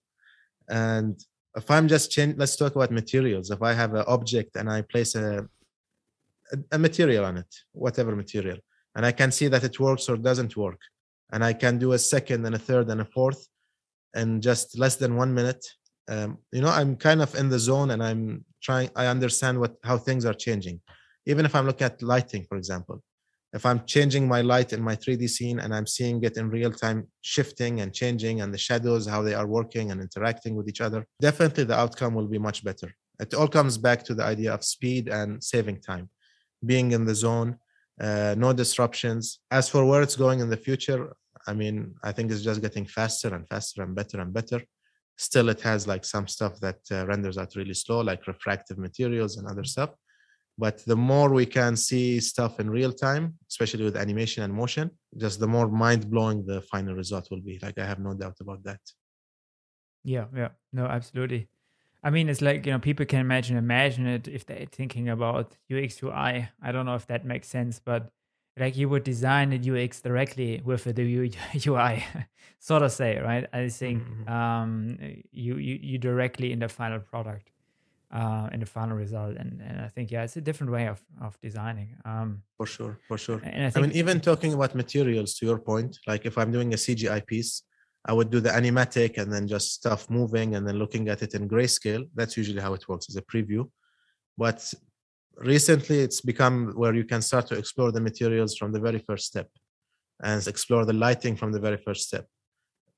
And 0.69 1.19
if 1.55 1.69
I'm 1.71 1.87
just 1.87 2.11
change, 2.11 2.35
let's 2.37 2.55
talk 2.55 2.75
about 2.75 2.91
materials. 2.91 3.51
If 3.51 3.61
I 3.61 3.73
have 3.73 3.93
an 3.93 4.05
object 4.07 4.55
and 4.55 4.69
I 4.69 4.81
place 4.81 5.15
a, 5.15 5.47
a, 6.51 6.57
a 6.73 6.77
material 6.77 7.25
on 7.25 7.37
it, 7.37 7.53
whatever 7.71 8.15
material, 8.15 8.57
and 8.95 9.05
I 9.05 9.11
can 9.11 9.31
see 9.31 9.47
that 9.47 9.63
it 9.63 9.79
works 9.79 10.09
or 10.09 10.17
doesn't 10.17 10.55
work, 10.55 10.79
and 11.31 11.43
I 11.43 11.53
can 11.53 11.77
do 11.77 11.93
a 11.93 11.99
second 11.99 12.45
and 12.45 12.55
a 12.55 12.59
third 12.59 12.89
and 12.89 13.01
a 13.01 13.05
fourth 13.05 13.47
in 14.15 14.41
just 14.41 14.77
less 14.79 14.95
than 14.95 15.15
one 15.15 15.33
minute. 15.33 15.65
Um, 16.09 16.37
you 16.51 16.61
know, 16.61 16.69
I'm 16.69 16.95
kind 16.95 17.21
of 17.21 17.35
in 17.35 17.49
the 17.49 17.59
zone 17.59 17.91
and 17.91 18.01
I'm 18.01 18.45
trying. 18.61 18.89
I 18.95 19.07
understand 19.07 19.59
what 19.59 19.75
how 19.83 19.97
things 19.97 20.25
are 20.25 20.33
changing 20.33 20.79
even 21.27 21.45
if 21.45 21.53
I'm 21.53 21.65
looking 21.65 21.85
at 21.85 22.01
lighting, 22.01 22.43
for 22.49 22.57
example, 22.57 23.03
if 23.53 23.65
I'm 23.65 23.85
changing 23.85 24.27
my 24.27 24.41
light 24.41 24.71
in 24.73 24.81
my 24.81 24.95
3D 24.95 25.29
scene 25.29 25.59
and 25.59 25.75
I'm 25.75 25.87
seeing 25.87 26.23
it 26.23 26.37
in 26.37 26.49
real 26.49 26.71
time 26.71 27.07
shifting 27.21 27.81
and 27.81 27.93
changing 27.93 28.41
and 28.41 28.53
the 28.53 28.57
shadows, 28.57 29.07
how 29.07 29.21
they 29.21 29.33
are 29.33 29.47
working 29.47 29.91
and 29.91 30.01
interacting 30.01 30.55
with 30.55 30.67
each 30.69 30.81
other, 30.81 31.05
definitely 31.21 31.65
the 31.65 31.77
outcome 31.83 32.13
will 32.13 32.27
be 32.27 32.39
much 32.39 32.63
better. 32.63 32.89
It 33.19 33.33
all 33.33 33.47
comes 33.47 33.77
back 33.77 34.03
to 34.05 34.13
the 34.13 34.23
idea 34.23 34.53
of 34.53 34.63
speed 34.63 35.09
and 35.09 35.43
saving 35.43 35.81
time, 35.81 36.09
being 36.65 36.91
in 36.91 37.03
the 37.05 37.15
zone, 37.15 37.57
uh, 37.99 38.35
no 38.37 38.53
disruptions. 38.53 39.39
As 39.51 39.67
for 39.69 39.83
where 39.85 40.01
it's 40.01 40.15
going 40.15 40.39
in 40.39 40.49
the 40.49 40.63
future, 40.67 41.13
I 41.45 41.53
mean, 41.53 41.95
I 42.03 42.11
think 42.13 42.31
it's 42.31 42.43
just 42.49 42.61
getting 42.61 42.85
faster 42.85 43.33
and 43.35 43.45
faster 43.49 43.81
and 43.83 43.93
better 43.95 44.21
and 44.21 44.33
better. 44.33 44.61
Still, 45.17 45.49
it 45.49 45.61
has 45.61 45.87
like 45.87 46.05
some 46.05 46.27
stuff 46.27 46.59
that 46.59 46.79
uh, 46.91 47.05
renders 47.07 47.37
out 47.37 47.55
really 47.55 47.73
slow, 47.73 47.99
like 48.01 48.27
refractive 48.27 48.77
materials 48.77 49.37
and 49.37 49.47
other 49.47 49.65
stuff 49.65 49.91
but 50.57 50.83
the 50.85 50.95
more 50.95 51.29
we 51.29 51.45
can 51.45 51.75
see 51.75 52.19
stuff 52.19 52.59
in 52.59 52.69
real 52.69 52.91
time 52.91 53.35
especially 53.49 53.83
with 53.83 53.95
animation 53.95 54.43
and 54.43 54.53
motion 54.53 54.89
just 55.17 55.39
the 55.39 55.47
more 55.47 55.67
mind-blowing 55.67 56.45
the 56.45 56.61
final 56.61 56.95
result 56.95 57.29
will 57.31 57.41
be. 57.41 57.59
Like 57.61 57.77
i 57.77 57.85
have 57.85 57.99
no 57.99 58.13
doubt 58.13 58.37
about 58.39 58.63
that. 58.63 58.79
Yeah 60.03 60.25
yeah. 60.35 60.49
No 60.73 60.85
absolutely. 60.85 61.49
I 62.03 62.09
mean 62.09 62.29
it's 62.29 62.41
like 62.41 62.65
you 62.65 62.71
know 62.71 62.79
people 62.79 63.05
can 63.05 63.19
imagine 63.19 63.57
imagine 63.57 64.07
it 64.07 64.27
if 64.27 64.45
they're 64.45 64.67
thinking 64.71 65.09
about 65.09 65.55
ux 65.71 66.03
ui 66.03 66.11
i. 66.11 66.71
Don't 66.71 66.85
know 66.85 66.95
if 66.95 67.07
that 67.07 67.25
makes 67.25 67.47
sense 67.47 67.79
but 67.79 68.11
like 68.57 68.75
you 68.75 68.89
would 68.89 69.03
design 69.03 69.49
the 69.51 69.59
ux 69.71 70.01
directly 70.01 70.61
with 70.63 70.83
the 70.83 71.03
ui 71.15 71.31
sort 72.59 72.81
of 72.81 72.91
say 72.91 73.19
right? 73.19 73.47
I 73.53 73.69
think 73.69 74.03
mm-hmm. 74.03 74.29
um 74.29 74.97
you, 75.31 75.57
you 75.57 75.79
you 75.81 75.97
directly 75.97 76.51
in 76.51 76.59
the 76.59 76.69
final 76.69 76.99
product 76.99 77.51
uh, 78.11 78.49
in 78.51 78.59
the 78.59 78.65
final 78.65 78.95
result. 78.95 79.35
And, 79.37 79.61
and 79.61 79.81
I 79.81 79.87
think, 79.87 80.11
yeah, 80.11 80.23
it's 80.23 80.37
a 80.37 80.41
different 80.41 80.71
way 80.71 80.87
of, 80.87 81.01
of 81.21 81.39
designing. 81.41 81.95
Um, 82.05 82.43
for 82.55 82.65
sure, 82.65 82.99
for 83.07 83.17
sure. 83.17 83.41
And 83.43 83.65
I, 83.65 83.69
think, 83.69 83.85
I 83.85 83.87
mean, 83.87 83.97
even 83.97 84.21
talking 84.21 84.53
about 84.53 84.75
materials, 84.75 85.35
to 85.35 85.45
your 85.45 85.59
point, 85.59 85.97
like 86.07 86.25
if 86.25 86.37
I'm 86.37 86.51
doing 86.51 86.73
a 86.73 86.77
CGI 86.77 87.25
piece, 87.25 87.63
I 88.05 88.13
would 88.13 88.29
do 88.29 88.39
the 88.39 88.49
animatic 88.49 89.17
and 89.17 89.31
then 89.31 89.47
just 89.47 89.73
stuff 89.73 90.09
moving 90.09 90.55
and 90.55 90.65
then 90.65 90.77
looking 90.77 91.09
at 91.09 91.21
it 91.21 91.33
in 91.33 91.49
grayscale. 91.49 92.07
That's 92.15 92.37
usually 92.37 92.61
how 92.61 92.73
it 92.73 92.87
works 92.87 93.07
as 93.09 93.17
a 93.17 93.21
preview. 93.21 93.69
But 94.37 94.73
recently, 95.35 95.99
it's 95.99 96.21
become 96.21 96.73
where 96.75 96.95
you 96.95 97.03
can 97.03 97.21
start 97.21 97.47
to 97.47 97.57
explore 97.57 97.91
the 97.91 97.99
materials 97.99 98.55
from 98.55 98.71
the 98.71 98.79
very 98.79 98.99
first 98.99 99.25
step 99.25 99.49
and 100.23 100.47
explore 100.47 100.85
the 100.85 100.93
lighting 100.93 101.35
from 101.35 101.51
the 101.51 101.59
very 101.59 101.77
first 101.77 102.07
step 102.07 102.25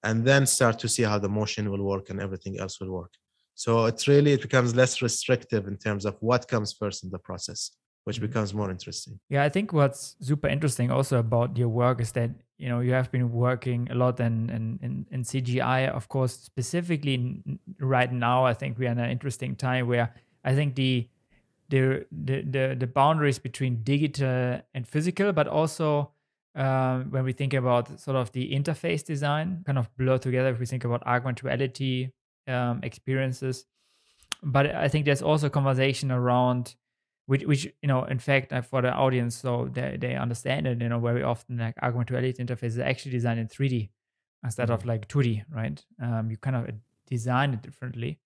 and 0.04 0.26
then 0.26 0.46
start 0.46 0.80
to 0.80 0.88
see 0.88 1.04
how 1.04 1.20
the 1.20 1.28
motion 1.28 1.70
will 1.70 1.84
work 1.84 2.10
and 2.10 2.22
everything 2.22 2.60
else 2.60 2.80
will 2.80 2.92
work. 2.92 3.14
So 3.60 3.86
it's 3.92 4.08
really 4.08 4.32
it 4.32 4.42
becomes 4.42 4.74
less 4.74 5.02
restrictive 5.02 5.68
in 5.68 5.76
terms 5.76 6.06
of 6.06 6.16
what 6.22 6.48
comes 6.48 6.72
first 6.72 7.04
in 7.04 7.10
the 7.10 7.20
process, 7.20 7.72
which 8.06 8.18
Mhm. 8.20 8.28
becomes 8.28 8.54
more 8.54 8.72
interesting. 8.72 9.20
Yeah, 9.30 9.44
I 9.44 9.50
think 9.50 9.74
what's 9.74 10.16
super 10.22 10.48
interesting 10.48 10.92
also 10.92 11.20
about 11.20 11.58
your 11.58 11.68
work 11.68 12.00
is 12.00 12.12
that 12.14 12.30
you 12.58 12.70
know 12.70 12.80
you 12.80 12.94
have 12.94 13.12
been 13.12 13.28
working 13.34 13.92
a 13.92 13.96
lot 13.96 14.20
in 14.20 14.50
in, 14.50 14.80
in, 14.82 15.06
in 15.12 15.24
CGI, 15.24 15.90
of 15.90 16.08
course, 16.08 16.34
specifically 16.52 17.16
n- 17.16 17.60
right 17.96 18.12
now. 18.14 18.46
I 18.52 18.54
think 18.54 18.78
we 18.80 18.88
are 18.88 18.92
in 18.94 19.00
an 19.00 19.12
interesting 19.12 19.56
time 19.58 19.88
where 19.92 20.08
I 20.50 20.56
think 20.56 20.76
the 20.76 21.10
the 21.70 22.06
the 22.12 22.42
the, 22.56 22.76
the 22.80 22.88
boundaries 22.88 23.40
between 23.40 23.84
digital 23.84 24.62
and 24.74 24.88
physical, 24.88 25.34
but 25.34 25.48
also 25.48 26.12
um, 26.56 27.12
when 27.12 27.24
we 27.26 27.34
think 27.34 27.54
about 27.54 28.00
sort 28.00 28.18
of 28.18 28.32
the 28.32 28.54
interface 28.54 29.04
design, 29.04 29.64
kind 29.66 29.78
of 29.78 29.90
blur 29.98 30.18
together. 30.18 30.50
If 30.50 30.60
we 30.60 30.66
think 30.66 30.86
about 30.86 31.04
augmented 31.06 31.44
reality 31.44 32.10
um, 32.50 32.80
experiences, 32.84 33.66
but 34.44 34.76
I 34.76 34.88
think 34.88 35.06
there's 35.06 35.22
also 35.22 35.48
a 35.48 35.50
conversation 35.50 36.12
around 36.12 36.76
which 37.26 37.44
which 37.46 37.66
you 37.82 37.88
know 37.88 38.04
in 38.06 38.18
fact 38.18 38.52
uh, 38.52 38.62
for 38.62 38.82
the 38.82 38.92
audience 38.92 39.36
so 39.36 39.70
they, 39.72 39.98
they 40.02 40.16
understand 40.16 40.66
it 40.66 40.82
you 40.82 40.90
know 40.90 41.00
very 41.00 41.22
often 41.22 41.58
like 41.58 41.76
augmented 41.84 42.16
reality 42.16 42.44
interfaces 42.44 42.80
are 42.80 42.90
actually 42.90 43.12
designed 43.12 43.40
in 43.40 43.48
3d 43.48 43.90
instead 44.44 44.72
of 44.72 44.84
like 44.86 45.08
2d 45.08 45.44
right? 45.54 45.84
Um, 46.02 46.32
you 46.32 46.38
kind 46.38 46.56
of 46.56 46.68
uh, 46.68 46.72
design 47.08 47.54
it 47.54 47.62
differently. 47.62 48.20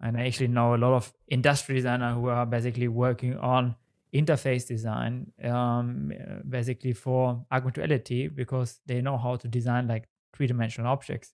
And 0.00 0.16
i 0.16 0.26
actually 0.26 0.48
know 0.48 0.74
a 0.74 0.80
lot 0.84 0.94
of 0.94 1.12
industry 1.28 1.74
designer 1.74 2.14
who 2.14 2.28
are 2.28 2.46
basically 2.46 2.88
working 2.88 3.36
on 3.36 3.74
interface 4.14 4.66
design 4.66 5.32
um, 5.44 6.12
basically 6.48 6.92
for 6.92 7.44
augmented 7.52 7.84
reality 7.84 8.28
because 8.28 8.80
they 8.86 9.00
know 9.00 9.18
how 9.18 9.36
to 9.36 9.48
design 9.48 9.86
like 9.86 10.08
three-dimensional 10.34 10.90
objects 10.90 11.32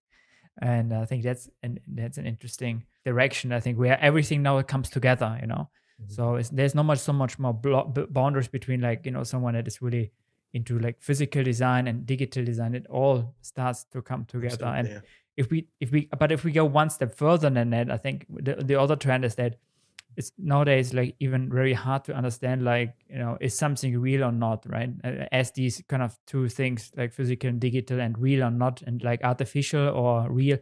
and 0.62 0.92
i 0.92 1.04
think 1.04 1.22
that's 1.22 1.48
an 1.62 1.78
that's 1.88 2.18
an 2.18 2.26
interesting 2.26 2.84
direction 3.04 3.52
i 3.52 3.60
think 3.60 3.78
where 3.78 3.98
everything 4.00 4.42
now 4.42 4.60
comes 4.62 4.88
together 4.88 5.38
you 5.40 5.46
know 5.46 5.68
so 6.08 6.34
it's, 6.34 6.48
there's 6.50 6.74
not 6.74 6.84
much 6.84 6.98
so 6.98 7.12
much 7.12 7.38
more 7.38 7.54
blo- 7.54 7.84
b- 7.84 8.06
boundaries 8.10 8.48
between 8.48 8.80
like 8.80 9.06
you 9.06 9.12
know 9.12 9.22
someone 9.24 9.54
that 9.54 9.66
is 9.66 9.80
really 9.80 10.10
into 10.54 10.78
like 10.78 11.02
physical 11.02 11.42
design 11.42 11.88
and 11.88 12.06
digital 12.06 12.44
design. 12.44 12.74
It 12.74 12.86
all 12.88 13.34
starts 13.42 13.84
to 13.92 14.00
come 14.00 14.24
together. 14.24 14.66
And 14.66 14.88
if 15.36 15.50
we 15.50 15.66
if 15.80 15.90
we 15.90 16.08
but 16.18 16.30
if 16.32 16.44
we 16.44 16.52
go 16.52 16.64
one 16.64 16.90
step 16.90 17.14
further 17.14 17.50
than 17.50 17.70
that, 17.70 17.90
I 17.90 17.96
think 17.96 18.26
the 18.28 18.54
the 18.54 18.80
other 18.80 18.96
trend 18.96 19.24
is 19.24 19.34
that 19.34 19.56
it's 20.16 20.32
nowadays 20.38 20.94
like 20.94 21.16
even 21.20 21.50
very 21.50 21.72
hard 21.72 22.04
to 22.04 22.14
understand 22.14 22.62
like 22.64 22.94
you 23.08 23.18
know 23.18 23.36
is 23.40 23.56
something 23.56 23.98
real 23.98 24.24
or 24.24 24.32
not 24.32 24.64
right? 24.68 24.90
As 25.32 25.52
these 25.52 25.82
kind 25.88 26.02
of 26.02 26.18
two 26.26 26.48
things 26.48 26.90
like 26.96 27.12
physical 27.12 27.48
and 27.50 27.60
digital 27.60 28.00
and 28.00 28.16
real 28.18 28.44
or 28.44 28.50
not 28.50 28.82
and 28.82 29.02
like 29.02 29.22
artificial 29.24 29.88
or 29.88 30.30
real 30.30 30.58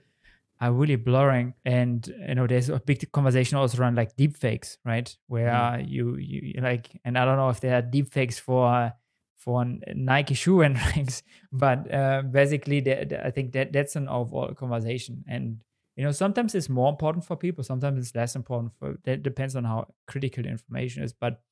are 0.61 0.73
really 0.73 0.97
blurring. 0.97 1.55
And 1.65 2.07
you 2.29 2.35
know 2.35 2.47
there's 2.47 2.69
a 2.69 2.81
big 2.81 3.11
conversation 3.13 3.59
also 3.59 3.79
around 3.79 3.97
like 3.97 4.17
deep 4.17 4.37
fakes 4.37 4.79
right? 4.85 5.15
Where 5.27 5.51
Mhm. 5.51 5.89
you 5.89 6.17
you 6.17 6.61
like 6.63 7.01
and 7.05 7.19
i 7.19 7.25
don't 7.25 7.37
know 7.37 7.49
if 7.51 7.61
there 7.61 7.75
are 7.77 7.83
deep 7.83 8.13
fakes 8.13 8.39
for 8.39 8.93
for 9.37 9.65
nike 9.95 10.35
shoe 10.35 10.61
and 10.63 10.77
ranks 10.97 11.23
but 11.51 11.93
uh, 11.93 12.23
basically 12.23 12.79
the, 12.81 13.05
the- 13.09 13.27
i 13.27 13.31
think 13.31 13.53
that 13.53 13.73
that's 13.73 13.97
an 13.97 14.09
overall 14.09 14.55
conversation. 14.55 15.25
And 15.27 15.63
you 15.97 16.05
know 16.05 16.13
sometimes 16.13 16.55
it's 16.55 16.69
more 16.69 16.89
important 16.89 17.25
for 17.25 17.37
people 17.37 17.63
sometimes 17.63 17.99
it's 17.99 18.15
less 18.15 18.35
important 18.35 18.73
for 18.79 18.97
that 19.05 19.23
depends 19.23 19.57
on 19.57 19.65
how 19.65 19.87
critical 20.07 20.43
the 20.43 20.49
information 20.49 21.03
is 21.03 21.13
but 21.13 21.43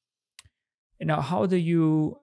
you 0.99 1.07
know 1.07 1.21
how 1.21 1.47
do 1.47 1.57
you 1.57 2.19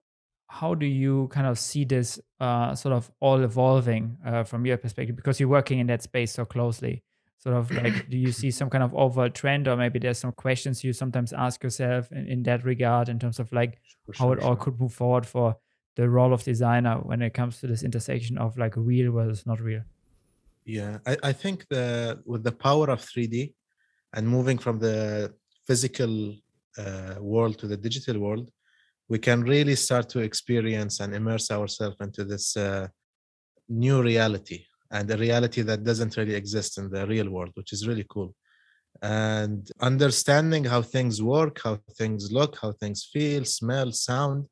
how 0.50 0.74
do 0.74 0.86
you 0.86 1.28
kind 1.30 1.48
of 1.48 1.60
see 1.60 1.84
this 1.84 2.20
uh, 2.40 2.74
sort 2.74 2.94
of 2.94 3.12
all 3.20 3.44
evolving 3.44 4.18
uh, 4.26 4.44
from 4.44 4.66
your 4.66 4.78
perspective? 4.78 5.16
Because 5.16 5.40
you're 5.40 5.50
working 5.50 5.80
in 5.80 5.88
that 5.88 6.02
space 6.02 6.32
so 6.32 6.46
closely. 6.46 7.04
Sort 7.38 7.56
of 7.56 7.70
like 7.72 8.10
do 8.10 8.18
you 8.18 8.32
see 8.32 8.50
some 8.52 8.70
kind 8.70 8.84
of 8.84 8.96
overall 8.96 9.30
trend 9.30 9.68
or 9.68 9.76
maybe 9.76 10.00
there's 10.00 10.18
some 10.18 10.32
questions 10.32 10.84
you 10.84 10.94
sometimes 10.94 11.34
ask 11.34 11.64
yourself 11.64 12.12
in, 12.12 12.28
in 12.28 12.44
that 12.44 12.64
regard 12.64 13.10
in 13.10 13.20
terms 13.20 13.40
of 13.40 13.52
like 13.52 13.80
For 14.06 14.14
how 14.14 14.26
sure, 14.28 14.38
it 14.38 14.44
all 14.44 14.56
could 14.56 14.80
move 14.80 14.94
forward 14.94 15.26
for 15.26 15.58
the 15.96 16.10
role 16.10 16.34
of 16.34 16.44
designer 16.44 16.96
when 16.96 17.22
it 17.22 17.34
comes 17.34 17.60
to 17.60 17.68
this 17.68 17.84
intersection 17.84 18.38
of 18.38 18.58
like 18.58 18.74
real 18.76 19.12
versus 19.12 19.46
not 19.46 19.60
real 19.60 19.82
Yeah, 20.68 20.98
I, 21.08 21.16
I 21.24 21.32
think 21.32 21.66
the 21.70 22.22
with 22.26 22.44
the 22.44 22.52
power 22.52 22.90
of 22.90 23.00
3D 23.00 23.54
and 24.14 24.28
moving 24.28 24.58
from 24.58 24.80
the 24.80 25.34
physical 25.66 26.36
uh, 26.78 27.16
world 27.22 27.58
to 27.60 27.68
the 27.68 27.78
digital 27.78 28.20
world, 28.20 28.52
we 29.08 29.18
can 29.18 29.44
really 29.44 29.76
start 29.76 30.10
to 30.10 30.20
experience 30.20 31.00
and 31.00 31.16
immerse 31.16 31.52
ourselves 31.52 31.96
into 32.02 32.26
this 32.26 32.58
uh, 32.58 32.88
new 33.70 34.02
reality 34.02 34.66
and 34.92 35.10
a 35.10 35.16
reality 35.16 35.62
that 35.62 35.86
doesn't 35.86 36.18
really 36.18 36.36
exist 36.36 36.78
in 36.78 36.90
the 36.90 37.08
real 37.08 37.30
world, 37.30 37.52
which 37.54 37.72
is 37.72 37.88
really 37.88 38.06
cool. 38.10 38.36
And 39.02 39.72
understanding 39.80 40.66
how 40.66 40.82
things 40.82 41.24
work, 41.24 41.62
how 41.64 41.80
things 41.98 42.30
look, 42.30 42.58
how 42.62 42.74
things 42.74 43.10
feel, 43.14 43.46
smell, 43.46 43.94
sound, 43.94 44.48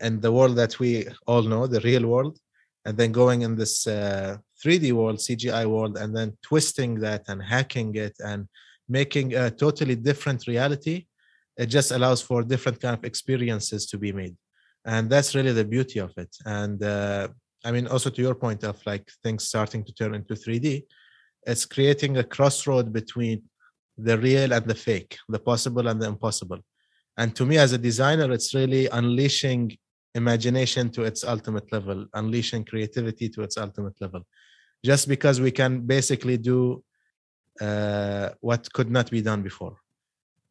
and 0.00 0.20
the 0.20 0.32
world 0.32 0.56
that 0.56 0.78
we 0.78 1.06
all 1.26 1.42
know, 1.42 1.66
the 1.66 1.80
real 1.80 2.06
world, 2.06 2.38
and 2.84 2.98
then 2.98 3.10
going 3.10 3.40
in 3.40 3.56
this 3.56 3.86
uh, 3.86 4.36
3D 4.62 4.92
world, 4.92 5.18
CGI 5.18 5.66
world, 5.66 5.96
and 5.98 6.16
then 6.16 6.36
twisting 6.42 7.00
that 7.00 7.22
and 7.28 7.42
hacking 7.42 7.94
it 7.94 8.14
and 8.20 8.48
making 8.88 9.34
a 9.34 9.50
totally 9.50 9.96
different 9.96 10.46
reality, 10.46 11.06
it 11.56 11.66
just 11.66 11.90
allows 11.90 12.22
for 12.22 12.42
different 12.42 12.80
kind 12.80 12.96
of 12.96 13.04
experiences 13.04 13.86
to 13.86 13.98
be 13.98 14.12
made, 14.12 14.36
and 14.84 15.08
that's 15.10 15.34
really 15.34 15.52
the 15.52 15.64
beauty 15.64 15.98
of 15.98 16.12
it. 16.16 16.34
And 16.44 16.82
uh, 16.82 17.28
I 17.64 17.72
mean, 17.72 17.86
also 17.88 18.10
to 18.10 18.22
your 18.22 18.34
point 18.34 18.62
of 18.64 18.76
like 18.86 19.10
things 19.22 19.44
starting 19.44 19.84
to 19.84 19.92
turn 19.94 20.14
into 20.14 20.34
3D, 20.34 20.84
it's 21.46 21.64
creating 21.64 22.16
a 22.18 22.24
crossroad 22.24 22.92
between 22.92 23.42
the 23.98 24.18
real 24.18 24.52
and 24.52 24.66
the 24.66 24.74
fake, 24.74 25.16
the 25.28 25.38
possible 25.38 25.88
and 25.88 26.00
the 26.00 26.06
impossible. 26.06 26.58
And 27.16 27.34
to 27.36 27.46
me, 27.46 27.56
as 27.56 27.72
a 27.72 27.78
designer, 27.78 28.30
it's 28.32 28.54
really 28.54 28.88
unleashing 28.88 29.76
imagination 30.14 30.90
to 30.90 31.02
its 31.02 31.24
ultimate 31.24 31.70
level, 31.72 32.06
unleashing 32.14 32.64
creativity 32.64 33.28
to 33.30 33.42
its 33.42 33.56
ultimate 33.56 33.94
level. 34.00 34.22
Just 34.84 35.08
because 35.08 35.40
we 35.40 35.50
can 35.50 35.80
basically 35.80 36.36
do 36.36 36.82
uh, 37.60 38.30
what 38.40 38.72
could 38.72 38.90
not 38.90 39.10
be 39.10 39.22
done 39.22 39.42
before. 39.42 39.76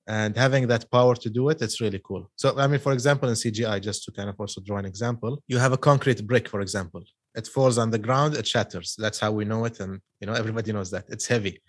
And 0.08 0.38
having 0.38 0.68
that 0.68 0.90
power 0.92 1.16
to 1.16 1.30
do 1.30 1.50
it, 1.50 1.62
it's 1.62 1.82
really 1.82 2.02
cool. 2.04 2.30
So, 2.36 2.58
I 2.58 2.68
mean, 2.68 2.80
for 2.80 2.94
example, 2.94 3.28
in 3.30 3.36
CGI, 3.36 3.82
just 3.82 4.04
to 4.04 4.12
kind 4.12 4.30
of 4.30 4.36
also 4.40 4.62
draw 4.62 4.78
an 4.78 4.86
example, 4.86 5.42
you 5.48 5.58
have 5.58 5.74
a 5.74 5.78
concrete 5.78 6.26
brick, 6.28 6.48
for 6.48 6.62
example. 6.62 7.04
It 7.34 7.48
falls 7.48 7.78
on 7.78 7.90
the 7.90 7.98
ground, 7.98 8.36
it 8.36 8.48
shatters. 8.48 8.96
That's 8.98 9.20
how 9.20 9.32
we 9.32 9.46
know 9.46 9.66
it. 9.66 9.80
And, 9.80 10.00
you 10.20 10.28
know, 10.28 10.34
everybody 10.34 10.72
knows 10.74 10.92
that 10.92 11.06
it's 11.10 11.28
heavy. 11.28 11.60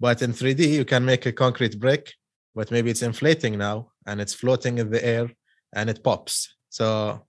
But 0.00 0.22
in 0.22 0.32
3D, 0.32 0.66
you 0.68 0.84
can 0.84 1.04
make 1.04 1.26
a 1.26 1.32
concrete 1.32 1.78
brick, 1.78 2.12
but 2.54 2.70
maybe 2.70 2.90
it's 2.90 3.02
inflating 3.02 3.58
now 3.58 3.90
and 4.06 4.20
it's 4.20 4.34
floating 4.34 4.78
in 4.78 4.90
the 4.90 5.04
air 5.04 5.30
and 5.74 5.90
it 5.90 6.02
pops. 6.02 6.54
So 6.70 7.22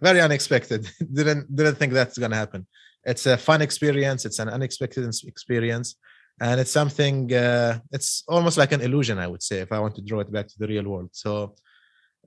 very 0.00 0.20
unexpected. 0.20 0.90
didn't 1.12 1.54
didn't 1.54 1.76
think 1.76 1.92
that's 1.92 2.18
gonna 2.18 2.36
happen. 2.36 2.66
It's 3.04 3.26
a 3.26 3.36
fun 3.36 3.62
experience. 3.62 4.24
It's 4.24 4.38
an 4.38 4.48
unexpected 4.48 5.04
experience, 5.26 5.96
and 6.40 6.60
it's 6.60 6.70
something. 6.70 7.32
Uh, 7.32 7.80
it's 7.90 8.24
almost 8.28 8.56
like 8.58 8.72
an 8.72 8.80
illusion, 8.80 9.18
I 9.18 9.26
would 9.26 9.42
say, 9.42 9.58
if 9.60 9.72
I 9.72 9.78
want 9.80 9.94
to 9.96 10.02
draw 10.02 10.20
it 10.20 10.32
back 10.32 10.48
to 10.48 10.58
the 10.58 10.68
real 10.68 10.84
world. 10.84 11.10
So, 11.12 11.54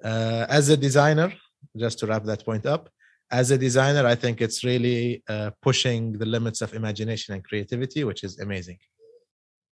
uh, 0.04 0.46
as 0.50 0.70
a 0.70 0.78
designer, 0.78 1.34
just 1.78 2.00
to 2.00 2.08
wrap 2.08 2.24
that 2.26 2.46
point 2.46 2.66
up, 2.66 2.90
as 3.32 3.52
a 3.52 3.58
designer, 3.58 4.06
I 4.06 4.16
think 4.16 4.42
it's 4.42 4.64
really 4.64 5.24
uh, 5.28 5.52
pushing 5.62 6.14
the 6.14 6.26
limits 6.26 6.62
of 6.62 6.74
imagination 6.74 7.34
and 7.34 7.44
creativity, 7.44 8.04
which 8.04 8.24
is 8.24 8.40
amazing. 8.40 8.78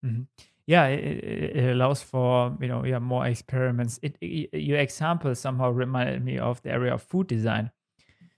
Mhm. 0.05 0.27
Yeah, 0.65 0.87
it, 0.87 1.23
it 1.23 1.55
it 1.57 1.71
allows 1.71 2.01
for 2.01 2.57
you 2.61 2.67
know 2.67 2.85
yeah 2.85 2.99
more 2.99 3.25
experiments. 3.27 3.99
It, 4.01 4.17
it 4.21 4.53
your 4.53 4.79
example 4.79 5.35
somehow 5.35 5.71
reminded 5.71 6.23
me 6.23 6.37
of 6.39 6.61
the 6.61 6.71
area 6.71 6.93
of 6.93 7.03
food 7.03 7.27
design. 7.27 7.71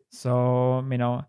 So 0.10 0.84
you 0.89 0.97
know, 0.97 1.25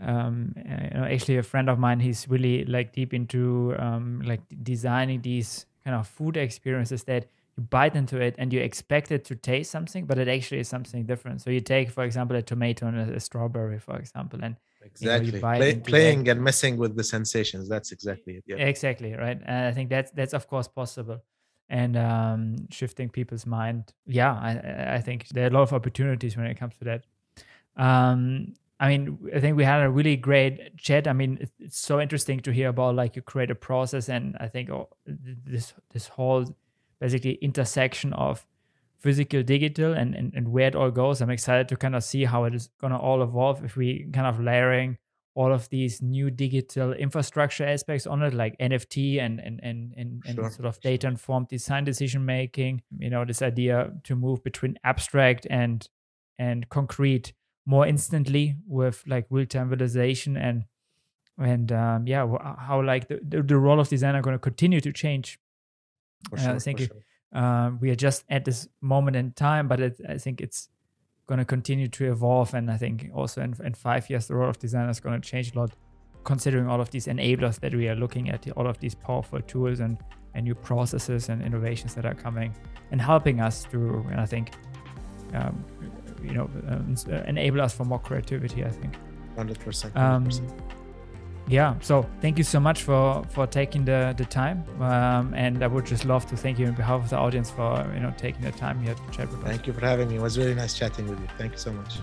um, 0.00 0.54
uh, 0.56 0.84
you 0.84 1.00
know, 1.00 1.04
actually 1.04 1.36
a 1.38 1.42
friend 1.42 1.68
of 1.68 1.78
mine, 1.78 2.00
he's 2.00 2.28
really 2.28 2.64
like 2.64 2.92
deep 2.92 3.12
into 3.14 3.74
um, 3.78 4.22
like 4.24 4.40
designing 4.62 5.20
these 5.22 5.66
kind 5.84 5.96
of 5.96 6.06
food 6.08 6.36
experiences 6.36 7.04
that 7.04 7.26
you 7.56 7.62
bite 7.64 7.96
into 7.96 8.18
it 8.20 8.34
and 8.38 8.52
you 8.52 8.60
expect 8.60 9.10
it 9.12 9.24
to 9.26 9.34
taste 9.34 9.70
something, 9.70 10.06
but 10.06 10.18
it 10.18 10.28
actually 10.28 10.60
is 10.60 10.68
something 10.68 11.04
different. 11.04 11.42
So 11.42 11.50
you 11.50 11.60
take, 11.60 11.90
for 11.90 12.04
example, 12.04 12.36
a 12.36 12.42
tomato 12.42 12.86
and 12.86 12.98
a, 12.98 13.14
a 13.16 13.20
strawberry, 13.20 13.78
for 13.78 13.96
example, 13.96 14.40
and 14.42 14.56
you 14.98 15.08
know, 15.08 15.14
you 15.16 15.20
Exactly. 15.20 15.40
Play, 15.40 15.70
into 15.70 15.80
that. 15.80 15.84
playing 15.86 16.28
and 16.28 16.42
messing 16.42 16.76
with 16.78 16.96
the 16.96 17.04
sensations. 17.04 17.68
That's 17.68 17.92
exactly 17.92 18.34
it. 18.36 18.44
Yeah. 18.46 18.56
Exactly 18.56 19.12
right, 19.14 19.38
and 19.44 19.66
I 19.66 19.72
think 19.72 19.90
that's 19.90 20.10
that's 20.12 20.32
of 20.32 20.48
course 20.48 20.68
possible, 20.68 21.22
and 21.68 21.96
um, 21.96 22.66
shifting 22.70 23.10
people's 23.10 23.44
mind. 23.44 23.92
Yeah, 24.06 24.32
I 24.32 24.52
I- 24.52 24.94
I 24.96 25.00
think 25.00 25.28
there 25.28 25.44
are 25.44 25.48
a 25.48 25.50
lot 25.50 25.62
of 25.62 25.72
opportunities 25.74 26.36
when 26.36 26.46
it 26.46 26.56
comes 26.58 26.74
to 26.78 26.84
that. 26.84 27.04
Um, 27.76 28.54
I 28.80 28.88
mean, 28.88 29.18
I 29.36 29.40
think 29.40 29.58
we 29.58 29.64
had 29.64 29.82
a 29.82 29.90
really 29.90 30.16
great 30.16 30.78
chat. 30.78 31.06
I 31.06 31.12
mean, 31.12 31.36
it's, 31.40 31.52
it's 31.58 31.78
so 31.78 32.00
interesting 32.00 32.40
to 32.40 32.50
hear 32.52 32.70
about 32.70 32.94
like 32.94 33.14
your 33.14 33.22
creative 33.22 33.60
process, 33.60 34.08
and 34.08 34.36
I 34.40 34.48
think 34.48 34.70
oh, 34.70 34.88
this 35.06 35.74
this 35.92 36.08
whole 36.08 36.56
basically 36.98 37.34
intersection 37.42 38.14
of 38.14 38.46
physical, 38.98 39.42
digital, 39.42 39.92
and, 39.92 40.14
and 40.14 40.32
and 40.34 40.48
where 40.48 40.68
it 40.68 40.74
all 40.74 40.90
goes. 40.90 41.20
I'm 41.20 41.28
excited 41.30 41.68
to 41.68 41.76
kind 41.76 41.94
of 41.94 42.02
see 42.02 42.24
how 42.24 42.44
it 42.44 42.54
is 42.54 42.70
gonna 42.80 42.98
all 42.98 43.22
evolve 43.22 43.62
if 43.64 43.76
we 43.76 44.08
kind 44.14 44.26
of 44.26 44.40
layering 44.40 44.96
all 45.34 45.52
of 45.52 45.68
these 45.68 46.02
new 46.02 46.30
digital 46.30 46.92
infrastructure 46.94 47.66
aspects 47.66 48.06
on 48.06 48.22
it, 48.22 48.32
like 48.32 48.56
NFT 48.58 49.20
and 49.20 49.40
and 49.40 49.60
and 49.62 49.92
and, 49.94 50.22
and 50.26 50.34
Sure. 50.36 50.50
sort 50.50 50.66
of 50.66 50.80
data 50.80 51.06
informed 51.06 51.48
design 51.48 51.84
decision 51.84 52.24
making. 52.24 52.80
You 52.98 53.10
know, 53.10 53.26
this 53.26 53.42
idea 53.42 53.92
to 54.04 54.16
move 54.16 54.42
between 54.42 54.78
abstract 54.84 55.46
and 55.50 55.86
and 56.38 56.66
concrete 56.70 57.34
more 57.70 57.86
instantly 57.86 58.56
with 58.66 59.04
like 59.06 59.26
real 59.30 59.46
time 59.46 59.70
visualization 59.70 60.36
and 60.36 60.64
and 61.38 61.72
um, 61.72 62.06
yeah, 62.06 62.26
how 62.58 62.82
like 62.82 63.08
the, 63.08 63.18
the, 63.26 63.42
the 63.42 63.56
role 63.56 63.80
of 63.80 63.88
design 63.88 64.14
are 64.14 64.20
going 64.20 64.34
to 64.34 64.44
continue 64.50 64.80
to 64.80 64.92
change. 64.92 65.38
Uh, 66.32 66.36
sure, 66.36 66.58
thank 66.60 66.78
for 66.78 66.82
you. 66.82 66.88
sure. 66.88 67.42
Um, 67.42 67.78
we 67.80 67.90
are 67.90 67.94
just 67.94 68.24
at 68.28 68.44
this 68.44 68.68
moment 68.82 69.16
in 69.16 69.32
time, 69.32 69.68
but 69.68 69.80
it, 69.80 70.00
I 70.06 70.18
think 70.18 70.40
it's 70.40 70.68
going 71.26 71.38
to 71.38 71.44
continue 71.44 71.88
to 71.88 72.12
evolve. 72.12 72.52
And 72.52 72.70
I 72.70 72.76
think 72.76 73.08
also 73.14 73.40
in, 73.40 73.54
in 73.64 73.72
five 73.72 74.10
years, 74.10 74.26
the 74.26 74.34
role 74.34 74.50
of 74.50 74.58
design 74.58 74.90
is 74.90 75.00
going 75.00 75.18
to 75.18 75.26
change 75.26 75.54
a 75.54 75.58
lot, 75.60 75.70
considering 76.24 76.66
all 76.68 76.80
of 76.80 76.90
these 76.90 77.06
enablers 77.06 77.60
that 77.60 77.72
we 77.74 77.88
are 77.88 77.94
looking 77.94 78.28
at, 78.28 78.50
all 78.56 78.66
of 78.66 78.78
these 78.80 78.96
powerful 78.96 79.40
tools 79.40 79.80
and, 79.80 79.96
and 80.34 80.44
new 80.44 80.56
processes 80.56 81.30
and 81.30 81.40
innovations 81.40 81.94
that 81.94 82.04
are 82.04 82.16
coming 82.26 82.54
and 82.90 83.00
helping 83.00 83.40
us 83.40 83.64
to, 83.70 84.04
and 84.10 84.20
I 84.20 84.26
think, 84.26 84.50
um, 85.32 85.64
you 86.22 86.32
know, 86.32 86.50
um, 86.68 86.94
uh, 87.10 87.16
enable 87.26 87.60
us 87.60 87.74
for 87.74 87.84
more 87.84 87.98
creativity. 87.98 88.64
I 88.64 88.70
think. 88.70 88.96
100%. 89.36 89.92
100%. 89.92 89.96
Um, 89.96 90.28
yeah. 91.50 91.74
So 91.80 92.06
thank 92.20 92.38
you 92.38 92.44
so 92.44 92.60
much 92.60 92.82
for 92.82 93.24
for 93.30 93.46
taking 93.46 93.84
the 93.84 94.14
the 94.16 94.24
time, 94.24 94.64
um, 94.80 95.34
and 95.34 95.62
I 95.62 95.66
would 95.66 95.84
just 95.84 96.04
love 96.04 96.24
to 96.26 96.36
thank 96.36 96.58
you 96.58 96.66
on 96.66 96.74
behalf 96.74 97.02
of 97.02 97.10
the 97.10 97.16
audience 97.16 97.50
for 97.50 97.84
you 97.94 98.00
know 98.00 98.14
taking 98.16 98.42
the 98.42 98.52
time 98.52 98.80
here 98.80 98.94
to 98.94 99.02
chat 99.10 99.28
with 99.30 99.40
us. 99.42 99.48
Thank 99.48 99.66
you 99.66 99.72
for 99.72 99.80
having 99.80 100.08
me. 100.08 100.16
It 100.16 100.22
was 100.22 100.38
really 100.38 100.54
nice 100.54 100.74
chatting 100.78 101.08
with 101.08 101.18
you. 101.20 101.26
Thank 101.38 101.52
you 101.52 101.58
so 101.58 101.72
much. 101.72 101.98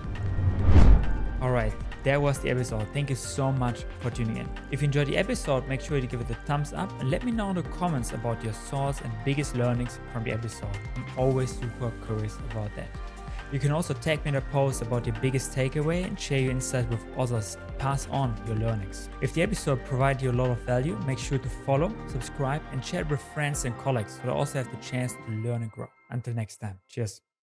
All 1.40 1.50
right, 1.50 1.72
that 2.02 2.20
was 2.20 2.40
the 2.40 2.50
episode. 2.50 2.86
Thank 2.92 3.10
you 3.10 3.16
so 3.16 3.50
much 3.50 3.84
for 4.00 4.10
tuning 4.10 4.36
in. 4.36 4.48
If 4.70 4.82
you 4.82 4.86
enjoyed 4.86 5.06
the 5.06 5.16
episode, 5.16 5.66
make 5.68 5.80
sure 5.80 6.00
to 6.00 6.06
give 6.06 6.20
it 6.20 6.28
a 6.30 6.34
thumbs 6.34 6.72
up 6.72 6.90
and 7.00 7.10
let 7.10 7.24
me 7.24 7.32
know 7.32 7.48
in 7.50 7.56
the 7.56 7.62
comments 7.62 8.12
about 8.12 8.42
your 8.44 8.52
thoughts 8.52 9.00
and 9.00 9.10
biggest 9.24 9.54
learnings 9.54 9.98
from 10.12 10.24
the 10.24 10.32
episode. 10.32 10.76
I'm 10.96 11.06
always 11.16 11.56
super 11.56 11.92
curious 12.06 12.36
about 12.50 12.74
that. 12.76 12.88
You 13.50 13.58
can 13.58 13.72
also 13.72 13.94
tag 13.94 14.24
me 14.24 14.30
in 14.30 14.34
a 14.36 14.40
post 14.40 14.82
about 14.82 15.06
your 15.06 15.16
biggest 15.22 15.52
takeaway 15.52 16.04
and 16.04 16.20
share 16.20 16.40
your 16.40 16.50
insights 16.50 16.88
with 16.90 17.04
others. 17.16 17.56
Pass 17.78 18.06
on 18.10 18.34
your 18.46 18.56
learnings. 18.56 19.08
If 19.22 19.32
the 19.32 19.42
episode 19.42 19.84
provided 19.84 20.22
you 20.22 20.30
a 20.30 20.32
lot 20.32 20.50
of 20.50 20.58
value, 20.60 20.98
make 21.06 21.18
sure 21.18 21.38
to 21.38 21.48
follow, 21.48 21.94
subscribe, 22.08 22.62
and 22.72 22.84
share 22.84 23.02
it 23.02 23.08
with 23.08 23.22
friends 23.34 23.64
and 23.64 23.76
colleagues 23.78 24.18
they 24.22 24.30
also 24.30 24.58
have 24.58 24.70
the 24.70 24.76
chance 24.84 25.12
to 25.12 25.32
learn 25.32 25.62
and 25.62 25.70
grow. 25.70 25.88
Until 26.10 26.34
next 26.34 26.56
time, 26.58 26.78
cheers. 26.88 27.27